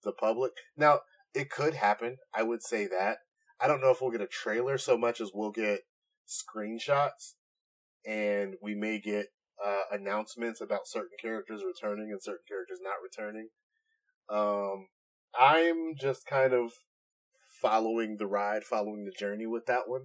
the 0.03 0.11
public. 0.11 0.53
Now, 0.75 1.01
it 1.35 1.51
could 1.51 1.75
happen. 1.75 2.17
I 2.33 2.41
would 2.41 2.63
say 2.63 2.87
that. 2.87 3.19
I 3.61 3.67
don't 3.67 3.81
know 3.81 3.91
if 3.91 4.01
we'll 4.01 4.09
get 4.09 4.21
a 4.21 4.27
trailer 4.27 4.79
so 4.79 4.97
much 4.97 5.21
as 5.21 5.29
we'll 5.31 5.51
get 5.51 5.81
screenshots 6.27 7.35
and 8.03 8.55
we 8.63 8.73
may 8.73 8.99
get 8.99 9.27
uh, 9.63 9.83
announcements 9.91 10.59
about 10.59 10.87
certain 10.87 11.17
characters 11.21 11.61
returning 11.63 12.09
and 12.11 12.23
certain 12.23 12.45
characters 12.47 12.79
not 12.81 12.95
returning. 13.03 13.49
Um, 14.27 14.87
I'm 15.39 15.95
just 15.99 16.25
kind 16.25 16.53
of 16.53 16.71
following 17.61 18.17
the 18.17 18.27
ride, 18.27 18.63
following 18.63 19.05
the 19.05 19.11
journey 19.11 19.45
with 19.45 19.65
that 19.65 19.87
one. 19.87 20.01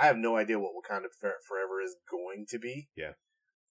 I 0.00 0.06
have 0.06 0.16
no 0.16 0.36
idea 0.36 0.58
what 0.58 0.72
Wakanda 0.72 1.08
For- 1.20 1.34
Forever 1.46 1.80
is 1.84 1.96
going 2.10 2.46
to 2.48 2.58
be. 2.58 2.88
Yeah. 2.96 3.12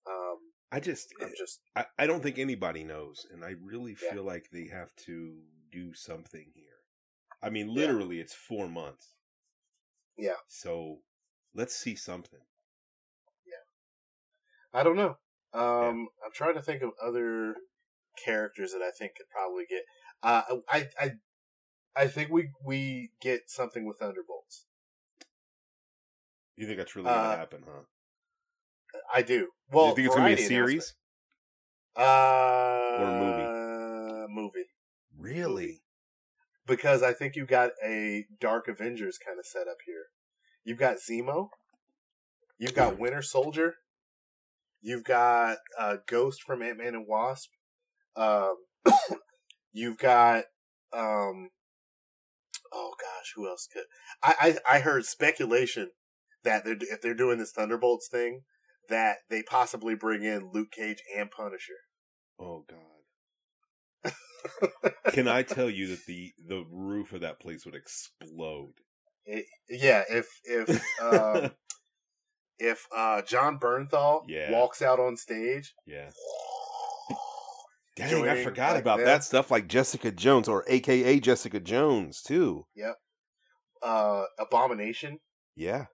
Um, 0.07 0.37
I 0.71 0.79
just, 0.79 1.13
I'm 1.21 1.31
just 1.37 1.59
I, 1.75 1.85
I 1.97 2.07
don't 2.07 2.23
think 2.23 2.37
anybody 2.39 2.83
knows, 2.83 3.25
and 3.31 3.43
I 3.43 3.55
really 3.61 3.95
Yeah. 4.01 4.13
feel 4.13 4.23
like 4.23 4.49
they 4.51 4.67
have 4.67 4.95
to 5.05 5.39
do 5.71 5.93
something 5.93 6.51
here. 6.55 6.65
I 7.43 7.49
mean, 7.49 7.73
literally, 7.73 8.19
it's 8.19 8.33
four 8.33 8.67
months. 8.67 9.13
Yeah. 10.17 10.35
So 10.47 10.99
let's 11.55 11.75
see 11.75 11.95
something. 11.95 12.39
Yeah. 13.45 14.79
I 14.79 14.83
don't 14.83 14.95
know. 14.95 15.17
Um, 15.53 16.07
I'm 16.23 16.31
trying 16.33 16.53
to 16.55 16.61
think 16.61 16.81
of 16.83 16.91
other 17.03 17.55
characters 18.23 18.71
that 18.71 18.81
I 18.81 18.91
think 18.97 19.15
could 19.15 19.29
probably 19.29 19.65
get. 19.69 19.81
Uh, 20.23 20.43
I 20.69 20.87
I 20.99 21.11
I 21.95 22.07
think 22.07 22.29
we 22.29 22.49
we 22.63 23.11
get 23.21 23.49
something 23.49 23.85
with 23.85 23.97
Thunderbolts. 23.99 24.65
You 26.55 26.65
think 26.67 26.77
that's 26.77 26.95
really 26.95 27.07
going 27.07 27.17
Uh, 27.17 27.31
to 27.31 27.37
happen, 27.37 27.63
huh? 27.65 28.99
I 29.13 29.21
do. 29.21 29.49
Well, 29.71 29.89
you 29.89 29.95
think 29.95 30.07
it's 30.07 30.15
going 30.15 30.31
to 30.31 30.35
be 30.37 30.43
a 30.43 30.47
series? 30.47 30.95
Uh, 31.97 32.01
a 32.01 34.27
movie? 34.27 34.33
Movie. 34.33 34.65
Really? 35.17 35.81
because 36.67 37.01
I 37.03 37.11
think 37.11 37.35
you 37.35 37.45
got 37.45 37.71
a 37.83 38.25
Dark 38.39 38.67
Avengers 38.67 39.17
kind 39.17 39.39
of 39.39 39.45
setup 39.45 39.77
here. 39.85 40.05
You've 40.63 40.77
got 40.77 40.97
Zemo, 40.97 41.49
you've 42.57 42.75
got 42.75 42.99
Winter 42.99 43.21
Soldier, 43.21 43.75
you've 44.81 45.03
got 45.03 45.57
uh, 45.77 45.97
Ghost 46.07 46.43
from 46.43 46.61
Ant 46.61 46.77
Man 46.77 46.95
and 46.95 47.05
Wasp, 47.07 47.49
um, 48.15 48.55
you've 49.73 49.97
got 49.97 50.45
um, 50.93 51.49
oh 52.73 52.93
gosh, 52.99 53.33
who 53.35 53.47
else 53.47 53.67
could? 53.71 53.85
I 54.23 54.57
I, 54.69 54.77
I 54.77 54.79
heard 54.79 55.05
speculation 55.05 55.91
that 56.43 56.65
they're, 56.65 56.77
if 56.79 57.01
they're 57.01 57.13
doing 57.13 57.37
this 57.37 57.51
Thunderbolts 57.51 58.07
thing, 58.07 58.41
that 58.89 59.17
they 59.29 59.43
possibly 59.43 59.95
bring 59.95 60.23
in 60.23 60.49
Luke 60.53 60.71
Cage 60.71 61.01
and 61.15 61.29
Punisher. 61.31 61.73
Oh 62.39 62.65
God. 62.69 64.13
Can 65.11 65.27
I 65.27 65.43
tell 65.43 65.69
you 65.69 65.87
that 65.87 66.05
the 66.05 66.31
the 66.47 66.63
roof 66.69 67.13
of 67.13 67.21
that 67.21 67.39
place 67.39 67.65
would 67.65 67.75
explode? 67.75 68.73
It- 69.25 69.45
yeah, 69.69 70.03
if 70.09 70.27
if 70.43 70.69
um, 71.01 71.51
if 72.59 72.87
uh, 72.95 73.21
Jon 73.21 73.59
Bernthal 73.59 74.23
Yeah. 74.27 74.51
walks 74.51 74.81
out 74.81 74.99
on 74.99 75.15
stage, 75.17 75.73
Yeah. 75.85 76.09
Dang, 77.95 78.27
I 78.27 78.43
forgot 78.43 78.73
like, 78.73 78.81
about 78.81 78.97
them. 78.97 79.05
that 79.05 79.23
stuff 79.23 79.51
like 79.51 79.67
Jessica 79.67 80.11
Jones 80.11 80.47
or 80.47 80.63
AKA 80.67 81.19
Jessica 81.19 81.59
Jones 81.59 82.21
too. 82.21 82.65
uh, 83.83 84.23
Abomination 84.39 85.19
Yeah. 85.55 85.85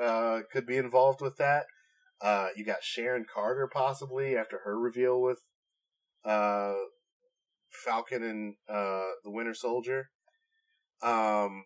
uh, 0.00 0.40
could 0.50 0.66
be 0.66 0.76
involved 0.76 1.20
with 1.20 1.36
that. 1.36 1.66
Uh, 2.20 2.48
you 2.56 2.64
got 2.64 2.82
Sharon 2.82 3.26
Carter 3.32 3.68
possibly 3.72 4.36
after 4.36 4.60
her 4.64 4.78
reveal 4.78 5.20
with 5.20 5.40
uh, 6.24 6.74
Falcon 7.84 8.22
and 8.22 8.54
uh, 8.68 9.08
the 9.24 9.30
Winter 9.30 9.54
Soldier. 9.54 10.06
Um, 11.02 11.64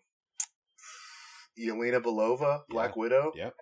Yelena 1.59 2.01
Belova, 2.01 2.61
Black 2.69 2.95
Widow. 2.95 3.31
Yep. 3.35 3.53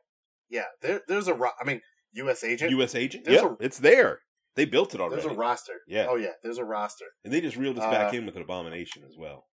Yeah, 0.50 0.66
there, 0.82 1.02
there's 1.08 1.28
a. 1.28 1.34
Ro- 1.34 1.50
I 1.60 1.66
mean, 1.66 1.82
U.S. 2.14 2.44
Agent. 2.44 2.72
U.S. 2.72 2.96
agent. 2.96 3.26
There's 3.26 3.42
Yep, 3.42 3.58
a- 3.60 3.64
it's 3.64 3.80
there. 3.80 4.20
They 4.56 4.66
built 4.66 4.96
it 4.96 5.02
already, 5.02 5.22
there's 5.22 5.34
a 5.34 5.38
roster. 5.38 5.82
Yeah. 5.88 6.08
Oh 6.10 6.16
yeah, 6.16 6.34
there's 6.44 6.58
a 6.58 6.64
roster 6.64 7.06
and 7.24 7.34
they 7.34 7.42
just 7.42 7.58
reeled 7.58 7.78
us 7.78 7.86
back 7.86 8.14
Uh, 8.14 8.18
in 8.18 8.26
with 8.26 8.36
an 8.36 8.42
abomination 8.42 9.04
as 9.04 9.16
well. 9.18 9.48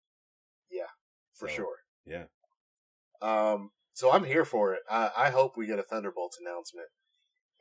Yeah, 0.70 0.90
for 1.34 1.48
So, 1.48 1.54
sure. 1.54 1.76
Yeah. 2.04 2.24
Um, 3.22 3.70
so 3.92 4.12
I'm 4.12 4.24
here 4.24 4.44
for 4.44 4.74
it. 4.74 4.80
I, 4.90 5.10
I 5.16 5.30
hope 5.30 5.56
we 5.56 5.66
get 5.66 5.78
a 5.78 5.82
Thunderbolts 5.82 6.38
announcement. 6.40 6.88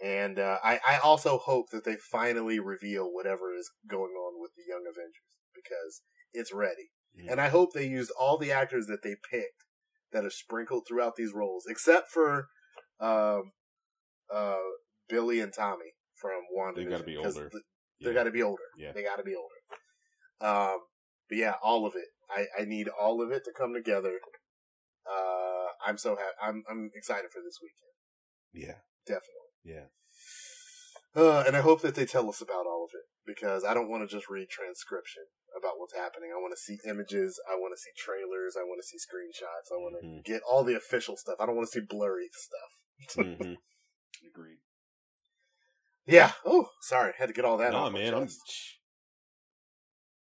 And 0.04 0.38
uh, 0.38 0.60
I, 0.64 0.80
I 0.88 0.98
also 1.00 1.40
hope 1.40 1.72
that 1.72 1.84
they 1.84 1.96
finally 1.96 2.60
reveal 2.60 3.12
whatever 3.12 3.54
is 3.56 3.72
going 3.90 4.12
on 4.12 4.40
with 4.40 4.52
the 4.56 4.64
Young 4.68 4.84
Avengers 4.88 5.24
because 5.56 6.02
it's 6.34 6.54
ready. 6.54 6.92
Mm. 7.20 7.32
And 7.32 7.42
I 7.42 7.48
hope 7.48 7.74
they 7.74 7.88
used 7.88 8.12
all 8.20 8.38
the 8.38 8.52
actors 8.52 8.86
that 8.88 9.02
they 9.04 9.16
picked 9.32 9.64
that 10.12 10.24
are 10.24 10.30
sprinkled 10.30 10.84
throughout 10.88 11.16
these 11.16 11.34
roles, 11.34 11.66
except 11.68 12.12
for 12.12 12.48
um, 13.00 13.54
uh, 14.32 14.58
Billy 15.10 15.40
and 15.40 15.52
Tommy 15.52 15.94
from 16.20 16.42
Wanda. 16.52 16.82
They've 16.82 16.90
gotta 16.90 17.04
be 17.04 17.18
older. 17.18 17.52
They 18.02 18.10
Yeah. 18.10 18.14
got 18.14 18.24
to 18.26 18.32
be 18.32 18.44
older. 18.44 18.64
Yeah. 18.78 18.92
They 18.94 19.02
got 19.04 19.16
to 19.18 19.24
be 19.24 19.36
older. 19.36 19.56
Um, 20.40 20.82
but 21.30 21.38
yeah, 21.38 21.56
all 21.64 21.86
of 21.86 21.96
it. 21.96 22.10
I, 22.30 22.46
I 22.62 22.66
need 22.66 22.88
all 22.90 23.22
of 23.22 23.32
it 23.32 23.44
to 23.46 23.52
come 23.58 23.74
together. 23.74 24.20
Uh, 25.10 25.68
I'm 25.86 25.98
so 25.98 26.16
happy. 26.16 26.36
I'm 26.42 26.64
I'm 26.70 26.92
excited 26.94 27.32
for 27.32 27.40
this 27.42 27.58
weekend. 27.62 27.96
Yeah. 28.54 28.80
Definitely. 29.06 29.52
Yeah. 29.64 29.88
Uh, 31.16 31.44
and 31.48 31.56
I 31.56 31.62
hope 31.62 31.82
that 31.82 31.96
they 31.96 32.06
tell 32.06 32.30
us 32.30 32.42
about 32.42 32.68
all 32.68 32.84
of 32.86 32.92
it 32.94 33.08
because 33.26 33.64
I 33.64 33.74
don't 33.74 33.90
want 33.90 34.08
to 34.08 34.16
just 34.16 34.30
read 34.30 34.50
transcription 34.50 35.24
about 35.58 35.80
what's 35.80 35.96
happening. 35.96 36.30
I 36.32 36.38
want 36.40 36.54
to 36.54 36.62
see 36.62 36.78
images. 36.88 37.40
I 37.50 37.56
want 37.56 37.74
to 37.76 37.82
see 37.82 37.90
trailers. 37.98 38.56
I 38.60 38.64
want 38.64 38.80
to 38.84 38.88
see 38.88 38.98
screenshots. 39.02 39.74
I 39.74 39.78
want 39.82 39.96
to 40.00 40.06
Mhm. 40.06 40.24
get 40.24 40.44
all 40.44 40.64
the 40.64 40.76
official 40.76 41.18
stuff. 41.18 41.38
I 41.40 41.46
don't 41.48 41.56
want 41.56 41.68
to 41.72 41.80
see 41.80 41.86
blurry 41.86 42.30
stuff. 42.34 43.16
hmm 43.16 43.54
Agreed. 44.28 44.60
Yeah. 46.08 46.32
Oh, 46.46 46.70
sorry. 46.82 47.14
Had 47.18 47.28
to 47.28 47.34
get 47.34 47.46
all 47.46 47.58
that 47.58 47.74
Nah, 47.74 47.90
man. 47.90 48.14
I'm, 48.14 48.30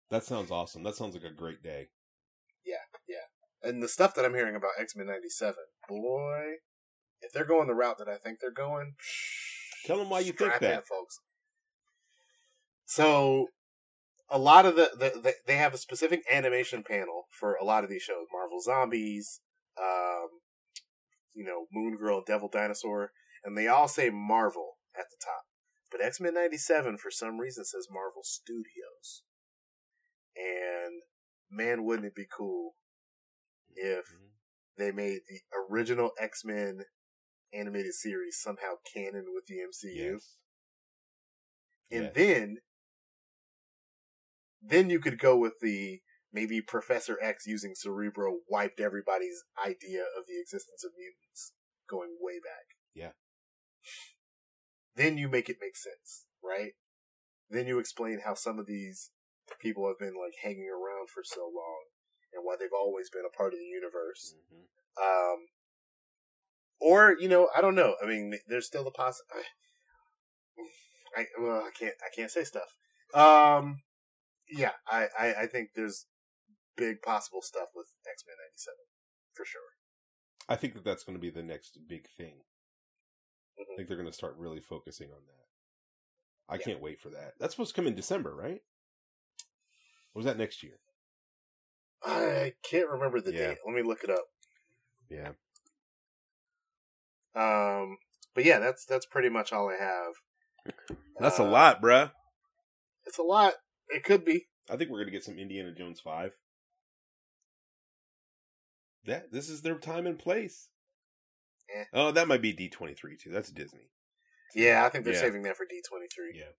that 0.09 0.23
sounds 0.23 0.51
awesome. 0.51 0.83
That 0.83 0.95
sounds 0.95 1.13
like 1.13 1.23
a 1.23 1.33
great 1.33 1.61
day. 1.63 1.89
Yeah, 2.65 2.75
yeah. 3.07 3.69
And 3.69 3.81
the 3.81 3.87
stuff 3.87 4.15
that 4.15 4.25
I'm 4.25 4.33
hearing 4.33 4.55
about 4.55 4.71
X 4.79 4.95
Men 4.95 5.07
'97, 5.07 5.55
boy, 5.87 6.55
if 7.21 7.31
they're 7.31 7.45
going 7.45 7.67
the 7.67 7.75
route 7.75 7.97
that 7.99 8.07
I 8.09 8.17
think 8.17 8.39
they're 8.39 8.51
going, 8.51 8.95
Tell 9.85 9.97
them 9.97 10.09
why 10.09 10.19
you 10.19 10.33
think 10.33 10.53
strap 10.53 10.61
that. 10.61 10.87
folks. 10.87 11.19
So, 12.85 13.47
a 14.29 14.39
lot 14.39 14.65
of 14.65 14.75
the, 14.75 14.89
the, 14.97 15.19
the 15.21 15.33
they 15.47 15.57
have 15.57 15.73
a 15.73 15.77
specific 15.77 16.21
animation 16.31 16.83
panel 16.83 17.25
for 17.31 17.55
a 17.55 17.63
lot 17.63 17.83
of 17.83 17.89
these 17.89 18.01
shows: 18.01 18.25
Marvel 18.31 18.59
Zombies, 18.61 19.41
um, 19.79 20.27
you 21.33 21.43
know, 21.43 21.65
Moon 21.71 21.97
Girl, 21.97 22.23
Devil 22.25 22.49
Dinosaur, 22.51 23.11
and 23.43 23.57
they 23.57 23.67
all 23.67 23.87
say 23.87 24.09
Marvel 24.09 24.77
at 24.95 25.05
the 25.11 25.17
top. 25.23 25.43
But 25.95 26.03
X 26.03 26.19
Men 26.19 26.33
'97, 26.33 26.97
for 26.97 27.09
some 27.09 27.39
reason, 27.39 27.63
says 27.63 27.87
Marvel 27.89 28.21
Studios. 28.21 29.23
And 30.35 31.03
man, 31.49 31.85
wouldn't 31.85 32.07
it 32.07 32.15
be 32.15 32.25
cool 32.25 32.75
if 33.73 34.09
Mhm. 34.09 34.31
they 34.75 34.91
made 34.91 35.21
the 35.25 35.39
original 35.53 36.11
X 36.19 36.43
Men 36.43 36.85
animated 37.53 37.93
series 37.93 38.41
somehow 38.41 38.75
canon 38.93 39.33
with 39.33 39.45
the 39.45 39.61
MCU, 39.61 40.15
Yes. 40.15 40.37
and 41.89 42.03
Yes. 42.03 42.13
then 42.13 42.61
then 44.61 44.89
you 44.89 44.99
could 44.99 45.17
go 45.17 45.37
with 45.37 45.59
the 45.61 46.03
maybe 46.29 46.61
Professor 46.61 47.17
X 47.21 47.47
using 47.47 47.73
Cerebro 47.73 48.41
wiped 48.49 48.81
everybody's 48.81 49.45
idea 49.57 50.03
of 50.03 50.25
the 50.25 50.41
existence 50.41 50.83
of 50.83 50.91
mutants 50.97 51.53
going 51.87 52.17
way 52.19 52.41
back. 52.41 52.75
Yeah. 52.93 53.13
Then 54.95 55.17
you 55.17 55.27
make 55.27 55.49
it 55.49 55.57
make 55.61 55.75
sense, 55.75 56.25
right? 56.43 56.71
Then 57.49 57.67
you 57.67 57.79
explain 57.79 58.21
how 58.25 58.33
some 58.33 58.59
of 58.59 58.65
these 58.65 59.11
people 59.59 59.87
have 59.87 59.99
been 59.99 60.15
like 60.19 60.33
hanging 60.41 60.69
around 60.69 61.09
for 61.09 61.21
so 61.23 61.41
long 61.41 61.85
and 62.33 62.43
why 62.43 62.55
they've 62.59 62.69
always 62.73 63.09
been 63.09 63.25
a 63.25 63.37
part 63.37 63.53
of 63.53 63.59
the 63.59 63.65
universe. 63.65 64.35
Mhm. 64.51 64.65
Um, 64.97 65.47
or 66.79 67.17
you 67.19 67.27
know, 67.27 67.49
I 67.55 67.61
don't 67.61 67.75
know. 67.75 67.95
I 68.01 68.05
mean, 68.05 68.39
there's 68.47 68.67
still 68.67 68.83
the 68.83 68.91
poss. 68.91 69.21
I, 69.31 69.43
I 71.21 71.25
well, 71.39 71.63
I 71.65 71.71
can't. 71.71 71.95
I 72.01 72.13
can't 72.15 72.31
say 72.31 72.43
stuff. 72.43 72.75
Um, 73.13 73.81
yeah, 74.49 74.71
I, 74.87 75.07
I, 75.17 75.33
I 75.41 75.47
think 75.47 75.69
there's 75.75 76.05
big 76.75 77.01
possible 77.01 77.41
stuff 77.41 77.69
with 77.73 77.87
X 78.09 78.23
Men 78.27 78.35
'97 78.37 78.75
for 79.33 79.45
sure. 79.45 79.61
I 80.47 80.55
think 80.55 80.73
that 80.73 80.83
that's 80.83 81.03
going 81.03 81.17
to 81.17 81.21
be 81.21 81.29
the 81.29 81.43
next 81.43 81.79
big 81.87 82.07
thing. 82.17 82.41
I 83.57 83.61
Mhm. 83.61 83.75
think 83.77 83.87
they're 83.87 83.97
going 83.97 84.09
to 84.09 84.13
start 84.13 84.35
really 84.37 84.59
focusing 84.61 85.11
on 85.11 85.25
that. 85.25 85.47
I 86.47 86.57
Yeah. 86.57 86.65
can't 86.65 86.81
wait 86.81 86.99
for 86.99 87.09
that. 87.09 87.37
That's 87.39 87.53
supposed 87.53 87.73
to 87.73 87.81
come 87.81 87.87
in 87.87 87.95
December, 87.95 88.35
right? 88.35 88.61
Or 90.13 90.19
was 90.19 90.25
that 90.25 90.37
next 90.37 90.61
year? 90.63 90.79
I 92.03 92.55
can't 92.63 92.89
remember 92.89 93.19
the 93.19 93.31
Yeah. 93.31 93.49
date. 93.49 93.57
Let 93.65 93.73
me 93.75 93.81
look 93.81 94.03
it 94.03 94.09
up. 94.09 94.25
Yeah. 95.09 95.33
Um, 97.33 97.97
but 98.33 98.45
yeah, 98.45 98.59
that's 98.59 98.85
that's 98.85 99.05
pretty 99.05 99.29
much 99.29 99.51
all 99.51 99.69
I 99.69 99.75
have. 99.77 100.13
That's 101.19 101.39
a 101.39 101.43
Uh, 101.43 101.49
lot, 101.49 101.81
bruh. 101.81 102.13
It's 103.05 103.17
a 103.17 103.23
lot. 103.23 103.55
It 103.89 104.03
could 104.03 104.23
be. 104.25 104.47
I 104.69 104.77
think 104.77 104.89
we're 104.89 104.97
going 104.99 105.07
to 105.07 105.11
get 105.11 105.23
some 105.23 105.37
Indiana 105.37 105.71
Jones 105.73 105.99
5. 105.99 106.37
That 109.05 109.31
this 109.31 109.49
is 109.49 109.61
their 109.61 109.77
time 109.77 110.07
and 110.07 110.17
place. 110.17 110.69
Eh. 111.73 111.83
Oh, 111.93 112.11
that 112.11 112.27
might 112.27 112.41
be 112.41 112.53
D23 112.53 113.19
too. 113.19 113.31
That's 113.31 113.51
Disney. 113.51 113.89
Yeah, 114.53 114.85
I 114.85 114.89
think 114.89 115.03
they're 115.05 115.13
Yeah. 115.13 115.19
saving 115.21 115.43
that 115.43 115.57
for 115.57 115.65
D23. 115.65 116.31
Yeah. 116.39 116.51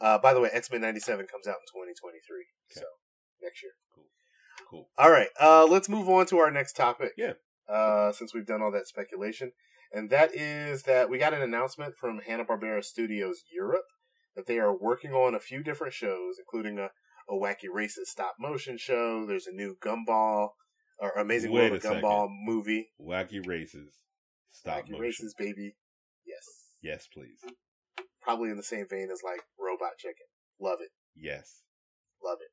Uh, 0.00 0.18
by 0.18 0.34
the 0.34 0.40
way, 0.40 0.50
X 0.52 0.70
Men 0.70 0.80
'97 0.82 1.26
comes 1.26 1.46
out 1.46 1.56
in 1.56 1.66
2023, 1.72 2.46
Okay. 2.70 2.80
so 2.80 2.86
next 3.42 3.62
year. 3.62 3.72
Cool. 3.94 4.04
Cool. 4.68 4.90
All 4.98 5.10
right, 5.10 5.28
uh, 5.40 5.66
let's 5.66 5.88
move 5.88 6.08
on 6.08 6.26
to 6.26 6.38
our 6.38 6.50
next 6.50 6.74
topic. 6.74 7.12
Yeah. 7.16 7.34
Uh, 7.68 8.12
since 8.12 8.34
we've 8.34 8.46
done 8.46 8.60
all 8.62 8.70
that 8.72 8.86
speculation, 8.86 9.52
and 9.92 10.10
that 10.10 10.34
is 10.34 10.82
that 10.82 11.08
we 11.08 11.18
got 11.18 11.32
an 11.32 11.42
announcement 11.42 11.96
from 11.96 12.20
Hanna 12.20 12.44
Barbera 12.44 12.84
Studios 12.84 13.44
Europe 13.50 13.86
that 14.36 14.46
they 14.46 14.58
are 14.58 14.76
working 14.76 15.12
on 15.12 15.34
a 15.34 15.40
few 15.40 15.62
different 15.62 15.94
shows, 15.94 16.36
including 16.38 16.78
a, 16.78 16.90
a 17.28 17.34
wacky 17.34 17.68
races 17.72 18.10
stop 18.10 18.34
motion 18.38 18.76
show. 18.76 19.24
There's 19.26 19.46
a 19.46 19.52
new 19.52 19.76
Gumball 19.80 20.50
or 20.98 21.10
Amazing 21.12 21.52
Wait 21.52 21.60
World 21.62 21.72
of 21.76 21.82
second. 21.82 22.02
Gumball 22.02 22.28
movie. 22.30 22.90
Wacky 23.00 23.44
races. 23.46 23.94
Stop 24.64 24.76
wacky 24.84 24.90
motion. 24.90 25.00
races, 25.00 25.34
baby. 25.38 25.74
Yes. 26.26 26.44
Yes, 26.82 27.06
please. 27.12 27.38
Probably 28.22 28.50
in 28.50 28.56
the 28.56 28.62
same 28.62 28.86
vein 28.88 29.08
as 29.12 29.20
like 29.22 29.40
Robot 29.58 29.98
Chicken. 29.98 30.26
Love 30.60 30.78
it. 30.80 30.90
Yes. 31.16 31.62
Love 32.24 32.38
it. 32.40 32.50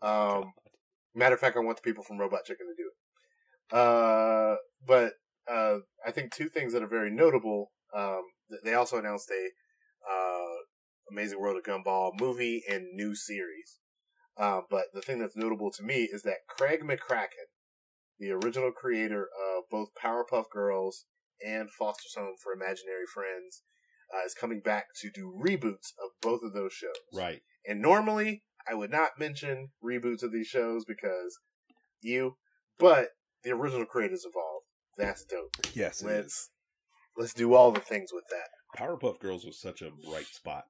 Um, 0.02 0.52
Matter 1.14 1.34
of 1.34 1.40
fact, 1.40 1.56
I 1.56 1.60
want 1.60 1.78
the 1.78 1.82
people 1.82 2.04
from 2.04 2.18
Robot 2.18 2.44
Chicken 2.44 2.66
to 2.66 2.74
do 2.76 2.90
it. 2.90 3.76
Uh, 3.76 4.56
but 4.86 5.12
uh, 5.50 5.78
I 6.06 6.10
think 6.12 6.32
two 6.34 6.48
things 6.48 6.72
that 6.74 6.82
are 6.82 6.88
very 6.88 7.10
notable. 7.10 7.70
Um, 7.96 8.20
th- 8.50 8.60
they 8.64 8.74
also 8.74 8.98
announced 8.98 9.30
a 9.30 9.48
uh, 10.12 10.56
Amazing 11.10 11.40
World 11.40 11.56
of 11.56 11.64
Gumball 11.64 12.12
movie 12.20 12.62
and 12.70 12.84
new 12.92 13.14
series. 13.14 13.78
Uh, 14.36 14.60
but 14.70 14.84
the 14.92 15.00
thing 15.00 15.18
that's 15.18 15.36
notable 15.36 15.70
to 15.72 15.82
me 15.82 16.02
is 16.12 16.22
that 16.22 16.46
Craig 16.48 16.80
McCracken, 16.82 17.48
the 18.18 18.30
original 18.30 18.70
creator 18.70 19.22
of 19.22 19.64
both 19.70 19.88
Powerpuff 20.00 20.44
Girls 20.52 21.06
and 21.44 21.70
Foster's 21.70 22.14
Home 22.16 22.34
for 22.42 22.52
Imaginary 22.52 23.06
Friends, 23.12 23.62
uh, 24.14 24.24
is 24.24 24.34
coming 24.34 24.60
back 24.60 24.86
to 25.00 25.10
do 25.10 25.32
reboots 25.38 25.92
of 26.02 26.10
both 26.22 26.40
of 26.42 26.52
those 26.52 26.72
shows. 26.72 26.92
Right. 27.12 27.42
And 27.66 27.80
normally 27.82 28.42
I 28.68 28.74
would 28.74 28.90
not 28.90 29.18
mention 29.18 29.68
reboots 29.84 30.22
of 30.22 30.32
these 30.32 30.46
shows 30.46 30.84
because 30.84 31.38
you, 32.00 32.36
but 32.78 33.08
the 33.44 33.50
original 33.50 33.86
creators 33.86 34.24
involved. 34.24 34.64
That's 34.96 35.24
dope. 35.24 35.56
Yes. 35.74 36.02
Let's 36.02 36.50
let's 37.16 37.34
do 37.34 37.54
all 37.54 37.70
the 37.72 37.80
things 37.80 38.10
with 38.12 38.24
that. 38.30 38.48
Powerpuff 38.78 39.18
Girls 39.20 39.44
was 39.44 39.60
such 39.60 39.80
a 39.82 39.90
bright 40.08 40.26
spot. 40.26 40.64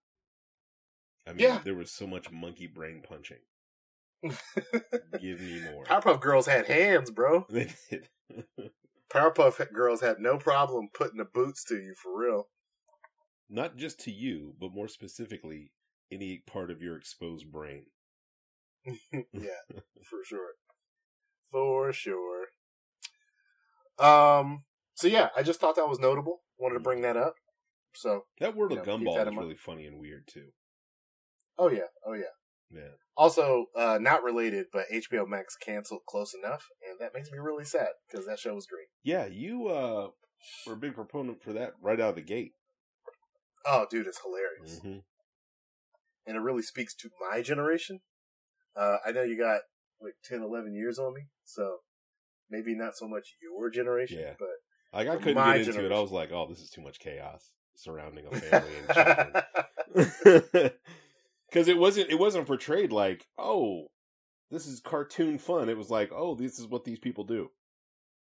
I 1.26 1.30
mean, 1.32 1.40
Yeah. 1.40 1.60
there 1.64 1.74
was 1.74 1.90
so 1.90 2.06
much 2.06 2.30
monkey 2.30 2.66
brain 2.66 3.02
punching. 3.06 3.38
Give 4.22 5.40
me 5.40 5.60
more. 5.72 5.84
Powerpuff 5.84 6.20
Girls 6.20 6.46
had 6.46 6.66
hands, 6.66 7.10
bro. 7.10 7.46
They 7.50 7.70
did. 7.90 8.08
Powerpuff 9.12 9.72
Girls 9.72 10.00
had 10.00 10.18
no 10.18 10.36
problem 10.36 10.88
putting 10.92 11.18
the 11.18 11.24
boots 11.24 11.64
to 11.64 11.76
you 11.76 11.94
for 11.94 12.18
real. 12.18 12.48
Not 13.48 13.76
just 13.76 14.00
to 14.00 14.10
you, 14.10 14.54
but 14.60 14.74
more 14.74 14.88
specifically, 14.88 15.72
any 16.12 16.42
part 16.46 16.70
of 16.70 16.82
your 16.82 16.96
exposed 16.96 17.50
brain. 17.50 17.86
yeah, 19.12 19.62
for 20.02 20.24
sure. 20.24 20.52
For 21.50 21.92
sure. 21.92 22.46
Um 23.98 24.64
so 24.94 25.08
yeah, 25.08 25.30
I 25.36 25.42
just 25.42 25.60
thought 25.60 25.76
that 25.76 25.88
was 25.88 25.98
notable. 25.98 26.40
Wanted 26.58 26.74
to 26.74 26.80
bring 26.80 27.02
that 27.02 27.16
up. 27.16 27.34
So 27.94 28.24
That 28.40 28.54
Yeah, 28.54 28.80
of 28.80 28.84
keep 28.84 28.88
Gumball 28.88 29.16
that 29.16 29.28
is 29.28 29.36
really 29.36 29.56
funny 29.56 29.86
and 29.86 29.98
weird 29.98 30.26
too. 30.26 30.48
oh 31.58 31.70
yeah, 31.70 31.88
oh 32.06 32.12
yeah. 32.12 32.34
Yeah. 32.70 32.94
Also, 33.18 33.66
uh, 33.74 33.98
not 34.00 34.22
related, 34.22 34.66
but 34.72 34.86
HBO 34.92 35.26
Max 35.26 35.56
canceled 35.56 36.02
Close 36.08 36.34
Enough, 36.40 36.64
and 36.88 37.00
that 37.00 37.12
makes 37.12 37.32
me 37.32 37.38
really 37.38 37.64
sad 37.64 37.88
because 38.08 38.24
that 38.26 38.38
show 38.38 38.54
was 38.54 38.66
great. 38.66 38.86
Yeah, 39.02 39.26
you 39.26 39.66
uh 39.66 40.10
were 40.64 40.74
a 40.74 40.76
big 40.76 40.94
proponent 40.94 41.42
for 41.42 41.52
that 41.52 41.72
right 41.82 42.00
out 42.00 42.10
of 42.10 42.14
the 42.14 42.22
gate. 42.22 42.52
Oh, 43.66 43.86
dude, 43.90 44.06
it's 44.06 44.20
hilarious, 44.22 44.80
hmm 44.80 44.98
and 46.28 46.36
it 46.36 46.40
really 46.40 46.62
speaks 46.62 46.94
to 46.94 47.10
my 47.28 47.42
generation. 47.42 48.00
Uh, 48.76 48.98
I 49.04 49.10
know 49.10 49.22
you 49.22 49.36
got 49.36 49.62
like 50.00 50.14
10, 50.24 50.42
11 50.42 50.74
years 50.74 51.00
on 51.00 51.12
me, 51.12 51.22
so 51.44 51.78
maybe 52.48 52.76
not 52.76 52.96
so 52.96 53.08
much 53.08 53.34
your 53.42 53.68
generation, 53.68 54.18
Yeah. 54.18 54.34
but 54.38 54.48
Like 54.92 55.08
I 55.08 55.16
couldn't 55.16 55.34
my 55.34 55.58
get 55.58 55.68
into 55.68 55.86
it. 55.86 55.92
I 55.92 56.00
was 56.00 56.12
like, 56.12 56.30
"Oh, 56.30 56.46
this 56.48 56.60
is 56.60 56.70
too 56.70 56.82
much 56.82 57.00
chaos." 57.00 57.50
surrounding 57.74 58.26
a 58.26 58.30
family 58.30 58.76
and 58.76 58.90
children. 58.90 60.72
Because 61.50 61.68
it 61.68 61.78
wasn't 61.78 62.10
it 62.10 62.18
wasn't 62.18 62.46
portrayed 62.46 62.92
like 62.92 63.24
oh 63.38 63.86
this 64.50 64.66
is 64.66 64.80
cartoon 64.80 65.38
fun. 65.38 65.68
It 65.68 65.76
was 65.76 65.90
like 65.90 66.10
oh 66.12 66.34
this 66.34 66.58
is 66.58 66.66
what 66.66 66.84
these 66.84 66.98
people 66.98 67.24
do. 67.24 67.50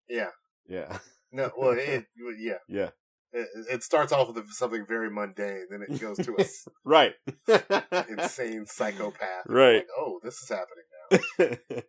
yeah. 0.09 0.31
Yeah, 0.69 0.99
No, 1.33 1.51
well, 1.59 1.73
it, 1.77 2.05
yeah. 2.39 2.59
yeah, 2.69 2.91
It, 3.33 3.49
it 3.71 3.83
starts 3.83 4.13
off 4.13 4.33
with 4.33 4.49
something 4.51 4.85
very 4.87 5.11
mundane, 5.11 5.67
then 5.71 5.83
it 5.83 6.01
goes 6.01 6.19
to 6.19 6.37
a 6.39 6.45
right, 6.85 7.15
insane 8.09 8.67
psychopath. 8.67 9.47
Right. 9.49 9.77
Like, 9.77 9.87
oh, 9.99 10.21
this 10.23 10.35
is 10.35 10.49
happening 10.51 11.59
now. 11.73 11.83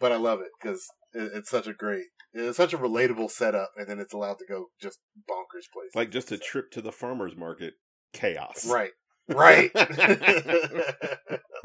But 0.00 0.12
I 0.12 0.16
love 0.16 0.40
it 0.40 0.48
because 0.60 0.84
it, 1.12 1.30
it's 1.34 1.50
such 1.50 1.66
a 1.66 1.72
great, 1.72 2.06
it's 2.32 2.56
such 2.56 2.74
a 2.74 2.78
relatable 2.78 3.30
setup, 3.30 3.70
and 3.76 3.88
then 3.88 4.00
it's 4.00 4.12
allowed 4.12 4.38
to 4.40 4.46
go 4.46 4.66
just 4.82 4.98
bonkers 5.30 5.70
places. 5.72 5.94
like 5.94 6.10
just 6.10 6.32
a 6.32 6.38
trip 6.38 6.70
to 6.72 6.82
the 6.82 6.92
farmers 6.92 7.36
market 7.36 7.74
chaos. 8.12 8.66
right, 8.66 8.90
right. 9.28 9.70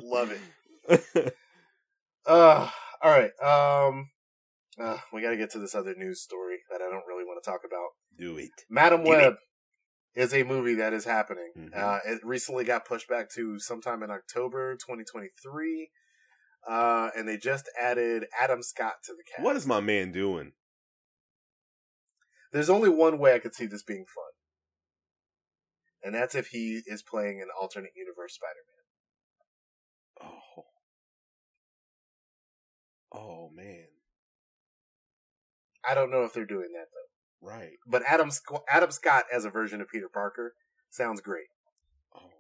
love 0.02 0.32
it. 0.88 1.36
Uh, 2.26 2.70
all 3.02 3.12
right. 3.12 3.32
Um, 3.42 4.10
uh, 4.80 4.98
we 5.12 5.22
got 5.22 5.32
to 5.32 5.38
get 5.38 5.52
to 5.52 5.60
this 5.60 5.76
other 5.76 5.96
news 5.96 6.22
story 6.22 6.58
that 6.70 6.82
I 6.82 6.90
don't 6.90 7.08
really 7.08 7.26
want 7.26 7.44
to 7.44 7.50
talk 7.50 7.62
about. 7.66 7.90
Do 8.18 8.38
it. 8.38 8.52
Madame 8.70 9.04
Web 9.04 9.36
is 10.16 10.34
a 10.34 10.44
movie 10.44 10.76
that 10.76 10.94
is 10.94 11.06
happening. 11.06 11.52
Mhm. 11.58 11.78
Uh, 11.78 12.00
it 12.06 12.20
recently 12.24 12.64
got 12.64 12.86
pushed 12.86 13.08
back 13.08 13.30
to 13.32 13.60
sometime 13.60 14.04
in 14.04 14.12
October 14.12 14.76
2023. 14.76 15.90
Uh, 16.68 17.10
and 17.16 17.28
they 17.28 17.38
just 17.38 17.70
added 17.80 18.26
Adam 18.40 18.62
Scott 18.62 18.96
to 19.06 19.14
the 19.14 19.24
cast. 19.24 19.44
What 19.44 19.56
is 19.56 19.66
my 19.66 19.80
man 19.80 20.12
doing? 20.12 20.52
There's 22.52 22.70
only 22.70 22.90
one 22.90 23.18
way 23.20 23.34
I 23.34 23.40
could 23.40 23.56
see 23.56 23.66
this 23.66 23.84
being 23.84 24.06
fun. 24.06 24.29
And 26.04 26.16
that's 26.16 26.36
if 26.36 26.48
he 26.48 26.82
is 26.86 27.04
playing 27.04 27.42
an 27.42 27.50
alternate 27.60 27.92
universe 27.96 28.36
Spider-Man. 28.36 28.80
Oh. 30.22 30.64
Oh 33.14 33.50
man. 33.54 33.88
I 35.88 35.94
don't 35.94 36.12
know 36.12 36.24
if 36.24 36.34
they're 36.34 36.46
doing 36.46 36.70
that 36.74 36.88
though. 36.94 37.48
Right. 37.48 37.78
But 37.88 38.04
Adam 38.08 38.32
Sc- 38.32 38.64
Adam 38.70 38.92
Scott 38.92 39.26
as 39.34 39.46
a 39.46 39.50
version 39.50 39.82
of 39.82 39.88
Peter 39.90 40.10
Parker 40.14 40.54
sounds 40.90 41.22
great. 41.22 41.48
Oh 42.16 42.32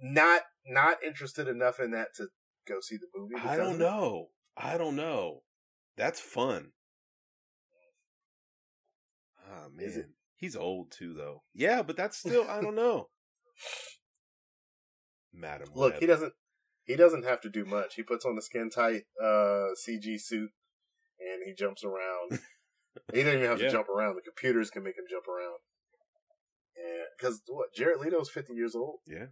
man. 0.00 0.14
Not 0.14 0.42
not 0.66 1.02
interested 1.04 1.48
enough 1.48 1.80
in 1.80 1.92
that 1.92 2.08
to 2.16 2.26
go 2.66 2.80
see 2.80 2.96
the 2.96 3.06
movie. 3.14 3.36
I 3.36 3.56
don't 3.56 3.78
know. 3.78 4.28
I 4.56 4.76
don't 4.76 4.96
know. 4.96 5.42
That's 5.96 6.20
fun. 6.20 6.72
Ah 9.48 9.68
man. 9.72 9.86
Is 9.86 9.96
it? 9.96 10.06
He's 10.36 10.56
old 10.56 10.90
too 10.92 11.14
though. 11.14 11.42
Yeah, 11.54 11.82
but 11.82 11.96
that's 11.96 12.18
still 12.18 12.46
I 12.48 12.60
don't 12.60 12.74
know. 12.74 13.08
Madame 15.32 15.68
Look, 15.74 15.94
Web. 15.94 16.00
he 16.00 16.06
doesn't 16.06 16.32
he 16.84 16.96
doesn't 16.96 17.24
have 17.24 17.40
to 17.42 17.50
do 17.50 17.64
much. 17.64 17.94
He 17.96 18.02
puts 18.02 18.24
on 18.24 18.36
a 18.38 18.42
skin 18.42 18.70
tight 18.70 19.02
uh 19.22 19.68
CG 19.86 20.20
suit 20.20 20.50
and 21.20 21.42
he 21.44 21.54
jumps 21.54 21.84
around. 21.84 22.40
he 23.12 23.22
doesn't 23.22 23.38
even 23.38 23.50
have 23.50 23.60
Yeah. 23.60 23.66
to 23.66 23.72
jump 23.72 23.88
around. 23.88 24.16
The 24.16 24.22
computers 24.22 24.70
can 24.70 24.82
make 24.82 24.96
him 24.96 25.04
jump 25.10 25.26
around. 25.28 25.58
And 26.76 27.06
because 27.18 27.42
what 27.48 27.74
Jared 27.74 28.00
Leto's 28.00 28.30
fifty 28.30 28.54
years 28.54 28.74
old. 28.74 28.98
Yeah. 29.06 29.26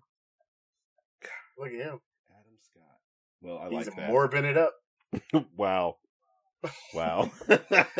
Look 1.57 1.69
at 1.69 1.75
him. 1.75 2.01
Adam 2.31 2.59
Scott. 2.61 2.83
Well, 3.41 3.59
I 3.59 3.69
He's 3.69 3.87
like 3.87 3.97
that. 3.97 4.11
morbing 4.11 4.43
it 4.45 4.57
up. 4.57 4.73
wow. 5.57 5.97
Wow. 6.93 7.31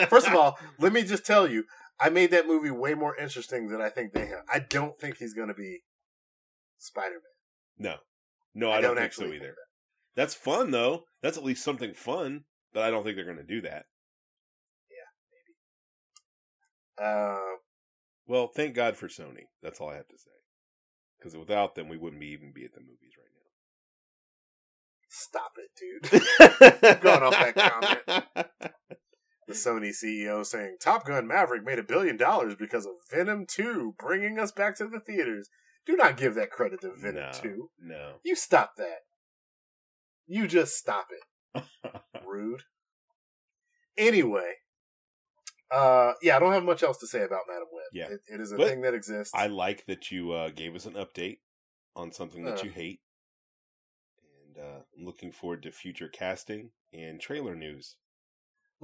First 0.09 0.27
of 0.27 0.35
all, 0.35 0.59
let 0.81 0.93
me 0.93 1.03
just 1.03 1.25
tell 1.25 1.49
you, 1.49 1.65
I 2.01 2.11
made 2.11 2.31
that 2.33 2.47
movie 2.47 2.71
way 2.71 2.95
more 2.95 3.17
interesting 3.17 3.69
than 3.69 3.81
I 3.81 3.89
think 3.89 4.13
they 4.13 4.27
have. 4.27 4.45
I 4.53 4.59
don't 4.59 4.99
think 4.99 5.17
he's 5.19 5.35
going 5.35 5.49
to 5.49 5.55
be 5.55 5.81
Spider 6.79 7.21
Man. 7.79 7.93
no. 7.93 7.97
No, 8.57 8.71
I, 8.71 8.77
I 8.79 8.81
don't, 8.81 8.95
don't 8.95 9.03
think 9.03 9.13
so 9.13 9.23
think 9.23 9.35
either. 9.35 9.57
That's 10.15 10.35
fun 10.35 10.71
though. 10.71 11.07
That's 11.23 11.37
at 11.37 11.43
least 11.45 11.65
something 11.65 11.93
fun, 11.93 12.45
but 12.73 12.85
I 12.85 12.91
don't 12.91 13.03
think 13.03 13.17
they're 13.17 13.25
going 13.25 13.37
to 13.39 13.43
do 13.43 13.61
that. 13.63 13.87
Yeah, 14.89 15.11
maybe. 17.01 17.11
Uh, 17.11 17.57
Well, 18.29 18.47
thank 18.55 18.77
God 18.77 18.97
for 18.97 19.09
Sony. 19.09 19.47
That's 19.61 19.81
all 19.81 19.89
I 19.91 19.97
have 19.97 20.07
to 20.07 20.17
say. 20.19 20.31
Because 21.19 21.37
without 21.37 21.75
them, 21.75 21.89
we 21.89 21.97
wouldn't 21.97 22.21
be 22.21 22.29
even 22.29 22.53
be 22.55 22.65
at 22.65 22.75
the 22.75 22.81
movies 22.81 23.15
right 23.19 23.33
now. 23.35 23.51
stop 25.09 25.53
it, 25.57 25.71
dude. 25.77 27.01
Going 27.03 27.23
off 27.25 27.33
that 27.33 27.55
comment. 27.57 28.55
the 29.47 29.55
Sony 29.55 29.91
CEO 29.91 30.45
saying 30.45 30.77
Top 30.81 31.05
Gun 31.07 31.27
Maverick 31.27 31.65
made 31.65 31.79
a 31.79 31.83
billion 31.83 32.17
dollars 32.17 32.55
because 32.59 32.87
of 32.87 32.93
Venom 33.11 33.47
2 33.47 33.95
bringing 33.99 34.39
us 34.39 34.53
back 34.53 34.77
to 34.77 34.87
the 34.87 35.01
theaters. 35.01 35.49
Do 35.87 35.97
not 35.97 36.17
give 36.17 36.35
that 36.37 36.51
credit 36.51 36.81
to 36.83 36.93
Venom 36.97 37.17
No. 37.17 37.31
2. 37.33 37.71
No. 37.81 38.13
You 38.25 38.35
stop 38.37 38.73
that. 38.79 39.01
You 40.27 40.47
just 40.47 40.77
stop 40.77 41.07
it. 41.55 41.63
Rude. 42.27 42.63
Anyway, 43.97 44.53
uh, 45.71 46.13
yeah, 46.23 46.37
I 46.37 46.41
don't 46.41 46.53
have 46.53 46.65
much 46.65 46.83
else 46.83 46.99
to 46.99 47.07
say 47.07 47.23
about 47.23 47.43
Madame 47.47 47.69
Web. 47.73 47.85
Yeah. 47.93 48.07
It, 48.15 48.21
it 48.35 48.41
is 48.41 48.53
a 48.53 48.57
But 48.57 48.69
thing 48.69 48.81
that 48.83 48.95
exists. 48.95 49.33
I 49.35 49.47
like 49.47 49.85
that 49.87 50.11
you 50.11 50.33
uh, 50.33 50.51
gave 50.51 50.75
us 50.75 50.87
an 50.87 50.95
update 50.95 51.39
on 51.95 52.13
something 52.13 52.45
that 52.45 52.61
Uh. 52.61 52.65
you 52.65 52.71
hate. 52.71 53.01
And 54.47 54.65
uh, 54.65 54.79
I'm 54.99 55.05
looking 55.05 55.33
forward 55.33 55.63
to 55.65 55.71
future 55.71 56.09
casting 56.09 56.71
and 56.93 57.21
trailer 57.21 57.55
news. 57.55 57.97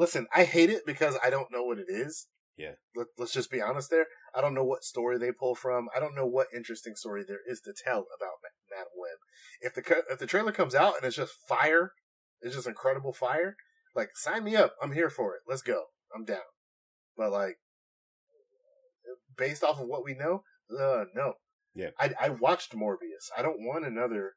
Listen, 0.00 0.26
I 0.34 0.44
hate 0.44 0.70
it 0.70 0.86
because 0.86 1.18
I 1.22 1.28
don't 1.28 1.52
know 1.52 1.62
what 1.62 1.78
it 1.78 1.90
is. 1.90 2.26
Yeah. 2.56 2.72
Let, 2.96 3.08
let's 3.18 3.34
just 3.34 3.50
be 3.50 3.60
honest 3.60 3.90
there. 3.90 4.06
I 4.34 4.40
don't 4.40 4.54
know 4.54 4.64
what 4.64 4.82
story 4.82 5.18
they 5.18 5.30
pull 5.30 5.54
from. 5.54 5.88
I 5.94 6.00
don't 6.00 6.14
know 6.14 6.24
what 6.24 6.46
interesting 6.56 6.94
story 6.96 7.22
there 7.22 7.40
is 7.46 7.60
to 7.66 7.74
tell 7.74 7.98
about 7.98 8.40
Ma- 8.42 8.48
Madame 8.70 8.86
Web. 8.96 9.18
If 9.60 9.74
the 9.74 10.02
if 10.10 10.18
the 10.18 10.26
trailer 10.26 10.52
comes 10.52 10.74
out 10.74 10.96
and 10.96 11.04
it's 11.04 11.16
just 11.16 11.34
fire, 11.46 11.92
it's 12.40 12.54
just 12.54 12.66
incredible 12.66 13.12
fire. 13.12 13.56
Like 13.94 14.08
sign 14.14 14.42
me 14.42 14.56
up. 14.56 14.72
I'm 14.82 14.92
here 14.92 15.10
for 15.10 15.34
it. 15.34 15.42
Let's 15.46 15.60
go. 15.60 15.84
I'm 16.16 16.24
down. 16.24 16.48
But 17.18 17.30
like, 17.30 17.56
based 19.36 19.62
off 19.62 19.80
of 19.80 19.86
what 19.86 20.02
we 20.02 20.14
know, 20.14 20.44
uh, 20.72 21.04
no. 21.14 21.34
Yeah. 21.74 21.90
I 21.98 22.14
I 22.18 22.28
watched 22.30 22.74
Morbius. 22.74 23.28
I 23.36 23.42
don't 23.42 23.60
want 23.60 23.84
another 23.84 24.32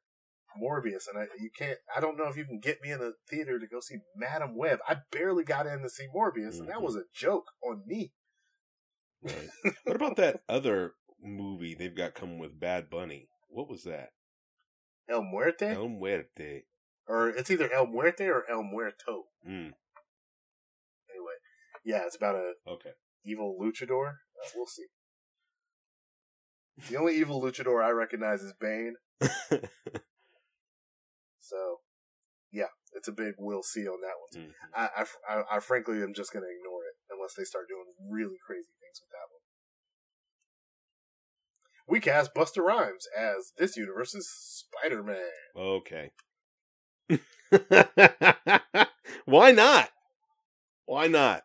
Morbius, 0.62 1.08
and 1.08 1.18
I 1.22 1.28
you 1.40 1.50
can't. 1.58 1.78
I 1.96 2.00
don't 2.00 2.18
know 2.18 2.28
if 2.28 2.38
you 2.38 2.46
can 2.46 2.60
get 2.60 2.82
me 2.82 2.92
in 2.92 3.00
the 3.00 3.14
theater 3.30 3.60
to 3.60 3.68
go 3.68 3.80
see 3.80 3.98
Madame 4.16 4.56
Web. 4.56 4.80
I 4.88 4.98
barely 5.12 5.44
got 5.44 5.68
in 5.68 5.82
to 5.82 5.90
see 5.90 6.08
Morbius, 6.16 6.60
and 6.60 6.68
that 6.70 6.78
Mhm. 6.78 6.82
was 6.84 6.96
a 6.96 7.04
joke 7.14 7.52
on 7.64 7.84
me. 7.86 8.14
Right. 9.22 9.50
what 9.86 9.96
about 9.96 10.16
that 10.18 10.44
other 10.50 10.96
movie 11.22 11.76
they've 11.76 11.96
got 11.96 12.14
coming 12.16 12.40
with 12.40 12.60
Bad 12.60 12.90
Bunny? 12.90 13.30
What 13.48 13.70
was 13.70 13.84
that? 13.84 14.10
El 15.08 15.22
Muerte, 15.24 15.68
El 15.68 15.90
Muerte. 15.90 16.64
or 17.08 17.30
it's 17.30 17.50
either 17.52 17.72
El 17.72 17.88
Muerte 17.88 18.28
or 18.28 18.44
El 18.50 18.64
Muerto. 18.64 19.26
Mm, 19.48 19.74
Anyway, 21.10 21.34
yeah, 21.86 22.04
it's 22.06 22.16
about 22.16 22.36
a 22.36 22.54
okay. 22.68 22.92
evil 23.26 23.58
luchador. 23.62 24.10
Uh, 24.42 24.50
we'll 24.56 24.66
see. 24.66 24.86
The 26.90 26.98
only 26.98 27.16
evil 27.18 27.42
luchador 27.42 27.84
I 27.84 27.90
recognize 27.92 28.42
is 28.42 28.54
Bane. 28.54 28.96
So, 31.54 31.82
yeah, 32.52 32.74
it's 32.94 33.08
a 33.08 33.12
big 33.12 33.36
we'll 33.38 33.62
see 33.64 33.88
on 33.88 34.02
that 34.02 34.18
one. 34.20 34.48
Mhm. 34.48 34.54
I, 34.74 34.90
I, 34.98 35.06
I, 35.30 35.44
I 35.58 35.60
frankly 35.60 36.02
am 36.02 36.14
just 36.16 36.34
going 36.34 36.44
to 36.44 36.50
ignore 36.50 36.82
it 36.84 36.96
unless 37.12 37.36
they 37.36 37.44
start 37.44 37.68
doing 37.68 37.86
really 38.10 38.38
crazy 38.46 38.74
things 38.82 39.00
with 39.00 39.12
that 39.12 39.30
one. 39.30 39.42
We 41.88 42.00
cast 42.00 42.34
Busta 42.34 42.64
Rhymes 42.64 43.06
as 43.16 43.52
this 43.58 43.78
universe's 43.78 44.28
Spider 44.30 45.04
Man. 45.04 45.30
Okay. 45.56 46.10
Why 49.26 49.52
not? 49.52 49.90
Why 50.86 51.08
not? 51.08 51.44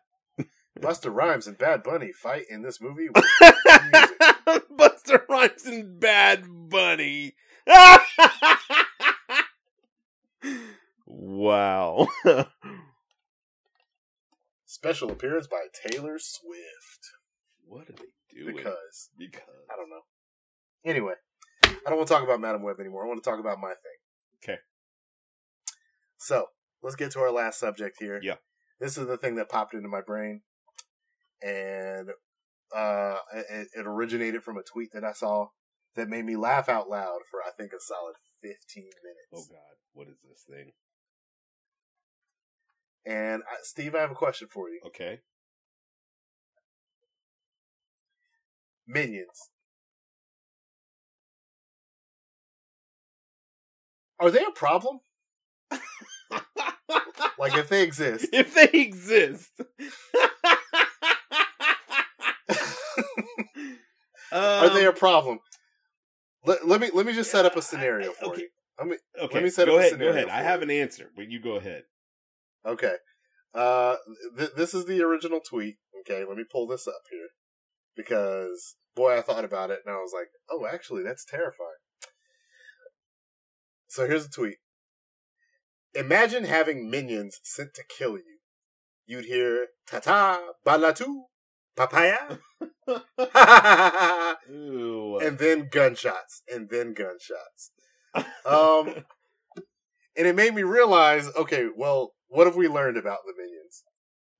Busta 0.79 1.13
Rhymes 1.13 1.45
and 1.45 1.57
Bad 1.57 1.83
Bunny 1.83 2.11
fight 2.13 2.45
in 2.49 2.61
this 2.61 2.79
movie. 2.81 3.09
Busta 4.73 5.27
Rhymes 5.27 5.65
and 5.65 5.99
Bad 5.99 6.45
Bunny. 6.69 7.35
wow. 11.05 12.07
Special 14.65 15.11
appearance 15.11 15.47
by 15.47 15.65
Taylor 15.87 16.17
Swift. 16.19 17.09
what 17.65 17.89
are 17.89 17.93
they 17.93 18.39
doing? 18.39 18.55
Because, 18.55 19.09
because 19.17 19.41
I 19.71 19.75
don't 19.75 19.89
know. 19.89 20.01
Anyway, 20.85 21.13
I 21.63 21.89
don't 21.89 21.97
want 21.97 22.07
to 22.07 22.13
talk 22.13 22.23
about 22.23 22.39
Madame 22.39 22.63
Web 22.63 22.79
anymore. 22.79 23.03
I 23.03 23.07
want 23.07 23.21
to 23.23 23.29
talk 23.29 23.39
about 23.39 23.59
my 23.59 23.69
thing. 23.69 24.43
Okay. 24.43 24.59
So, 26.17 26.47
let's 26.81 26.95
get 26.95 27.11
to 27.11 27.19
our 27.19 27.31
last 27.31 27.59
subject 27.59 27.97
here. 27.99 28.19
Yeah. 28.21 28.35
This 28.79 28.97
is 28.97 29.07
the 29.07 29.17
thing 29.17 29.35
that 29.35 29.49
popped 29.49 29.73
into 29.73 29.89
my 29.89 30.01
brain. 30.01 30.41
And 31.41 32.09
uh, 32.75 33.17
it, 33.33 33.67
it 33.73 33.85
originated 33.85 34.43
from 34.43 34.57
a 34.57 34.63
tweet 34.63 34.91
that 34.93 35.03
I 35.03 35.13
saw 35.13 35.47
that 35.95 36.09
made 36.09 36.25
me 36.25 36.35
laugh 36.35 36.69
out 36.69 36.89
loud 36.89 37.19
for, 37.29 37.41
I 37.41 37.51
think, 37.57 37.73
a 37.73 37.79
solid 37.79 38.15
15 38.41 38.83
minutes. 38.83 39.29
Oh. 39.33 39.45
God, 39.53 39.75
what 39.93 40.07
is 40.07 40.17
this 40.27 40.43
thing? 40.49 40.71
And, 43.05 43.43
I, 43.43 43.55
Steve, 43.63 43.95
I 43.95 43.99
have 44.01 44.11
a 44.11 44.15
question 44.15 44.47
for 44.51 44.69
you. 44.69 44.79
Okay. 44.85 45.19
minions. 48.87 49.49
Are 54.19 54.31
they 54.31 54.43
a 54.43 54.51
problem? 54.51 54.99
Like 57.37 57.55
if 57.55 57.69
they 57.69 57.83
exist. 57.83 58.27
if 58.33 58.53
they 58.53 58.69
exist. 58.79 59.51
Are 64.31 64.69
they 64.69 64.85
a 64.85 64.89
Um, 64.89 64.95
problem? 64.95 65.39
Let, 66.45 66.67
let 66.67 66.79
me 66.81 66.89
let 66.93 67.05
me 67.05 67.13
just 67.13 67.31
set 67.31 67.45
up 67.45 67.55
a 67.55 67.61
scenario 67.61 68.11
for 68.13 68.27
okay. 68.27 68.41
you. 68.41 68.49
Let 68.79 68.87
me 68.87 68.95
Okay, 69.21 69.43
me 69.43 69.49
set 69.49 69.67
go 69.67 69.73
up 69.73 69.77
a 69.77 69.79
ahead. 69.81 69.91
Go 69.91 69.97
scenario 69.97 70.13
ahead. 70.15 70.29
I 70.29 70.41
have 70.41 70.61
an 70.61 70.71
answer, 70.71 71.11
but 71.15 71.29
you 71.29 71.41
go 71.41 71.55
ahead. 71.55 71.83
Okay. 72.65 72.95
Uh, 73.53 73.95
th- 74.37 74.51
this 74.55 74.73
is 74.73 74.85
the 74.85 75.01
original 75.01 75.39
tweet. 75.41 75.77
Okay, 76.01 76.23
let 76.25 76.37
me 76.37 76.45
pull 76.49 76.67
this 76.67 76.87
up 76.87 77.01
here 77.11 77.29
because 77.95 78.75
boy, 78.95 79.17
I 79.17 79.21
thought 79.21 79.43
about 79.43 79.71
it 79.71 79.79
and 79.85 79.93
I 79.93 79.97
was 79.97 80.13
like, 80.13 80.29
oh, 80.49 80.65
actually, 80.71 81.03
that's 81.03 81.25
terrifying. 81.25 81.81
So 83.87 84.07
here's 84.07 84.25
a 84.25 84.29
tweet. 84.29 84.57
Imagine 85.95 86.43
having 86.43 86.89
minions 86.89 87.39
sent 87.43 87.73
to 87.73 87.83
kill 87.97 88.17
you. 88.17 88.37
You'd 89.07 89.25
hear 89.25 89.67
"Ta 89.89 89.99
ta, 89.99 90.39
balatu 90.65 91.23
papaya," 91.75 92.37
and 94.47 95.37
then 95.37 95.69
gunshots, 95.71 96.41
and 96.51 96.69
then 96.69 96.93
gunshots. 96.93 97.71
Um, 98.45 99.03
and 100.17 100.27
it 100.27 100.35
made 100.35 100.53
me 100.55 100.63
realize, 100.63 101.27
okay, 101.37 101.67
well, 101.75 102.13
what 102.27 102.47
have 102.47 102.55
we 102.55 102.67
learned 102.67 102.97
about 102.97 103.19
the 103.25 103.33
minions? 103.37 103.83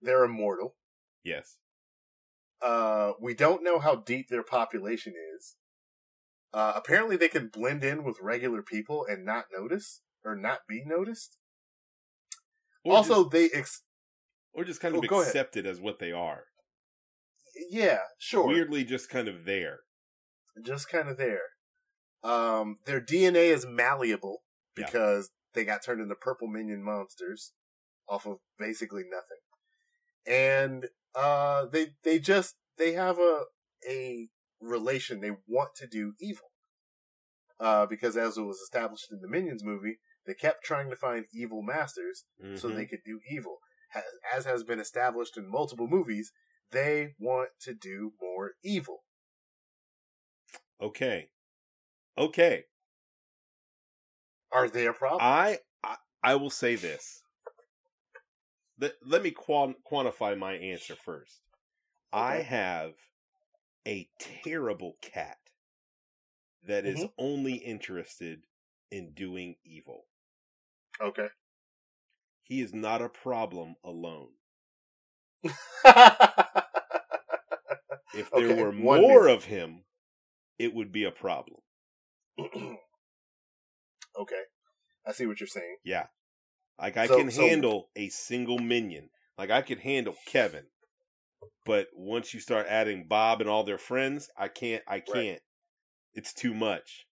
They're 0.02 0.24
immortal. 0.24 0.76
yes. 1.24 1.58
Uh, 2.62 3.14
we 3.22 3.34
don't 3.34 3.64
know 3.64 3.80
how 3.80 3.96
deep 3.96 4.28
their 4.28 4.44
population 4.44 5.14
is. 5.38 5.56
Uh, 6.54 6.74
apparently, 6.76 7.16
they 7.16 7.30
can 7.30 7.48
blend 7.48 7.86
in 7.86 8.04
with 8.04 8.18
regular 8.22 8.62
people 8.62 9.06
and 9.10 9.24
not 9.24 9.46
notice 9.58 10.02
or 10.26 10.36
not 10.36 10.60
be 10.68 10.84
noticed. 10.86 11.38
Or 12.84 12.98
also, 12.98 13.24
just, 13.24 13.32
they 13.32 13.50
ex- 13.58 13.84
or 14.54 14.66
just 14.66 14.82
kind 14.82 14.94
Oh, 14.96 15.00
of 15.00 15.08
go 15.08 15.18
ahead. 15.22 15.28
accept 15.28 15.56
it 15.56 15.66
as 15.66 15.80
what 15.80 16.00
they 16.00 16.12
are. 16.12 16.44
Yeah, 17.70 18.00
sure, 18.18 18.48
Weirdly, 18.48 18.84
just 18.84 19.10
kind 19.10 19.28
of 19.28 19.46
there. 19.46 19.80
just 20.64 20.90
kind 20.90 21.10
of 21.10 21.18
there. 21.18 21.42
Um, 22.24 22.78
their 22.86 23.00
DNA 23.02 23.46
is 23.54 23.66
malleable 23.66 24.40
Yeah. 24.78 24.86
because 24.86 25.30
they 25.54 25.64
got 25.66 25.84
turned 25.84 26.02
into 26.02 26.16
purple 26.16 26.48
minion 26.48 26.84
monsters 26.84 27.54
off 28.08 28.26
of 28.26 28.40
basically 28.58 29.04
nothing, 29.04 29.40
and 30.26 30.88
uh, 31.16 31.66
they 31.68 31.92
they 32.04 32.20
just 32.20 32.56
they 32.78 32.94
have 32.94 33.20
a 33.20 33.46
a 33.88 34.28
relation. 34.60 35.22
They 35.22 35.32
want 35.48 35.76
to 35.78 35.88
do 35.88 36.14
evil. 36.20 36.48
Uh, 37.60 37.86
because 37.86 38.16
as 38.16 38.38
it 38.38 38.42
was 38.44 38.58
established 38.60 39.12
in 39.12 39.20
the 39.22 39.28
Minions 39.28 39.64
movie, 39.66 39.98
they 40.26 40.34
kept 40.34 40.64
trying 40.64 40.90
to 40.90 40.96
find 40.96 41.26
evil 41.34 41.62
masters 41.62 42.24
so 42.56 42.70
Mhm. 42.70 42.76
they 42.76 42.86
could 42.86 43.04
do 43.06 43.20
evil. 43.30 43.60
Has, 43.90 44.04
as 44.34 44.46
has 44.46 44.64
been 44.64 44.80
established 44.80 45.36
in 45.36 45.46
multiple 45.50 45.88
movies, 45.88 46.32
they 46.72 47.16
want 47.20 47.52
to 47.62 47.74
do 47.74 48.14
more 48.22 48.56
evil. 48.64 49.06
Okay. 50.82 51.32
Okay. 52.18 52.68
Are 54.52 54.70
they 54.70 54.86
a 54.86 54.94
problem? 54.94 55.22
I, 55.22 55.60
I 55.84 55.98
I 56.24 56.36
will 56.36 56.50
say 56.50 56.76
this. 56.76 57.24
Let, 58.80 58.96
let 59.06 59.22
me 59.22 59.30
quan- 59.30 59.76
quantify 59.86 60.36
my 60.36 60.54
answer 60.54 60.96
first. 60.96 61.44
I 62.14 62.38
have 62.44 62.98
a 63.88 64.12
terrible 64.20 64.98
cat 65.02 65.52
that 66.62 66.86
is 66.86 67.04
Mhm. 67.04 67.10
only 67.18 67.56
interested 67.56 68.48
in 68.90 69.14
doing 69.14 69.58
evil. 69.66 70.08
okay. 71.00 71.30
He 72.44 72.60
is 72.60 72.74
not 72.74 73.02
a 73.02 73.08
problem 73.08 73.78
alone. 73.82 74.39
If 75.44 75.54
there 78.32 78.52
Okay, 78.52 78.62
were 78.62 78.72
more 78.72 79.28
of 79.28 79.46
him, 79.46 79.84
it 80.58 80.74
would 80.74 80.92
be 80.92 81.04
a 81.06 81.12
problem. 81.12 81.60
okay. 82.40 82.78
I 85.06 85.12
see 85.12 85.26
what 85.26 85.40
you're 85.40 85.48
saying. 85.48 85.78
Yeah. 85.84 86.08
Like 86.80 86.98
I 86.98 87.08
So- 87.08 87.18
can 87.18 87.32
so- 87.32 87.48
handle 87.48 87.90
a 87.96 88.10
single 88.10 88.60
minion. 88.60 89.10
Like 89.38 89.52
I 89.52 89.62
could 89.62 89.80
handle 89.80 90.16
Kevin. 90.28 90.66
But 91.66 91.88
once 91.94 92.34
you 92.34 92.40
start 92.40 92.68
adding 92.68 93.06
Bob 93.08 93.42
and 93.42 93.50
all 93.50 93.64
their 93.64 93.78
friends, 93.78 94.30
I 94.38 94.48
can't 94.50 94.84
I 94.88 95.00
can't. 95.00 95.42
It's 96.14 96.34
too 96.34 96.54
much. 96.54 97.06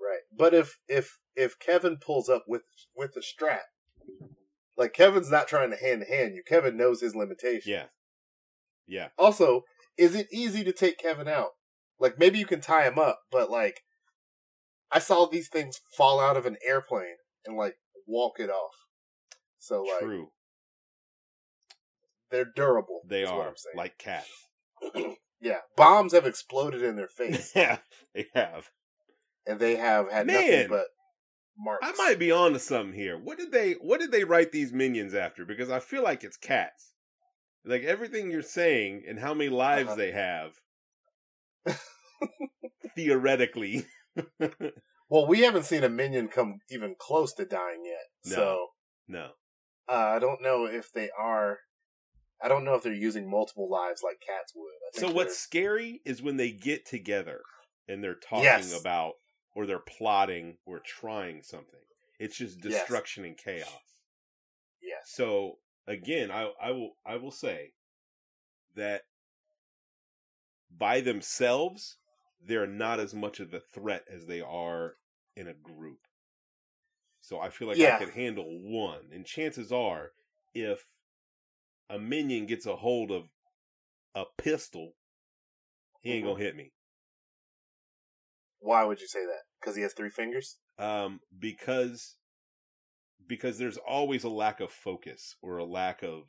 Right. 0.00 0.20
But 0.36 0.54
if 0.54 0.78
if 0.88 1.18
if 1.36 1.58
Kevin 1.58 1.96
pulls 1.96 2.28
up 2.28 2.44
with 2.46 2.62
with 2.94 3.14
the 3.14 3.22
strap, 3.22 3.64
like 4.80 4.94
Kevin's 4.94 5.30
not 5.30 5.46
trying 5.46 5.70
to 5.70 5.76
hand 5.76 6.00
to 6.00 6.06
hand 6.08 6.34
you. 6.34 6.42
Kevin 6.42 6.74
knows 6.74 7.02
his 7.02 7.14
limitations. 7.14 7.66
Yeah. 7.66 7.84
Yeah. 8.88 9.08
Also, 9.18 9.64
is 9.98 10.14
it 10.14 10.26
easy 10.32 10.64
to 10.64 10.72
take 10.72 10.98
Kevin 10.98 11.28
out? 11.28 11.50
Like 12.00 12.18
maybe 12.18 12.38
you 12.38 12.46
can 12.46 12.62
tie 12.62 12.88
him 12.88 12.98
up, 12.98 13.20
but 13.30 13.50
like 13.50 13.82
I 14.90 14.98
saw 14.98 15.26
these 15.26 15.48
things 15.48 15.82
fall 15.94 16.18
out 16.18 16.38
of 16.38 16.46
an 16.46 16.56
airplane 16.66 17.16
and 17.44 17.58
like 17.58 17.74
walk 18.06 18.40
it 18.40 18.48
off. 18.48 18.72
So 19.58 19.82
like 19.82 20.00
True. 20.00 20.28
they're 22.30 22.50
durable. 22.56 23.02
They 23.06 23.24
are 23.24 23.52
like 23.76 23.98
cats. 23.98 24.30
yeah, 25.42 25.58
bombs 25.76 26.14
have 26.14 26.26
exploded 26.26 26.82
in 26.82 26.96
their 26.96 27.08
face, 27.18 27.52
yeah, 27.54 27.80
they 28.14 28.28
have. 28.34 28.70
and 29.46 29.60
they 29.60 29.76
have 29.76 30.10
had 30.10 30.26
nothing 30.26 30.68
but 30.70 30.86
marks. 31.58 31.86
I 31.86 31.92
might 31.96 32.18
be 32.18 32.30
on 32.32 32.52
to 32.52 32.58
something 32.58 32.94
here. 32.94 33.18
What 33.18 33.38
did 33.38 33.52
they 33.52 33.72
what 33.74 34.00
did 34.00 34.12
they 34.12 34.24
write 34.24 34.52
these 34.52 34.72
minions 34.72 35.14
after? 35.14 35.44
Because 35.44 35.70
I 35.70 35.80
feel 35.80 36.02
like 36.02 36.24
it's 36.24 36.36
cats. 36.36 36.94
Like 37.64 37.82
everything 37.82 38.30
you're 38.30 38.42
saying 38.42 39.04
and 39.08 39.18
how 39.18 39.34
many 39.34 39.50
lives 39.50 39.88
Uh-huh. 39.90 39.96
they 39.96 40.12
have. 40.12 40.52
theoretically. 42.94 43.86
Well, 45.12 45.26
we 45.26 45.40
haven't 45.40 45.64
seen 45.64 45.82
a 45.82 45.88
minion 45.88 46.28
come 46.28 46.60
even 46.70 46.94
close 46.96 47.32
to 47.34 47.44
dying 47.44 47.82
yet, 47.84 48.30
No. 48.30 48.36
so 48.36 48.66
no. 49.08 49.30
uh, 49.88 49.92
I 49.92 50.18
don't 50.20 50.40
know 50.40 50.66
if 50.66 50.92
they 50.92 51.10
are. 51.18 51.58
I 52.40 52.46
don't 52.46 52.64
know 52.64 52.76
if 52.76 52.84
they're 52.84 52.92
using 52.92 53.28
multiple 53.28 53.68
lives 53.68 54.02
like 54.04 54.20
cats 54.24 54.52
would. 54.54 54.70
I 54.96 55.00
So 55.00 55.12
what's 55.12 55.36
scary 55.36 56.00
is 56.04 56.22
when 56.22 56.36
they 56.36 56.52
get 56.52 56.86
together 56.86 57.40
and 57.88 58.04
they're 58.04 58.14
talking 58.14 58.44
Yes. 58.44 58.80
about 58.80 59.14
or 59.54 59.66
they're 59.66 59.78
plotting 59.80 60.58
or 60.66 60.80
trying 60.80 61.42
something. 61.42 61.80
It's 62.18 62.36
just 62.36 62.60
Yes. 62.62 62.90
destruction 62.90 63.24
and 63.24 63.36
chaos. 63.36 64.02
yes, 64.80 65.22
So 65.22 65.60
again, 65.86 66.30
I 66.30 66.44
I 66.60 66.70
will 66.70 66.96
I 67.04 67.16
will 67.16 67.30
say 67.32 67.74
that 68.74 69.04
by 70.70 71.02
themselves 71.02 71.98
they're 72.40 72.66
not 72.66 72.98
as 72.98 73.12
much 73.12 73.40
of 73.40 73.52
a 73.52 73.60
threat 73.60 74.08
as 74.08 74.24
they 74.24 74.40
are 74.40 74.96
in 75.36 75.46
a 75.46 75.52
group. 75.54 76.06
So 77.22 77.40
I 77.40 77.48
feel 77.48 77.66
like 77.66 77.80
I 77.80 77.92
could 77.92 78.10
handle 78.10 78.58
one, 78.60 79.10
and 79.10 79.24
chances 79.24 79.72
are, 79.72 80.12
if 80.52 80.90
a 81.90 81.98
minion 81.98 82.46
gets 82.46 82.64
a 82.64 82.76
hold 82.76 83.10
of 83.10 83.28
a 84.14 84.24
pistol, 84.38 84.96
he 86.00 86.12
ain't 86.12 86.24
Mhm. 86.24 86.26
gonna 86.26 86.38
hit 86.42 86.56
me. 86.56 86.74
Why 88.60 88.84
would 88.84 89.00
you 89.00 89.08
say 89.08 89.24
that? 89.24 89.42
Because 89.60 89.76
he 89.76 89.82
has 89.82 89.92
three 89.92 90.10
fingers. 90.10 90.58
um, 90.78 91.20
because 91.38 92.16
because 93.26 93.58
there's 93.58 93.76
always 93.76 94.24
a 94.24 94.28
lack 94.28 94.60
of 94.60 94.72
focus 94.72 95.36
or 95.42 95.58
a 95.58 95.64
lack 95.64 96.02
of 96.02 96.24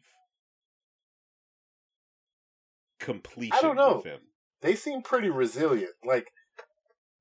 completion 2.99 3.57
I 3.71 3.73
know. 3.73 3.95
with 3.97 4.05
him. 4.05 4.19
They 4.61 4.75
seem 4.75 5.01
pretty 5.01 5.29
resilient. 5.29 5.93
Like 6.05 6.27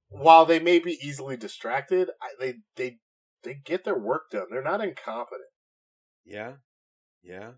while 0.09 0.45
they 0.45 0.59
may 0.59 0.79
be 0.79 0.99
easily 1.03 1.37
distracted, 1.37 2.11
I, 2.21 2.29
they 2.39 2.55
they 2.77 2.99
they 3.43 3.55
get 3.65 3.85
their 3.85 3.99
work 3.99 4.31
done. 4.31 4.47
They're 4.51 4.63
not 4.63 4.83
incompetent. 4.85 5.49
Yeah, 6.25 6.55
yeah. 7.23 7.53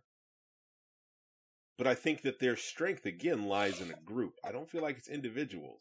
But 1.78 1.86
I 1.88 1.94
think 1.94 2.22
that 2.22 2.38
their 2.38 2.56
strength 2.56 3.06
again 3.06 3.46
lies 3.48 3.80
in 3.80 3.90
a 3.90 4.00
group. 4.04 4.34
I 4.44 4.52
don't 4.52 4.70
feel 4.70 4.82
like 4.82 4.98
it's 4.98 5.08
individuals. 5.08 5.80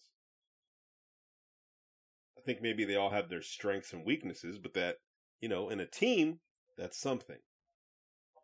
I 2.42 2.46
think 2.46 2.62
maybe 2.62 2.86
they 2.86 2.96
all 2.96 3.12
have 3.12 3.30
their 3.30 3.42
strengths 3.42 3.94
and 3.94 4.06
weaknesses, 4.06 4.58
but 4.58 4.74
that 4.74 4.96
you 5.40 5.50
know, 5.50 5.70
in 5.70 5.80
a 5.80 5.86
team, 5.86 6.40
that's 6.78 7.00
something. 7.00 7.38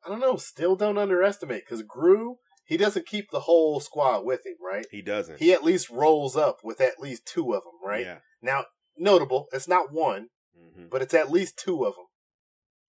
I 0.05 0.09
don't 0.09 0.19
know. 0.19 0.35
Still 0.37 0.75
don't 0.75 0.97
underestimate 0.97 1.63
because 1.65 1.83
Gru 1.83 2.37
he 2.67 2.75
doesn't 2.75 3.07
keep 3.07 3.31
the 3.31 3.41
whole 3.41 3.79
squad 3.79 4.25
with 4.25 4.45
him, 4.45 4.55
right? 4.61 4.85
He 4.91 5.01
doesn't. 5.01 5.39
He 5.39 5.53
at 5.53 5.63
least 5.63 5.89
rolls 5.89 6.35
up 6.35 6.57
with 6.63 6.81
at 6.81 6.99
least 6.99 7.25
two 7.25 7.53
of 7.53 7.63
them, 7.63 7.79
right? 7.83 8.05
Yeah. 8.05 8.17
Now, 8.41 8.65
notable, 8.97 9.47
it's 9.53 9.67
not 9.67 9.91
one, 9.91 10.27
hmm 10.55 10.87
but 10.89 11.01
it's 11.01 11.13
at 11.13 11.31
least 11.31 11.57
two 11.57 11.85
of 11.85 11.95
them. 11.95 12.05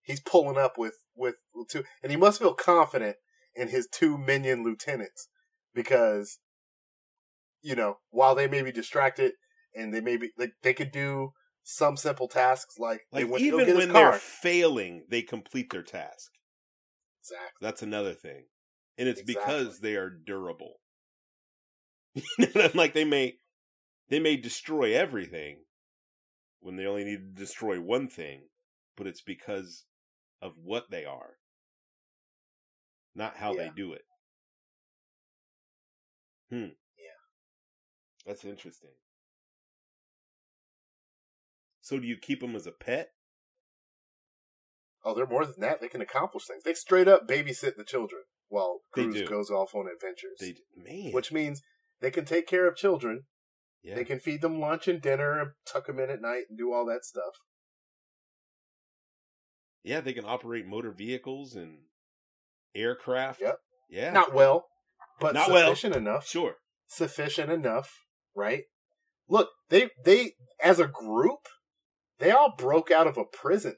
He's 0.02 0.20
pulling 0.20 0.58
up 0.58 0.76
with 0.76 0.94
with 1.14 1.36
two, 1.70 1.84
and 2.02 2.10
he 2.10 2.16
must 2.16 2.38
feel 2.40 2.54
confident 2.54 3.16
in 3.54 3.68
his 3.68 3.88
two 3.90 4.18
minion 4.18 4.64
lieutenants 4.64 5.28
because 5.74 6.38
you 7.62 7.74
know, 7.74 7.98
while 8.10 8.34
they 8.34 8.46
may 8.46 8.62
be 8.62 8.72
distracted 8.72 9.32
and 9.78 9.94
they 9.94 10.00
may 10.00 10.16
be 10.16 10.30
like 10.36 10.52
they 10.62 10.74
could 10.74 10.90
do 10.90 11.32
some 11.62 11.96
simple 11.96 12.28
tasks 12.28 12.78
like, 12.78 13.02
they 13.12 13.24
went 13.24 13.42
even 13.42 13.66
get 13.66 13.76
when 13.76 13.92
they're 13.92 14.12
failing, 14.14 15.04
they 15.08 15.22
complete 15.22 15.70
their 15.70 15.82
task. 15.82 16.30
Exactly. 17.22 17.58
That's 17.60 17.82
another 17.82 18.14
thing. 18.14 18.44
And 18.96 19.08
it's 19.08 19.20
Exactly. 19.20 19.54
because 19.54 19.80
they 19.80 19.94
are 19.96 20.10
durable. 20.10 20.74
Like 22.74 22.94
they 22.94 23.04
may 23.04 23.34
they 24.08 24.18
may 24.18 24.36
destroy 24.36 24.94
everything 24.94 25.58
when 26.60 26.76
they 26.76 26.86
only 26.86 27.04
need 27.04 27.36
to 27.36 27.40
destroy 27.40 27.80
one 27.80 28.08
thing, 28.08 28.42
but 28.96 29.06
it's 29.06 29.22
because 29.22 29.84
of 30.42 30.52
what 30.62 30.90
they 30.90 31.04
are. 31.04 31.34
Not 33.14 33.36
how 33.36 33.52
they 33.52 33.70
do 33.74 33.92
it. 33.92 34.02
Hmm. 36.50 36.72
Yeah. 36.96 37.18
That's 38.26 38.44
interesting. 38.44 38.90
So 41.88 41.98
do 41.98 42.06
you 42.06 42.18
keep 42.20 42.40
them 42.40 42.54
as 42.54 42.66
a 42.66 42.70
pet? 42.70 43.08
Oh, 45.02 45.14
they're 45.14 45.26
more 45.26 45.46
than 45.46 45.54
that. 45.60 45.80
They 45.80 45.88
can 45.88 46.02
accomplish 46.02 46.44
things. 46.46 46.62
They 46.62 46.74
straight 46.74 47.08
up 47.08 47.26
babysit 47.26 47.76
the 47.76 47.84
children 47.84 48.24
while 48.48 48.80
Gru's 48.92 49.26
goes 49.26 49.48
off 49.50 49.74
on 49.74 49.86
adventures. 49.86 50.36
They 50.38 50.56
man. 50.76 51.12
which 51.12 51.32
means 51.32 51.62
they 52.02 52.10
can 52.10 52.26
take 52.26 52.46
care 52.46 52.68
of 52.68 52.76
children. 52.76 53.22
yeah. 53.82 53.94
They 53.94 54.04
can 54.04 54.20
feed 54.20 54.42
them 54.42 54.60
lunch 54.60 54.86
and 54.86 55.00
dinner, 55.00 55.40
and 55.40 55.50
tuck 55.66 55.86
them 55.86 55.98
in 55.98 56.10
at 56.10 56.20
night, 56.20 56.42
and 56.50 56.58
do 56.58 56.74
all 56.74 56.84
that 56.84 57.06
stuff. 57.06 57.32
Yeah, 59.82 60.02
they 60.02 60.12
can 60.12 60.26
operate 60.26 60.66
motor 60.66 60.92
vehicles 60.92 61.54
and 61.54 61.78
aircraft. 62.74 63.40
Yep. 63.40 63.56
Yeah. 63.88 64.12
Not 64.12 64.34
well, 64.34 64.66
but 65.20 65.32
Not 65.32 65.50
well. 65.50 65.68
sufficient 65.68 65.96
enough. 65.96 66.28
sure. 66.28 66.56
Sufficient 66.86 67.50
enough, 67.50 67.90
right? 68.34 68.64
Look, 69.26 69.48
they 69.70 69.88
they 70.04 70.32
as 70.62 70.78
a 70.78 70.86
group, 70.86 71.38
they 72.18 72.30
all 72.30 72.54
broke 72.56 72.90
out 72.90 73.06
of 73.06 73.16
a 73.16 73.24
prison, 73.24 73.76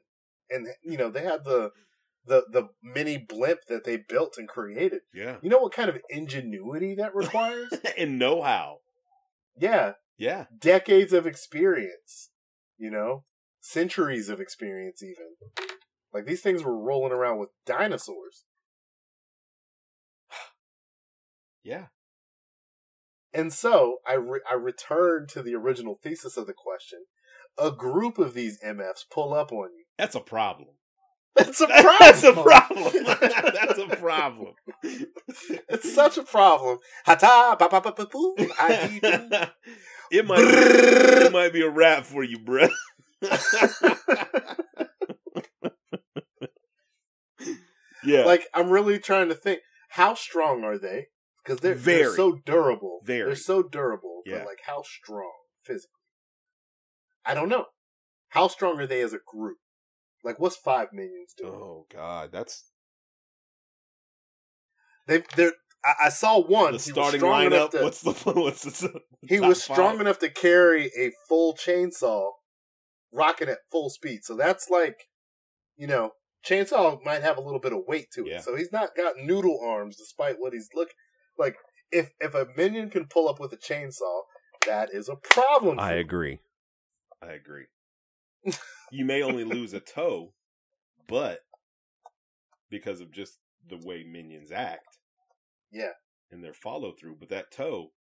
and 0.48 0.66
you 0.82 0.96
know 0.96 1.10
they 1.10 1.22
had 1.24 1.44
the 1.44 1.70
the 2.26 2.44
the 2.50 2.68
mini 2.82 3.16
blimp 3.18 3.60
that 3.68 3.84
they 3.84 3.96
built 3.96 4.34
and 4.38 4.48
created. 4.48 5.00
Yeah. 5.14 5.36
You 5.42 5.50
know 5.50 5.58
what 5.58 5.72
kind 5.72 5.88
of 5.88 5.98
ingenuity 6.10 6.94
that 6.96 7.14
requires? 7.14 7.72
and 7.98 8.18
know 8.18 8.42
how. 8.42 8.78
yeah, 9.58 9.92
Yeah. 10.18 10.44
decades 10.56 11.12
of 11.12 11.26
experience, 11.26 12.30
you 12.78 12.90
know, 12.90 13.24
centuries 13.60 14.28
of 14.28 14.40
experience, 14.40 15.02
even. 15.02 15.36
Like 16.12 16.26
these 16.26 16.42
things 16.42 16.62
were 16.62 16.78
rolling 16.78 17.12
around 17.12 17.38
with 17.38 17.50
dinosaurs. 17.66 18.44
Yeah. 21.62 21.86
And 23.32 23.52
so 23.52 23.98
I, 24.06 24.14
re- 24.14 24.40
I 24.50 24.54
returned 24.54 25.28
to 25.30 25.42
the 25.42 25.54
original 25.54 25.98
thesis 26.02 26.36
of 26.36 26.46
the 26.46 26.54
question. 26.54 27.00
A 27.58 27.70
group 27.70 28.18
of 28.18 28.34
these 28.34 28.58
MFs 28.62 29.04
pull 29.10 29.34
up 29.34 29.52
on 29.52 29.70
you. 29.76 29.84
That's 29.98 30.14
a 30.14 30.20
problem. 30.20 30.68
That's 31.36 31.60
a 31.60 31.66
problem. 31.66 31.96
That's 32.00 32.24
a 32.24 32.32
problem. 32.32 32.92
That's 33.04 33.78
a 33.78 33.96
problem. 33.96 34.54
it's 34.82 35.94
such 35.94 36.18
a 36.18 36.22
problem. 36.22 36.78
Hata, 37.06 37.56
ba 37.58 37.68
ba 37.70 37.80
ba 37.80 37.92
ba 37.96 38.06
boo, 38.06 38.34
it 38.38 40.26
might 40.26 40.38
be, 40.38 40.48
it 41.26 41.32
might 41.32 41.52
be 41.52 41.62
a 41.62 41.70
rap 41.70 42.04
for 42.04 42.24
you, 42.24 42.38
bruh. 42.38 42.70
yeah. 48.04 48.24
like 48.24 48.48
I'm 48.52 48.70
really 48.70 48.98
trying 48.98 49.28
to 49.28 49.34
think. 49.34 49.60
How 49.90 50.14
strong 50.14 50.62
are 50.64 50.78
they? 50.78 51.08
Because 51.44 51.60
they're, 51.60 51.74
they're 51.74 52.14
so 52.14 52.40
durable. 52.44 53.00
Very. 53.04 53.26
They're 53.26 53.36
so 53.36 53.62
durable. 53.62 54.22
Yeah. 54.24 54.38
But 54.38 54.46
like 54.46 54.60
how 54.64 54.82
strong 54.82 55.32
physically? 55.64 55.99
I 57.24 57.34
don't 57.34 57.48
know. 57.48 57.66
How 58.30 58.48
strong 58.48 58.78
are 58.80 58.86
they 58.86 59.00
as 59.02 59.12
a 59.12 59.18
group? 59.26 59.58
Like 60.24 60.38
what's 60.38 60.56
five 60.56 60.88
minions 60.92 61.34
doing? 61.36 61.52
oh 61.52 61.86
God, 61.92 62.30
that's 62.32 62.64
They 65.06 65.22
they're 65.36 65.52
I, 65.84 66.06
I 66.06 66.08
saw 66.10 66.40
one. 66.40 66.74
the 66.74 66.78
starting 66.78 67.20
lineup. 67.22 67.70
to, 67.70 67.82
What's 67.82 68.02
the 68.02 68.12
what's 68.34 68.62
the? 68.80 69.00
he 69.26 69.40
was 69.40 69.62
strong 69.62 69.92
five? 69.94 70.00
enough 70.02 70.18
to 70.20 70.28
carry 70.28 70.86
a 70.98 71.10
full 71.28 71.54
chainsaw 71.54 72.30
rocking 73.12 73.48
at 73.48 73.58
full 73.72 73.88
speed. 73.90 74.20
So 74.24 74.36
that's 74.36 74.68
like, 74.70 74.96
you 75.76 75.86
know, 75.86 76.10
chainsaw 76.46 77.02
might 77.04 77.22
have 77.22 77.38
a 77.38 77.40
little 77.40 77.60
bit 77.60 77.72
of 77.72 77.80
weight 77.86 78.08
to 78.14 78.26
it. 78.26 78.32
Yeah. 78.32 78.40
So 78.40 78.56
he's 78.56 78.72
not 78.72 78.90
got 78.96 79.14
noodle 79.16 79.58
arms 79.66 79.96
despite 79.96 80.36
what 80.38 80.52
he's 80.52 80.68
look 80.74 80.90
like. 81.38 81.56
If 81.90 82.10
if 82.20 82.34
a 82.34 82.46
minion 82.56 82.90
can 82.90 83.06
pull 83.06 83.28
up 83.28 83.40
with 83.40 83.52
a 83.52 83.56
chainsaw, 83.56 84.20
that 84.66 84.90
is 84.92 85.08
a 85.08 85.16
problem. 85.16 85.80
I 85.80 85.94
agree. 85.94 86.40
I 87.22 87.32
agree. 87.32 87.66
you 88.90 89.04
may 89.04 89.22
only 89.22 89.44
lose 89.44 89.72
a 89.74 89.80
toe, 89.96 90.32
but 91.08 91.40
because 92.70 93.00
of 93.00 93.10
just 93.12 93.38
the 93.68 93.76
way 93.78 94.04
minions 94.04 94.50
act, 94.52 94.98
Yeah. 95.70 95.92
and 96.30 96.42
their 96.42 96.54
follow 96.54 96.92
through, 96.92 97.16
but 97.20 97.28
that 97.30 97.50
toe, 97.52 97.92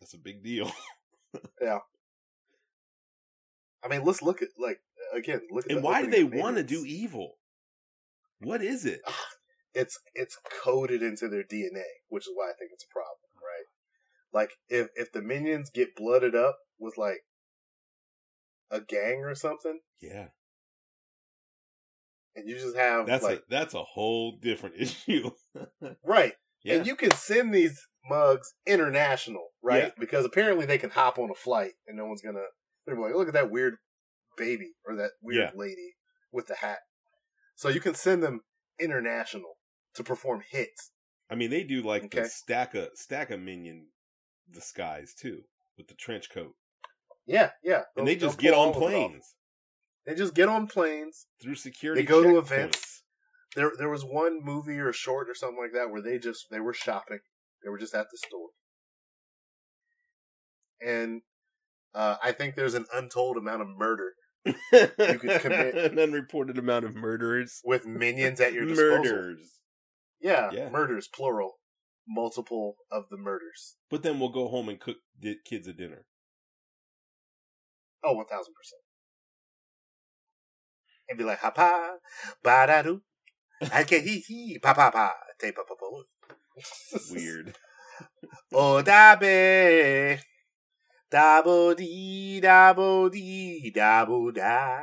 that's 0.00 0.14
a 0.14 0.18
big 0.18 0.42
deal. 0.42 0.70
Yeah. 1.60 1.80
I 3.84 3.88
mean, 3.88 4.04
let's 4.04 4.22
look 4.22 4.40
at 4.40 4.48
like 4.58 4.78
again. 5.12 5.40
Look 5.50 5.66
at 5.66 5.72
and 5.72 5.82
why 5.82 6.00
do 6.02 6.10
they 6.10 6.24
want 6.24 6.56
to 6.56 6.62
do 6.62 6.82
evil? 6.86 7.34
What 8.40 8.62
is 8.62 8.86
it? 8.86 9.02
it's 9.74 9.98
it's 10.14 10.38
coded 10.62 11.02
into 11.02 11.28
their 11.28 11.42
DNA, 11.42 11.82
which 12.08 12.24
is 12.26 12.32
why 12.34 12.46
I 12.48 12.54
think 12.58 12.70
it's 12.72 12.84
a 12.84 12.92
problem? 12.92 13.25
Like 14.36 14.50
if 14.68 14.88
if 14.94 15.12
the 15.12 15.22
minions 15.22 15.70
get 15.70 15.96
blooded 15.96 16.34
up 16.34 16.58
with 16.78 16.98
like 16.98 17.20
a 18.70 18.82
gang 18.82 19.22
or 19.24 19.34
something, 19.34 19.80
Yeah, 20.02 20.26
and 22.34 22.46
you 22.46 22.56
just 22.56 22.76
have 22.76 23.06
that's 23.06 23.24
like 23.24 23.38
a 23.38 23.42
that's 23.48 23.72
a 23.72 23.82
whole 23.82 24.36
different 24.42 24.74
issue. 24.78 25.30
right, 26.04 26.34
yeah, 26.62 26.74
and 26.74 26.86
you 26.86 26.96
can 26.96 27.12
send 27.12 27.54
these 27.54 27.80
mugs 28.10 28.52
international, 28.66 29.46
right? 29.62 29.84
Yeah. 29.84 29.90
Because 29.98 30.26
apparently 30.26 30.66
they 30.66 30.76
can 30.76 30.90
hop 30.90 31.18
on 31.18 31.30
a 31.30 31.34
flight 31.34 31.72
and 31.86 31.96
no 31.96 32.04
one's 32.04 32.20
gonna. 32.20 32.44
They're 32.86 32.94
like, 32.94 33.14
look 33.14 33.28
at 33.28 33.34
that 33.34 33.50
weird 33.50 33.76
baby 34.36 34.72
or 34.86 34.96
that 34.96 35.12
weird 35.22 35.52
lady 35.56 35.94
with 36.30 36.46
the 36.46 36.56
hat. 36.56 36.80
So 37.54 37.70
you 37.70 37.80
can 37.80 37.94
send 37.94 38.22
them 38.22 38.42
international 38.78 39.56
to 39.94 40.04
perform 40.04 40.42
hits. 40.50 40.90
I 41.30 41.36
mean 41.36 41.48
they 41.48 41.64
do 41.64 41.80
like 41.80 42.10
the 42.10 42.26
stack 42.26 42.74
of 42.74 42.90
stack 42.96 43.30
of 43.30 43.40
minion 43.40 43.86
disguise 44.52 45.14
too 45.14 45.42
with 45.76 45.88
the 45.88 45.94
trench 45.94 46.30
coat, 46.30 46.54
Yeah, 47.26 47.50
yeah. 47.62 47.82
and 47.96 48.06
they 48.06 48.16
just 48.16 48.38
get 48.38 48.54
on 48.54 48.68
all 48.68 48.70
of 48.70 48.76
it 48.76 48.80
off. 48.82 48.90
planes 49.10 49.34
They 50.06 50.14
just 50.14 50.34
get 50.34 50.48
on 50.48 50.66
planes. 50.66 51.26
through 51.42 51.56
security. 51.56 52.02
They 52.02 52.06
go 52.06 52.22
to 52.22 52.38
events. 52.38 53.02
There, 53.54 53.72
there 53.78 53.88
was 53.88 54.04
one 54.04 54.40
movie 54.42 54.78
or 54.78 54.92
short 54.92 55.28
or 55.30 55.34
something 55.34 55.58
like 55.60 55.72
that 55.72 55.90
where 55.90 56.02
they 56.02 56.18
just 56.18 56.46
they 56.50 56.60
were 56.60 56.74
shopping. 56.74 57.20
They 57.64 57.70
were 57.70 57.78
just 57.78 57.94
at 57.94 58.06
the 58.10 58.18
store, 58.18 58.50
and 60.80 61.22
uh, 61.94 62.16
I 62.22 62.32
think 62.32 62.54
there's 62.54 62.74
an 62.74 62.86
untold 62.94 63.36
amount 63.36 63.62
of 63.62 63.68
murder 63.68 64.12
you 64.44 64.54
could 65.18 65.40
commit- 65.40 65.74
an 65.92 65.98
unreported 65.98 66.58
amount 66.58 66.84
of 66.84 66.94
murderers. 66.94 67.60
with 67.64 67.86
minions 67.86 68.40
at 68.40 68.52
your 68.52 68.64
disposal. 68.66 69.02
Murders. 69.02 69.60
Yeah, 70.20 70.50
Yeah. 70.52 70.68
murders 70.70 71.08
plural, 71.08 71.54
multiple 72.06 72.76
of 72.90 73.04
the 73.10 73.16
murders. 73.16 73.76
But 73.90 74.02
then 74.02 74.18
we'll 74.20 74.28
go 74.30 74.48
home 74.48 74.68
and 74.68 74.80
cook 74.80 74.98
the 75.18 75.36
kids 75.44 75.66
a 75.66 75.72
dinner. 75.72 76.04
Oh, 78.04 78.12
one 78.14 78.26
thousand 78.26 78.54
percent. 78.54 78.82
And 81.08 81.18
be 81.18 81.24
like, 81.24 81.38
ha 81.38 81.50
pa, 81.50 81.96
ba 82.42 82.66
da 82.66 82.82
do, 82.82 83.02
I 83.72 83.84
can 83.84 84.02
hee 84.02 84.20
hee, 84.20 84.58
pa 84.58 84.74
pa 84.74 84.90
pa, 84.90 85.14
te 85.38 85.52
pa 85.52 85.62
pa 85.62 85.74
pa. 85.74 85.86
Weird. 87.12 87.54
Oh 88.52 88.82
da 88.82 89.16
be, 89.16 90.18
da 91.10 91.42
bo 91.42 91.74
dee, 91.74 92.40
da 92.40 92.72
bo 92.74 93.08
dee, 93.08 93.70
da 93.74 94.04
bo 94.04 94.30
da. 94.30 94.82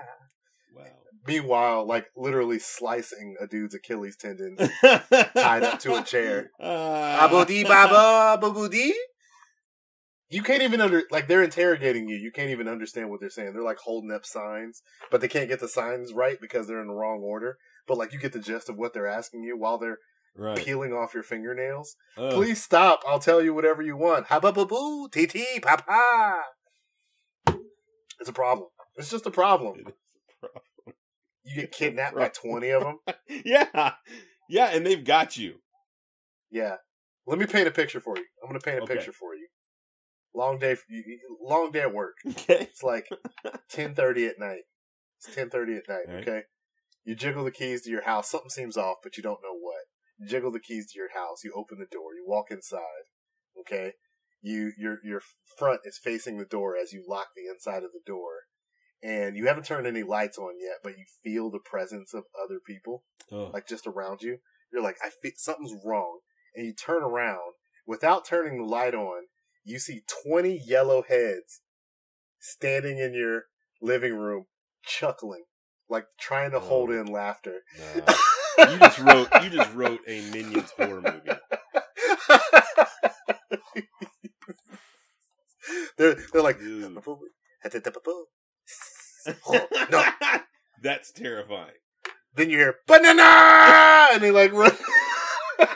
Wow. 1.26 1.34
Meanwhile, 1.34 1.88
like 1.88 2.08
literally 2.16 2.60
slicing 2.60 3.36
a 3.40 3.48
dude's 3.48 3.76
Achilles 3.76 4.18
tendon 4.18 4.58
Tied 4.58 5.64
up 5.64 5.80
to 5.80 5.96
a 5.96 6.04
chair. 6.04 6.52
Uh, 6.60 7.28
Abo 7.28 7.46
dee 7.46 7.64
baba 7.64 8.38
boo 8.40 8.70
dee. 8.70 8.96
You 10.30 10.42
can't 10.42 10.64
even 10.64 10.82
under 10.82 11.04
like 11.12 11.28
they're 11.28 11.44
interrogating 11.44 12.10
you. 12.10 12.16
You 12.16 12.32
can't 12.32 12.50
even 12.50 12.68
understand 12.68 13.10
what 13.10 13.20
they're 13.20 13.30
saying. 13.30 13.54
They're 13.54 13.64
like 13.64 13.78
holding 13.78 14.12
up 14.12 14.26
signs, 14.26 14.82
but 15.12 15.22
they 15.22 15.28
can't 15.28 15.48
get 15.48 15.60
the 15.60 15.68
signs 15.68 16.12
right 16.12 16.42
because 16.42 16.68
they're 16.68 16.82
in 16.82 16.88
the 16.88 16.94
wrong 16.94 17.22
order. 17.22 17.58
But 17.88 17.98
like 17.98 18.14
you 18.14 18.20
get 18.20 18.34
the 18.34 18.40
gist 18.40 18.68
of 18.68 18.78
what 18.78 18.94
they're 18.94 19.08
asking 19.08 19.44
you 19.44 19.58
while 19.58 19.78
they're 19.78 20.00
right. 20.36 20.58
peeling 20.58 20.92
off 20.92 21.14
your 21.14 21.24
fingernails. 21.24 21.96
Uh, 22.18 22.32
Please 22.32 22.64
stop. 22.64 23.02
I'll 23.08 23.20
tell 23.20 23.44
you 23.44 23.54
whatever 23.54 23.82
you 23.82 23.96
want. 23.96 24.28
Ha 24.28 24.40
ba 24.40 24.52
boo 24.52 24.66
boo 24.66 25.08
tee 25.10 25.28
tee 25.28 25.60
pa 25.62 25.78
pa. 25.78 26.42
It's 28.20 28.30
a 28.30 28.34
problem. 28.34 28.70
It's 28.96 29.12
just 29.12 29.26
a 29.26 29.32
problem. 29.32 29.80
it 29.86 29.88
is 29.90 29.94
a 30.44 30.48
problem. 30.48 30.64
You 31.44 31.56
get 31.62 31.72
kidnapped 31.72 32.16
by 32.16 32.30
twenty 32.30 32.70
of 32.70 32.84
them. 32.84 33.00
yeah. 33.46 33.94
Yeah, 34.50 34.68
and 34.74 34.86
they've 34.86 35.04
got 35.04 35.38
you. 35.38 35.56
Yeah, 36.52 36.76
Let 37.26 37.40
me 37.40 37.46
paint 37.48 37.68
a 37.68 37.72
picture 37.72 38.00
for 38.00 38.16
you. 38.18 38.26
I'm 38.42 38.50
gonna 38.50 38.60
paint 38.60 38.80
a 38.80 38.84
Okay. 38.84 38.96
picture 38.96 39.12
for 39.14 39.34
you. 39.36 39.48
Long 40.36 40.58
day, 40.60 40.76
for 40.76 40.84
you, 40.90 41.04
you- 41.06 41.38
long 41.42 41.72
day 41.72 41.82
at 41.82 41.94
work. 41.94 42.16
Okay. 42.28 42.62
It's 42.62 42.84
like 42.84 43.08
ten 43.70 43.96
thirty 43.96 44.28
at 44.28 44.40
night. 44.40 44.62
It's 45.20 45.34
ten 45.36 45.50
thirty 45.50 45.76
at 45.76 45.88
night. 45.90 46.06
Alright. 46.08 46.28
Okay. 46.28 46.42
You 47.06 47.16
jiggle 47.16 47.44
the 47.44 47.52
keys 47.52 47.82
to 47.84 47.90
your 47.90 48.04
house. 48.04 48.30
Something 48.30 48.50
seems 48.50 48.78
off, 48.78 48.98
but 49.04 49.18
you 49.18 49.24
don't 49.24 49.42
know 49.44 49.58
what. 49.60 49.82
You 50.20 50.28
jiggle 50.28 50.52
the 50.52 50.60
keys 50.60 50.92
to 50.92 50.98
your 51.00 51.12
house. 51.14 51.44
You 51.44 51.52
open 51.56 51.80
the 51.80 51.86
door. 51.86 52.14
You 52.16 52.24
walk 52.28 52.52
inside. 52.52 53.06
Okay. 53.60 53.94
You 54.42 54.72
your 54.78 55.00
your 55.04 55.22
front 55.58 55.82
is 55.86 55.98
facing 55.98 56.38
the 56.38 56.46
door 56.46 56.76
as 56.78 56.94
you 56.94 57.04
lock 57.08 57.28
the 57.36 57.48
inside 57.52 57.84
of 57.84 57.92
the 57.94 58.02
door, 58.06 58.42
and 59.04 59.36
you 59.36 59.48
haven't 59.48 59.66
turned 59.66 59.86
any 59.86 60.04
lights 60.04 60.38
on 60.38 60.54
yet, 60.60 60.78
but 60.84 60.98
you 60.98 61.04
feel 61.24 61.52
the 61.52 61.60
presence 61.60 62.14
of 62.14 62.24
other 62.44 62.60
people 62.66 63.04
Oh, 63.32 63.50
like 63.54 63.68
just 63.68 63.86
around 63.88 64.22
you. 64.22 64.38
You're 64.72 64.82
like, 64.84 64.98
I 65.04 65.10
feel 65.22 65.32
something's 65.36 65.74
wrong, 65.86 66.20
and 66.56 66.66
you 66.66 66.74
turn 66.74 67.04
around 67.04 67.54
without 67.86 68.26
turning 68.26 68.58
the 68.60 68.66
light 68.66 68.96
on. 68.96 69.24
You 69.66 69.80
see 69.80 70.02
twenty 70.26 70.62
yellow 70.66 71.04
heads 71.04 71.62
standing 72.40 72.98
in 72.98 73.14
your 73.14 73.44
living 73.82 74.16
room, 74.16 74.46
chuckling, 74.84 75.44
like 75.90 76.06
trying 76.20 76.52
to 76.52 76.60
hold 76.60 76.90
Oh. 76.90 77.00
in 77.00 77.06
laughter. 77.08 77.62
nah. 77.80 78.14
you 78.72 78.78
just 78.80 79.00
wrote. 79.00 79.28
You 79.44 79.50
just 79.50 79.74
wrote 79.74 80.02
a 80.08 80.22
Minions 80.32 80.72
horror 80.72 81.02
movie. 81.02 81.30
they're 85.98 86.16
they're 86.34 86.42
like, 86.42 86.60
no. 89.92 90.04
That's 90.82 91.12
terrifying. 91.12 91.76
Then 92.36 92.50
you 92.50 92.58
hear 92.58 92.76
banana, 92.88 94.10
and 94.14 94.22
they 94.22 94.32
like 94.32 94.52
run. 94.54 94.72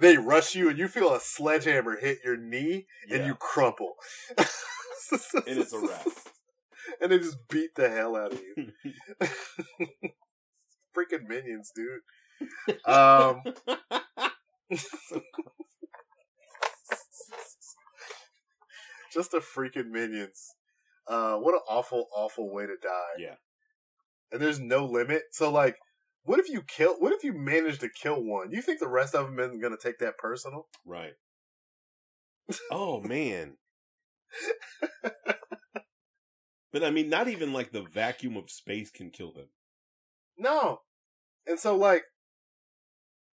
they 0.00 0.16
rush 0.16 0.54
you, 0.54 0.68
and 0.68 0.78
you 0.78 0.86
feel 0.86 1.14
a 1.14 1.20
sledgehammer 1.20 1.96
hit 1.98 2.18
your 2.24 2.36
knee, 2.36 2.86
and 3.10 3.20
Yeah. 3.20 3.26
you 3.26 3.34
crumple. 3.34 3.94
and 4.36 4.46
it's 5.46 5.72
a 5.72 5.78
wrap. 5.80 6.06
and 7.00 7.10
they 7.10 7.18
just 7.18 7.38
beat 7.48 7.74
the 7.74 7.88
hell 7.88 8.16
out 8.16 8.32
of 8.32 8.40
you. 8.56 8.72
Freaking 10.96 11.26
minions, 11.28 11.72
dude. 11.74 12.00
Um, 12.86 13.42
just 19.12 19.34
a 19.34 19.38
freaking 19.40 19.90
minions. 19.90 20.54
Uh, 21.08 21.36
what 21.36 21.54
an 21.54 21.60
awful, 21.68 22.06
awful 22.14 22.52
way 22.52 22.66
to 22.66 22.76
die. 22.82 23.18
Yeah. 23.18 23.34
And 24.30 24.40
there's 24.40 24.60
no 24.60 24.84
limit. 24.84 25.22
So, 25.32 25.50
like, 25.50 25.76
what 26.24 26.38
if 26.38 26.48
you 26.48 26.62
kill? 26.62 26.96
What 26.98 27.12
if 27.12 27.24
you 27.24 27.32
manage 27.32 27.78
to 27.78 27.88
kill 27.88 28.22
one? 28.22 28.50
You 28.50 28.60
think 28.60 28.80
the 28.80 28.88
rest 28.88 29.14
of 29.14 29.26
them 29.26 29.40
isn't 29.40 29.60
going 29.60 29.76
to 29.76 29.82
take 29.82 29.98
that 30.00 30.18
personal? 30.18 30.66
Right. 30.84 31.12
Oh 32.70 33.00
man. 33.00 33.56
but 36.72 36.84
I 36.84 36.90
mean, 36.90 37.08
not 37.08 37.28
even 37.28 37.52
like 37.52 37.72
the 37.72 37.82
vacuum 37.82 38.36
of 38.36 38.50
space 38.50 38.90
can 38.90 39.10
kill 39.10 39.32
them. 39.32 39.48
No. 40.36 40.80
And 41.46 41.58
so, 41.58 41.76
like, 41.76 42.04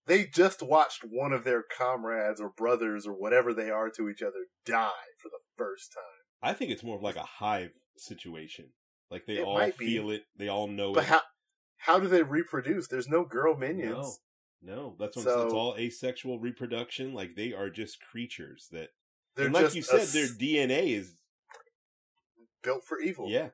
they 0.08 0.26
just 0.26 0.62
watched 0.62 1.04
one 1.04 1.34
of 1.34 1.44
their 1.44 1.64
comrades 1.78 2.40
or 2.40 2.50
brothers 2.50 3.06
or 3.06 3.14
whatever 3.14 3.54
they 3.54 3.70
are 3.70 3.90
to 3.90 4.10
each 4.10 4.22
other 4.22 4.46
die 4.66 5.12
for 5.22 5.30
the 5.30 5.40
first 5.58 5.94
time. 5.94 6.25
I 6.46 6.54
think 6.54 6.72
it's 6.72 6.84
more 6.84 6.96
of 6.98 7.04
like 7.04 7.16
a 7.16 7.24
hive 7.24 7.72
situation. 7.98 8.66
Like 9.12 9.26
they 9.26 9.38
It 9.40 9.44
all 9.46 9.72
feel 9.72 10.12
it, 10.12 10.24
they 10.38 10.48
all 10.48 10.68
know 10.68 10.94
But 10.94 11.04
it. 11.04 11.08
how 11.08 11.22
how 11.78 12.00
do 12.00 12.08
they 12.08 12.24
reproduce? 12.24 12.88
There's 12.88 13.08
no 13.08 13.24
girl 13.26 13.56
minions. 13.56 14.20
No, 14.62 14.76
no, 14.76 14.96
that's 15.00 15.16
what 15.16 15.26
So- 15.26 15.46
it's 15.46 15.54
all 15.54 15.76
asexual 15.78 16.40
reproduction. 16.40 17.14
Like 17.14 17.36
they 17.36 17.54
are 17.54 17.70
just 17.70 18.00
creatures 18.02 18.68
that, 18.72 18.90
and 19.38 19.54
like 19.54 19.74
you 19.76 19.82
said, 19.82 20.08
their 20.08 20.28
DNA 20.28 20.94
is 20.94 21.14
built 22.64 22.84
for 22.86 23.00
evil. 23.00 23.30
yeah, 23.30 23.50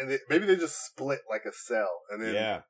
And 0.00 0.10
they, 0.10 0.18
maybe 0.28 0.46
they 0.46 0.56
just 0.56 0.76
split 0.86 1.20
like 1.30 1.44
a 1.44 1.52
cell, 1.52 2.02
and 2.10 2.20
then 2.22 2.34
yeah, 2.34 2.62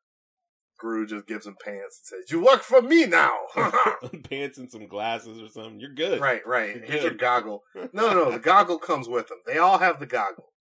Gru 0.79 1.07
just 1.07 1.27
gives 1.27 1.47
him 1.47 1.57
pants 1.65 2.01
and 2.01 2.07
says, 2.23 2.31
"You 2.31 2.45
work 2.45 2.63
for 2.63 2.83
me 2.83 3.07
now." 3.07 3.35
pants 4.31 4.59
and 4.59 4.71
some 4.71 4.87
glasses 4.87 5.41
or 5.41 5.49
something. 5.49 5.81
You're 5.81 5.95
good, 5.95 6.21
right, 6.21 6.47
right. 6.47 6.83
Here's 6.85 7.03
your 7.03 7.15
goggle. 7.15 7.63
No, 7.93 8.13
no, 8.13 8.31
the 8.31 8.39
goggle 8.39 8.79
comes 8.79 9.09
with 9.09 9.29
them. 9.29 9.39
They 9.47 9.59
all 9.59 9.79
have 9.79 10.01
the 10.01 10.07
goggle. 10.07 10.53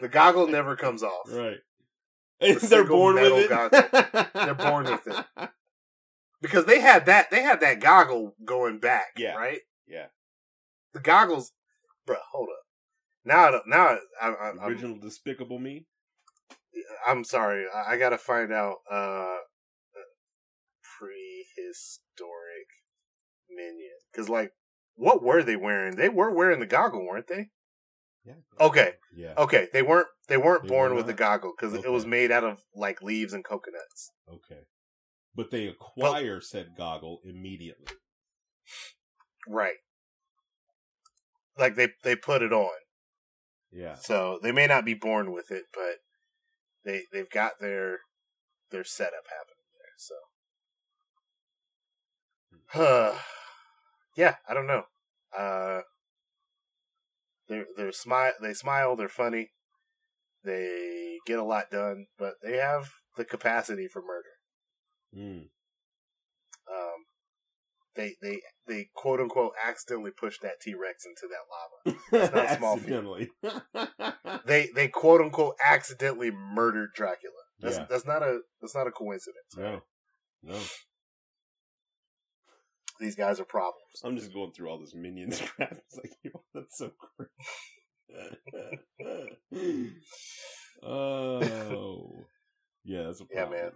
The 0.00 0.08
goggle 0.08 0.46
never 0.48 0.76
comes 0.76 1.02
off. 1.02 1.30
Right. 1.30 1.58
The 2.40 2.54
They're 2.54 2.84
born 2.84 3.14
with 3.16 3.32
it. 3.32 3.48
goggle. 3.48 4.28
They're 4.34 4.54
born 4.54 4.84
with 4.86 5.06
it. 5.06 5.48
because 6.42 6.64
they 6.66 6.80
had 6.80 7.06
that 7.06 7.30
they 7.30 7.42
had 7.42 7.60
that 7.60 7.80
goggle 7.80 8.34
going 8.44 8.78
back 8.78 9.12
Yeah. 9.16 9.34
right 9.34 9.60
Yeah. 9.86 10.06
the 10.92 11.00
goggles 11.00 11.52
bro 12.06 12.16
hold 12.32 12.48
up 12.50 12.64
now 13.24 13.60
now 13.66 13.96
I, 14.20 14.28
I, 14.28 14.48
I'm, 14.50 14.60
Original 14.60 14.98
Despicable 14.98 15.58
Me. 15.58 15.86
I'm 17.06 17.24
sorry 17.24 17.64
I, 17.74 17.94
I 17.94 17.98
gotta 17.98 18.18
find 18.18 18.52
out 18.52 18.76
uh 18.90 19.36
prehistoric 20.98 22.68
minion 23.50 23.90
because 24.12 24.28
like 24.28 24.52
what 24.94 25.22
were 25.22 25.42
they 25.42 25.56
wearing 25.56 25.96
they 25.96 26.08
were 26.08 26.30
wearing 26.34 26.60
the 26.60 26.66
goggle 26.66 27.04
weren't 27.06 27.26
they 27.28 27.48
Yeah. 28.24 28.34
Okay. 28.60 28.92
Yeah. 29.14 29.34
okay 29.38 29.68
they 29.72 29.82
weren't 29.82 30.08
they 30.28 30.36
weren't 30.36 30.62
They 30.62 30.68
born 30.68 30.90
were 30.90 30.96
with 30.98 31.06
the 31.06 31.14
goggle 31.14 31.52
because 31.56 31.74
it 31.74 31.90
was 31.90 32.06
made 32.06 32.30
out 32.30 32.44
of 32.44 32.62
like 32.74 33.02
leaves 33.02 33.32
and 33.32 33.44
coconuts 33.44 34.10
Okay. 34.28 34.60
But 35.34 35.50
they 35.50 35.66
acquire 35.66 36.40
said 36.40 36.70
goggle 36.78 37.20
immediately. 37.24 37.86
right 39.48 39.76
like 41.58 41.74
they 41.74 41.88
they 42.02 42.16
put 42.16 42.42
it 42.42 42.52
on 42.52 42.70
Yeah. 43.72 43.96
So 43.96 44.38
they 44.42 44.52
may 44.52 44.66
not 44.66 44.84
be 44.84 44.94
born 44.94 45.32
with 45.32 45.50
it, 45.50 45.64
but 45.72 45.96
they 46.84 47.02
they've 47.12 47.30
got 47.30 47.60
their 47.60 47.98
their 48.70 48.84
setup 48.84 49.26
happening 49.28 49.64
there. 49.78 49.94
So, 52.72 53.18
yeah, 54.16 54.36
I 54.48 54.54
don't 54.54 54.66
know. 54.66 54.84
Uh, 55.36 55.82
they're 57.48 57.66
they're 57.76 57.92
smile 57.92 58.32
they 58.40 58.54
smile 58.54 58.96
they're 58.96 59.08
funny, 59.08 59.50
they 60.44 61.18
get 61.26 61.38
a 61.38 61.44
lot 61.44 61.70
done, 61.70 62.06
but 62.18 62.34
they 62.42 62.56
have 62.56 62.90
the 63.16 63.24
capacity 63.24 63.88
for 63.88 64.02
murder. 64.02 64.28
Mm. 65.16 65.48
They 67.96 68.16
they 68.20 68.40
they 68.66 68.88
quote 68.94 69.20
unquote 69.20 69.52
accidentally 69.64 70.10
pushed 70.10 70.42
that 70.42 70.60
T 70.60 70.74
Rex 70.74 71.04
into 71.06 71.28
that 71.30 71.46
lava. 71.50 72.30
That's 72.32 72.60
not. 72.60 72.78
Accidentally. 72.78 73.30
They 74.46 74.68
they 74.74 74.88
quote 74.88 75.20
unquote 75.20 75.54
accidentally 75.64 76.30
murdered 76.30 76.90
Dracula. 76.94 77.34
That's 77.60 77.76
Yeah. 77.76 77.86
that's 77.88 78.04
not 78.06 78.22
a 78.22 78.40
that's 78.60 78.74
not 78.74 78.86
a 78.86 78.90
coincidence. 78.90 79.56
no. 79.56 79.82
No. 80.42 80.58
These 83.00 83.16
guys 83.16 83.40
are 83.40 83.44
problems. 83.44 84.00
I'm 84.04 84.16
just 84.16 84.32
going 84.32 84.52
through 84.52 84.68
all 84.68 84.78
this 84.78 84.94
minions 84.94 85.40
crap. 85.56 85.72
It's 85.72 85.96
like, 85.96 86.12
yo, 86.22 86.30
that's 86.54 86.78
so 86.78 86.90
great. 87.16 87.28
oh. 90.82 92.26
Yeah, 92.84 93.04
that's 93.04 93.20
a 93.20 93.24
Yeah, 93.30 93.42
problem. 93.44 93.60
man. 93.62 93.72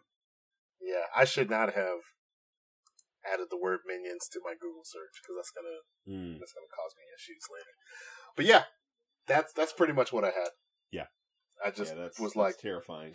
Yeah, 0.81 1.05
I 1.17 1.25
should 1.25 1.51
not 1.51 1.73
have 1.75 1.99
added 3.33 3.49
the 3.51 3.59
word 3.61 3.81
minions 3.87 4.29
to 4.33 4.41
my 4.45 4.55
Google 4.55 4.85
search 4.85 5.15
because 5.23 5.37
that's 5.37 5.51
gonna 5.51 5.81
Mm. 6.09 6.39
that's 6.41 6.53
gonna 6.53 6.73
cause 6.75 6.95
me 6.97 7.05
issues 7.15 7.45
later. 7.53 7.73
But 8.37 8.47
yeah, 8.47 8.65
that's 9.27 9.53
that's 9.53 9.73
pretty 9.73 9.93
much 9.93 10.13
what 10.13 10.25
I 10.25 10.31
had. 10.31 10.51
Yeah. 10.91 11.07
I 11.65 11.71
just 11.71 11.95
yeah, 11.97 12.09
was 12.21 12.37
like, 12.37 12.57
terrifying. 12.59 13.15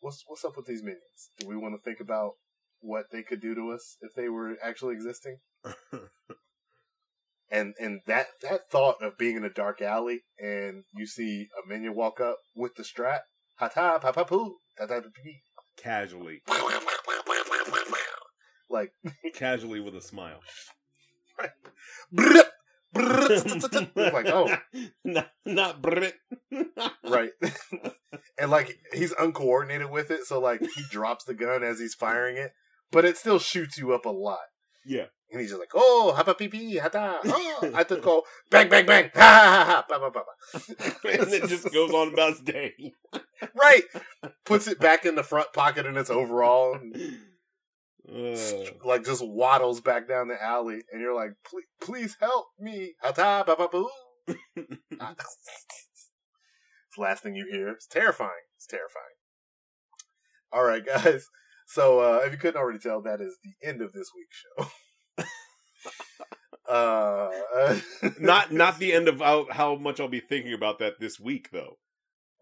what's 0.00 0.22
what's 0.26 0.44
up 0.44 0.56
with 0.56 0.66
these 0.66 0.82
minions? 0.82 1.30
Do 1.38 1.46
we 1.48 1.56
want 1.56 1.74
to 1.74 1.82
think 1.82 2.00
about 2.00 2.32
what 2.80 3.06
they 3.10 3.22
could 3.22 3.40
do 3.40 3.54
to 3.54 3.70
us 3.72 3.96
if 4.02 4.14
they 4.14 4.28
were 4.28 4.56
actually 4.62 4.94
existing? 4.94 5.38
And 7.48 7.74
and 7.78 8.00
that 8.06 8.26
that 8.42 8.62
thought 8.72 9.00
of 9.00 9.16
being 9.16 9.36
in 9.36 9.44
a 9.44 9.48
dark 9.48 9.80
alley 9.80 10.24
and 10.36 10.82
you 10.92 11.06
see 11.06 11.46
a 11.62 11.68
minion 11.68 11.94
walk 11.94 12.20
up 12.20 12.38
with 12.56 12.74
the 12.74 12.82
strap, 12.82 13.22
ha 13.58 13.68
ta 13.68 13.98
pa 14.00 14.10
pa 14.10 14.24
poo, 14.24 14.56
ta 14.76 14.86
ta 14.86 15.00
pee. 15.22 15.42
casually. 15.76 16.42
like 18.70 18.92
Casually 19.34 19.80
with 19.80 19.94
a 19.94 20.00
smile. 20.00 20.40
brrrt, 22.14 22.46
like 23.96 24.26
oh 24.26 24.54
not, 25.04 25.30
not 25.44 25.82
Brit. 25.82 26.14
right, 27.08 27.30
and 28.38 28.50
like 28.50 28.78
he's 28.92 29.12
uncoordinated 29.18 29.90
with 29.90 30.10
it, 30.10 30.24
so 30.24 30.40
like 30.40 30.60
he 30.60 30.82
drops 30.90 31.24
the 31.24 31.34
gun 31.34 31.62
as 31.62 31.78
he's 31.78 31.94
firing 31.94 32.36
it, 32.36 32.52
but 32.90 33.04
it 33.04 33.16
still 33.16 33.38
shoots 33.38 33.76
you 33.78 33.92
up 33.92 34.06
a 34.06 34.10
lot. 34.10 34.38
Yeah. 34.84 35.06
And 35.32 35.40
he's 35.40 35.50
just 35.50 35.58
like, 35.58 35.72
oh, 35.74 36.12
ha 36.16 36.22
pa 36.22 36.34
pee 36.34 36.46
pee, 36.46 36.76
ha 36.76 36.88
ta, 36.88 37.18
oh, 37.24 37.72
I 37.74 37.82
just 37.82 38.00
go 38.00 38.22
bang 38.48 38.68
bang 38.68 38.86
bang, 38.86 39.10
ha 39.12 39.20
ha 39.20 39.50
ha, 39.50 39.64
ha 39.64 39.84
ba 39.88 39.98
ba 39.98 40.10
ba 40.10 40.22
ba. 40.22 41.10
and 41.10 41.32
it 41.32 41.48
just 41.48 41.72
goes 41.72 41.92
on 41.92 42.12
about 42.12 42.30
its 42.30 42.40
day. 42.42 42.72
right. 43.58 43.82
Puts 44.44 44.68
it 44.68 44.78
back 44.78 45.04
in 45.04 45.16
the 45.16 45.24
front 45.24 45.52
pocket 45.52 45.84
in 45.84 45.96
its 45.96 46.10
overall. 46.10 46.74
And 46.74 46.94
Uh, 48.08 48.70
like 48.84 49.04
just 49.04 49.24
waddles 49.26 49.80
back 49.80 50.08
down 50.08 50.28
the 50.28 50.40
alley, 50.42 50.80
and 50.92 51.00
you're 51.00 51.14
like, 51.14 51.32
please, 51.44 51.66
please 51.80 52.16
help 52.20 52.46
me. 52.58 52.94
Hata 53.02 53.44
ba 53.46 53.56
ba 53.56 53.68
boo. 53.68 53.88
it's 54.56 54.76
the 56.96 57.02
last 57.02 57.22
thing 57.22 57.34
you 57.34 57.46
hear. 57.50 57.68
It's 57.68 57.86
terrifying. 57.86 58.30
It's 58.56 58.66
terrifying. 58.66 59.04
All 60.52 60.64
right, 60.64 60.84
guys. 60.86 61.26
So 61.66 61.98
uh, 62.00 62.20
if 62.24 62.32
you 62.32 62.38
couldn't 62.38 62.60
already 62.60 62.78
tell, 62.78 63.02
that 63.02 63.20
is 63.20 63.36
the 63.42 63.54
end 63.66 63.82
of 63.82 63.92
this 63.92 64.10
week's 64.14 64.44
show. 65.18 65.24
uh, 66.72 67.30
not 68.20 68.52
not 68.52 68.78
the 68.78 68.92
end 68.92 69.08
of 69.08 69.18
how, 69.20 69.46
how 69.50 69.74
much 69.74 69.98
I'll 70.00 70.08
be 70.08 70.20
thinking 70.20 70.52
about 70.52 70.78
that 70.78 71.00
this 71.00 71.18
week 71.18 71.48
though. 71.52 71.78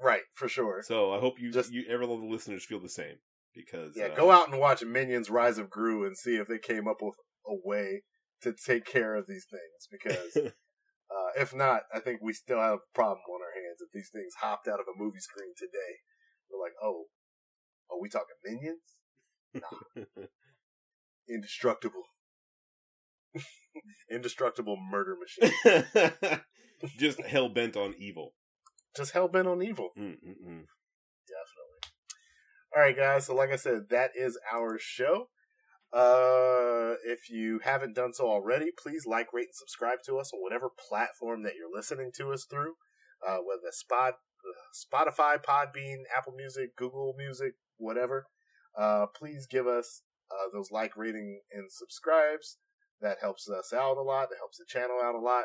right 0.02 0.22
for 0.34 0.48
sure. 0.48 0.82
So 0.86 1.12
I 1.12 1.20
hope 1.20 1.40
you 1.40 1.50
Just- 1.50 1.72
you 1.72 1.84
every 1.88 2.04
of 2.04 2.20
the 2.20 2.26
listeners 2.26 2.64
feel 2.64 2.80
the 2.80 2.88
same 2.88 3.16
because 3.55 3.92
Yeah, 3.96 4.07
uh, 4.07 4.14
go 4.14 4.30
out 4.30 4.48
and 4.50 4.61
watch 4.61 4.84
Minions: 4.84 5.30
Rise 5.30 5.59
of 5.59 5.70
Gru 5.70 6.05
and 6.05 6.16
see 6.16 6.36
if 6.36 6.48
they 6.48 6.59
came 6.59 6.88
up 6.88 6.98
with 7.00 7.14
a 7.46 7.55
way 7.64 8.02
to 8.42 8.52
take 8.52 8.84
care 8.84 9.14
of 9.14 9.26
these 9.26 9.46
things. 9.50 9.88
Because 9.90 10.36
uh, 10.46 11.40
if 11.40 11.55
not, 11.55 11.82
I 11.94 12.00
think 12.00 12.20
we 12.22 12.32
still 12.32 12.61
have 12.61 12.74
a 12.74 12.94
problem 12.94 13.20
on 13.30 13.40
our 13.42 13.55
hands. 13.55 13.80
If 13.80 13.92
these 13.92 14.11
things 14.12 14.34
hopped 14.40 14.68
out 14.68 14.80
of 14.80 14.86
a 14.86 14.98
movie 14.98 15.20
screen 15.20 15.52
today, 15.57 16.00
we're 16.50 16.62
like, 16.62 16.74
oh, 16.82 17.07
are 17.90 18.00
we 18.00 18.09
talking 18.09 18.36
Minions? 18.44 18.96
Nah, 19.55 20.05
indestructible, 21.28 22.02
indestructible 24.11 24.76
murder 24.90 25.16
machine, 25.16 26.40
just 26.98 27.20
hell 27.20 27.48
bent 27.48 27.76
on 27.76 27.94
evil. 27.98 28.34
just 28.96 29.12
hell 29.12 29.28
bent 29.28 29.46
on 29.46 29.62
evil. 29.62 29.90
Mm-mm-mm. 29.96 30.64
All 32.77 32.83
right, 32.83 32.97
guys. 32.97 33.27
So, 33.27 33.37
like 33.37 33.53
I 33.53 33.57
said, 33.57 33.89
that 33.91 34.11
is 34.16 34.37
our 34.53 34.81
show. 34.81 35.29
Uh, 35.93 36.95
if 37.07 37.31
you 37.31 37.61
haven't 37.62 37.95
done 37.95 38.12
so 38.12 38.27
already, 38.27 38.72
please 38.77 39.07
like, 39.07 39.33
rate, 39.33 39.47
and 39.47 39.55
subscribe 39.55 39.99
to 40.07 40.18
us 40.18 40.33
on 40.33 40.41
whatever 40.41 40.68
platform 40.89 41.45
that 41.45 41.53
you're 41.55 41.72
listening 41.72 42.11
to 42.16 42.33
us 42.33 42.47
through. 42.51 42.75
Uh, 43.25 43.37
whether 43.37 43.70
Spot, 43.70 44.14
uh, 44.14 44.75
Spotify, 44.75 45.37
Podbean, 45.41 45.99
Apple 46.16 46.35
Music, 46.37 46.75
Google 46.77 47.14
Music, 47.16 47.53
whatever. 47.77 48.27
Uh, 48.77 49.07
please 49.07 49.47
give 49.47 49.68
us 49.68 50.03
uh, 50.33 50.49
those 50.53 50.72
like, 50.72 50.97
rating, 50.97 51.43
and 51.53 51.70
subscribes. 51.70 52.59
That 53.01 53.18
helps 53.20 53.49
us 53.49 53.72
out 53.72 53.99
a 53.99 54.03
lot. 54.03 54.31
That 54.31 54.39
helps 54.39 54.59
the 54.59 54.64
channel 54.66 54.99
out 55.01 55.14
a 55.14 55.20
lot. 55.20 55.45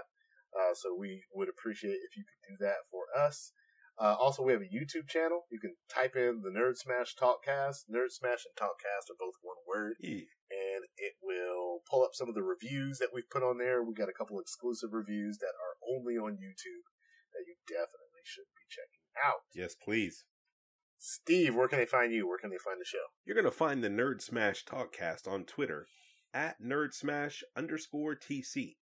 Uh, 0.58 0.74
so 0.74 0.96
we 0.98 1.22
would 1.36 1.48
appreciate 1.48 1.92
if 2.10 2.18
you 2.18 2.24
could 2.24 2.58
do 2.58 2.66
that 2.66 2.90
for 2.90 3.04
us. 3.16 3.52
Uh, 4.00 4.16
also, 4.16 4.42
we 4.44 4.54
have 4.54 4.62
a 4.62 4.72
YouTube 4.74 5.10
channel. 5.10 5.44
You 5.52 5.60
can 5.60 5.76
type 5.94 6.16
in 6.16 6.42
the 6.42 6.50
Nerd 6.50 6.78
Smash 6.78 7.16
Talkcast. 7.20 7.84
Nerd 7.92 8.12
Smash 8.12 8.46
and 8.48 8.56
Talkcast 8.56 9.12
are 9.12 9.20
both 9.20 9.36
one 9.42 9.58
word, 9.68 9.96
Yeah. 10.00 10.24
and 10.50 10.86
it 10.96 11.16
will 11.22 11.82
pull 11.90 12.04
up 12.04 12.12
some 12.14 12.30
of 12.30 12.36
the 12.36 12.42
reviews 12.44 12.98
that 13.00 13.10
we've 13.14 13.30
put 13.30 13.44
on 13.44 13.58
there. 13.58 13.84
We've 13.84 13.98
got 13.98 14.08
a 14.08 14.14
couple 14.14 14.40
exclusive 14.40 14.94
reviews 14.94 15.38
that 15.40 15.52
are 15.60 15.76
only 15.94 16.16
on 16.18 16.38
YouTube 16.40 16.86
that 17.34 17.44
you 17.46 17.56
definitely 17.68 18.24
should 18.24 18.48
be 18.56 18.64
checking 18.70 19.04
out. 19.22 19.42
Yes, 19.54 19.76
please. 19.76 20.24
Steve, 20.98 21.56
where 21.56 21.68
can 21.68 21.80
they 21.80 21.86
find 21.86 22.14
you? 22.14 22.28
Where 22.28 22.38
can 22.38 22.50
they 22.52 22.58
find 22.58 22.80
the 22.80 22.86
show? 22.86 23.04
You're 23.26 23.36
gonna 23.36 23.52
find 23.52 23.84
the 23.84 23.90
Nerd 23.90 24.22
Smash 24.22 24.64
Talkcast 24.66 25.28
on 25.28 25.46
Twitter 25.46 25.88
at 26.34 26.62
Nerd 26.62 26.94
Smash 26.94 27.44
underscore 27.56 28.16
TC. 28.16 28.78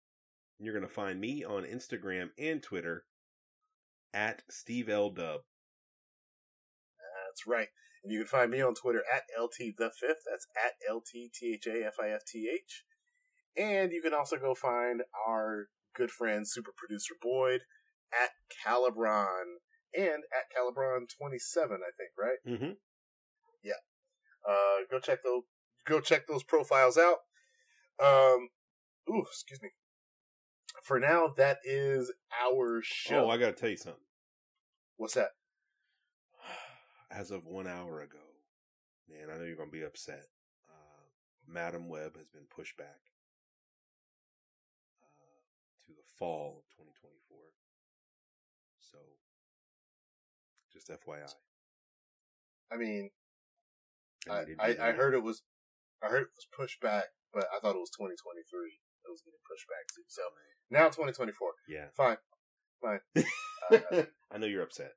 You're 0.58 0.74
gonna 0.74 0.88
find 0.88 1.20
me 1.20 1.44
on 1.44 1.64
Instagram 1.64 2.30
and 2.38 2.62
Twitter 2.62 3.04
at 4.14 4.42
Steve 4.50 4.88
L 4.88 5.10
Dub. 5.10 5.40
That's 7.32 7.46
right. 7.46 7.68
And 8.04 8.12
you 8.12 8.18
can 8.20 8.26
find 8.26 8.50
me 8.50 8.60
on 8.60 8.74
Twitter 8.74 9.02
at 9.12 9.22
LT 9.40 9.76
the 9.78 9.90
Fifth. 9.98 10.24
That's 10.30 10.46
at 10.54 10.74
LT 10.92 11.32
T 11.32 11.54
H 11.54 11.66
A 11.66 11.86
F 11.86 11.94
I 12.02 12.10
F 12.10 12.20
T 12.26 12.50
H. 12.52 12.84
And 13.56 13.90
you 13.90 14.02
can 14.02 14.12
also 14.12 14.36
go 14.36 14.54
find 14.54 15.02
our 15.26 15.68
good 15.96 16.10
friend 16.10 16.46
Super 16.46 16.72
Producer 16.76 17.14
Boyd 17.20 17.62
at 18.12 18.30
Calibron 18.64 19.60
and 19.94 20.24
at 20.32 20.50
Calibron27, 20.54 21.56
I 21.56 21.92
think, 21.96 22.12
right? 22.18 22.38
Mm-hmm. 22.46 22.72
Yeah. 23.62 23.80
Uh, 24.46 24.84
go 24.90 24.98
check 24.98 25.20
those. 25.24 25.42
Go 25.86 26.00
check 26.00 26.26
those 26.26 26.42
profiles 26.42 26.98
out. 26.98 27.18
Um, 28.02 28.50
ooh, 29.10 29.24
excuse 29.26 29.60
me. 29.62 29.70
For 30.82 30.98
now, 30.98 31.28
that 31.36 31.58
is 31.64 32.10
our 32.44 32.80
show. 32.82 33.26
Oh, 33.26 33.30
I 33.30 33.36
gotta 33.36 33.52
tell 33.52 33.70
you 33.70 33.76
something. 33.76 34.02
What's 34.96 35.14
that? 35.14 35.30
As 37.10 37.30
of 37.30 37.46
one 37.46 37.68
hour 37.68 38.00
ago, 38.00 38.18
man, 39.08 39.28
I 39.32 39.38
know 39.38 39.44
you're 39.44 39.56
gonna 39.56 39.70
be 39.70 39.84
upset. 39.84 40.26
Uh, 40.68 41.04
Madame 41.46 41.88
Web 41.88 42.16
has 42.16 42.26
been 42.28 42.46
pushed 42.54 42.76
back 42.76 42.98
uh, 45.04 45.86
to 45.86 45.92
the 45.92 46.02
fall 46.18 46.58
of 46.58 46.68
2024. 46.76 47.38
So, 48.80 48.98
just 50.72 50.90
FYI. 50.90 51.32
I 52.72 52.76
mean, 52.76 53.10
And 54.26 54.60
I, 54.60 54.66
I, 54.66 54.88
I 54.88 54.92
heard 54.92 55.14
it 55.14 55.22
was, 55.22 55.42
I 56.02 56.08
heard 56.08 56.22
it 56.22 56.28
was 56.36 56.46
pushed 56.56 56.80
back, 56.80 57.04
but 57.32 57.46
I 57.54 57.60
thought 57.60 57.76
it 57.76 57.80
was 57.80 57.90
2023. 57.90 58.80
Was 59.12 59.20
getting 59.22 59.44
pushed 59.44 59.68
back 59.68 59.84
too. 59.92 60.02
So 60.08 60.22
now 60.72 60.88
2024. 60.88 61.36
Yeah, 61.68 61.92
Fine, 61.96 62.16
fine. 62.80 63.00
Uh, 63.70 64.02
I 64.32 64.38
know 64.38 64.46
you're 64.46 64.64
upset. 64.64 64.92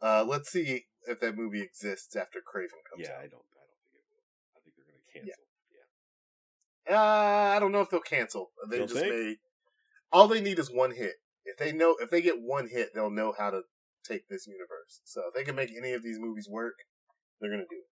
uh, 0.00 0.24
let's 0.26 0.50
see 0.50 0.84
if 1.06 1.18
that 1.20 1.36
movie 1.36 1.60
exists 1.62 2.14
after 2.14 2.38
Kraven 2.38 2.78
comes 2.90 3.02
Yeah, 3.08 3.16
out. 3.16 3.24
I 3.24 3.26
don't. 3.26 3.42
I 3.56 3.64
don't 3.66 3.80
think 3.82 3.96
it 3.96 4.04
will. 4.06 4.22
I 4.54 4.58
think 4.62 4.74
they're 4.76 4.86
gonna 4.86 5.12
cancel. 5.12 5.44
Yeah. 6.86 6.96
Uh, 6.96 7.56
I 7.56 7.58
don't 7.58 7.72
know 7.72 7.80
if 7.80 7.90
they'll 7.90 8.00
cancel. 8.00 8.50
They 8.70 8.78
just 8.78 8.94
think? 8.94 9.08
may. 9.10 9.36
All 10.12 10.28
they 10.28 10.40
need 10.40 10.58
is 10.58 10.70
one 10.70 10.92
hit. 10.94 11.14
If 11.44 11.58
they 11.58 11.72
know, 11.72 11.96
if 12.00 12.10
they 12.10 12.22
get 12.22 12.40
one 12.40 12.68
hit, 12.68 12.90
they'll 12.94 13.10
know 13.10 13.34
how 13.36 13.50
to 13.50 13.62
take 14.06 14.28
this 14.28 14.46
universe. 14.46 15.00
So 15.04 15.22
if 15.28 15.34
they 15.34 15.42
can 15.42 15.56
make 15.56 15.70
any 15.76 15.92
of 15.92 16.02
these 16.04 16.18
movies 16.20 16.48
work, 16.48 16.74
they're 17.40 17.50
gonna 17.50 17.64
do 17.68 17.78
it. 17.82 17.90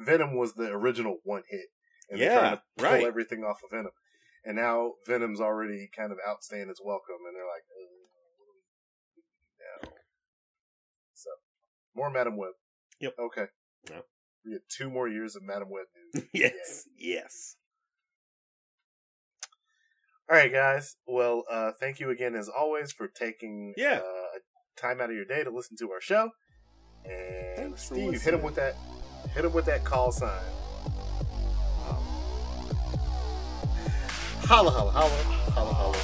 Venom 0.00 0.34
was 0.36 0.54
the 0.54 0.68
original 0.70 1.18
one 1.24 1.42
hit, 1.48 1.66
and 2.08 2.20
they're 2.20 2.38
trying 2.38 2.56
to 2.56 2.62
pull 2.78 2.86
right. 2.86 3.04
everything 3.04 3.44
off 3.44 3.60
of 3.62 3.70
Venom. 3.70 3.92
And 4.44 4.56
now 4.56 4.92
Venom's 5.06 5.40
already 5.40 5.90
kind 5.94 6.12
of 6.12 6.18
outstaying 6.26 6.70
its 6.70 6.80
welcome, 6.82 7.16
and 7.26 7.36
they're 7.36 7.44
like, 7.44 7.64
uh, 7.70 7.86
what 8.38 8.46
do 8.46 9.22
we 9.84 9.90
do 9.90 9.90
now? 9.90 9.98
So, 11.14 11.30
more 11.94 12.10
Madame 12.10 12.38
Web. 12.38 12.52
Yep. 13.00 13.14
Okay. 13.18 13.46
Yep. 13.90 14.06
We 14.46 14.52
had 14.52 14.62
two 14.70 14.88
more 14.88 15.08
years 15.08 15.36
of 15.36 15.42
Madame 15.42 15.68
Web 15.70 15.84
news. 16.14 16.24
yes, 16.32 16.88
yes. 16.98 17.56
All 20.30 20.36
right, 20.36 20.52
guys. 20.52 20.96
Well, 21.06 21.44
uh, 21.50 21.72
thank 21.78 22.00
you 22.00 22.10
again, 22.10 22.34
as 22.34 22.48
always, 22.48 22.92
for 22.92 23.08
taking 23.08 23.74
Yeah. 23.76 23.98
uh, 23.98 24.38
time 24.76 25.00
out 25.00 25.10
of 25.10 25.16
your 25.16 25.24
day 25.24 25.44
to 25.44 25.50
listen 25.50 25.76
to 25.78 25.90
our 25.90 26.00
show. 26.00 26.30
And 27.04 27.56
Thanks 27.56 27.84
Steve, 27.84 28.22
hit 28.22 28.34
him 28.34 28.42
with 28.42 28.54
that. 28.54 28.76
Hit 29.34 29.44
him 29.44 29.52
with 29.52 29.64
that 29.66 29.84
call 29.84 30.10
sign. 30.12 30.30
Holla, 34.42 34.70
holla, 34.70 34.90
holla, 34.90 35.10
holla, 35.52 35.72
holla, 35.72 35.96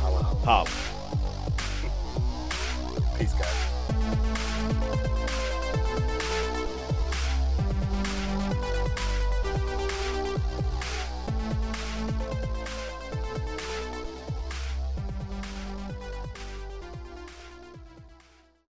holla, 0.00 0.22
holla. 0.22 0.44
Pop. 0.44 0.68
Peace, 3.18 3.34
guys. 3.34 3.67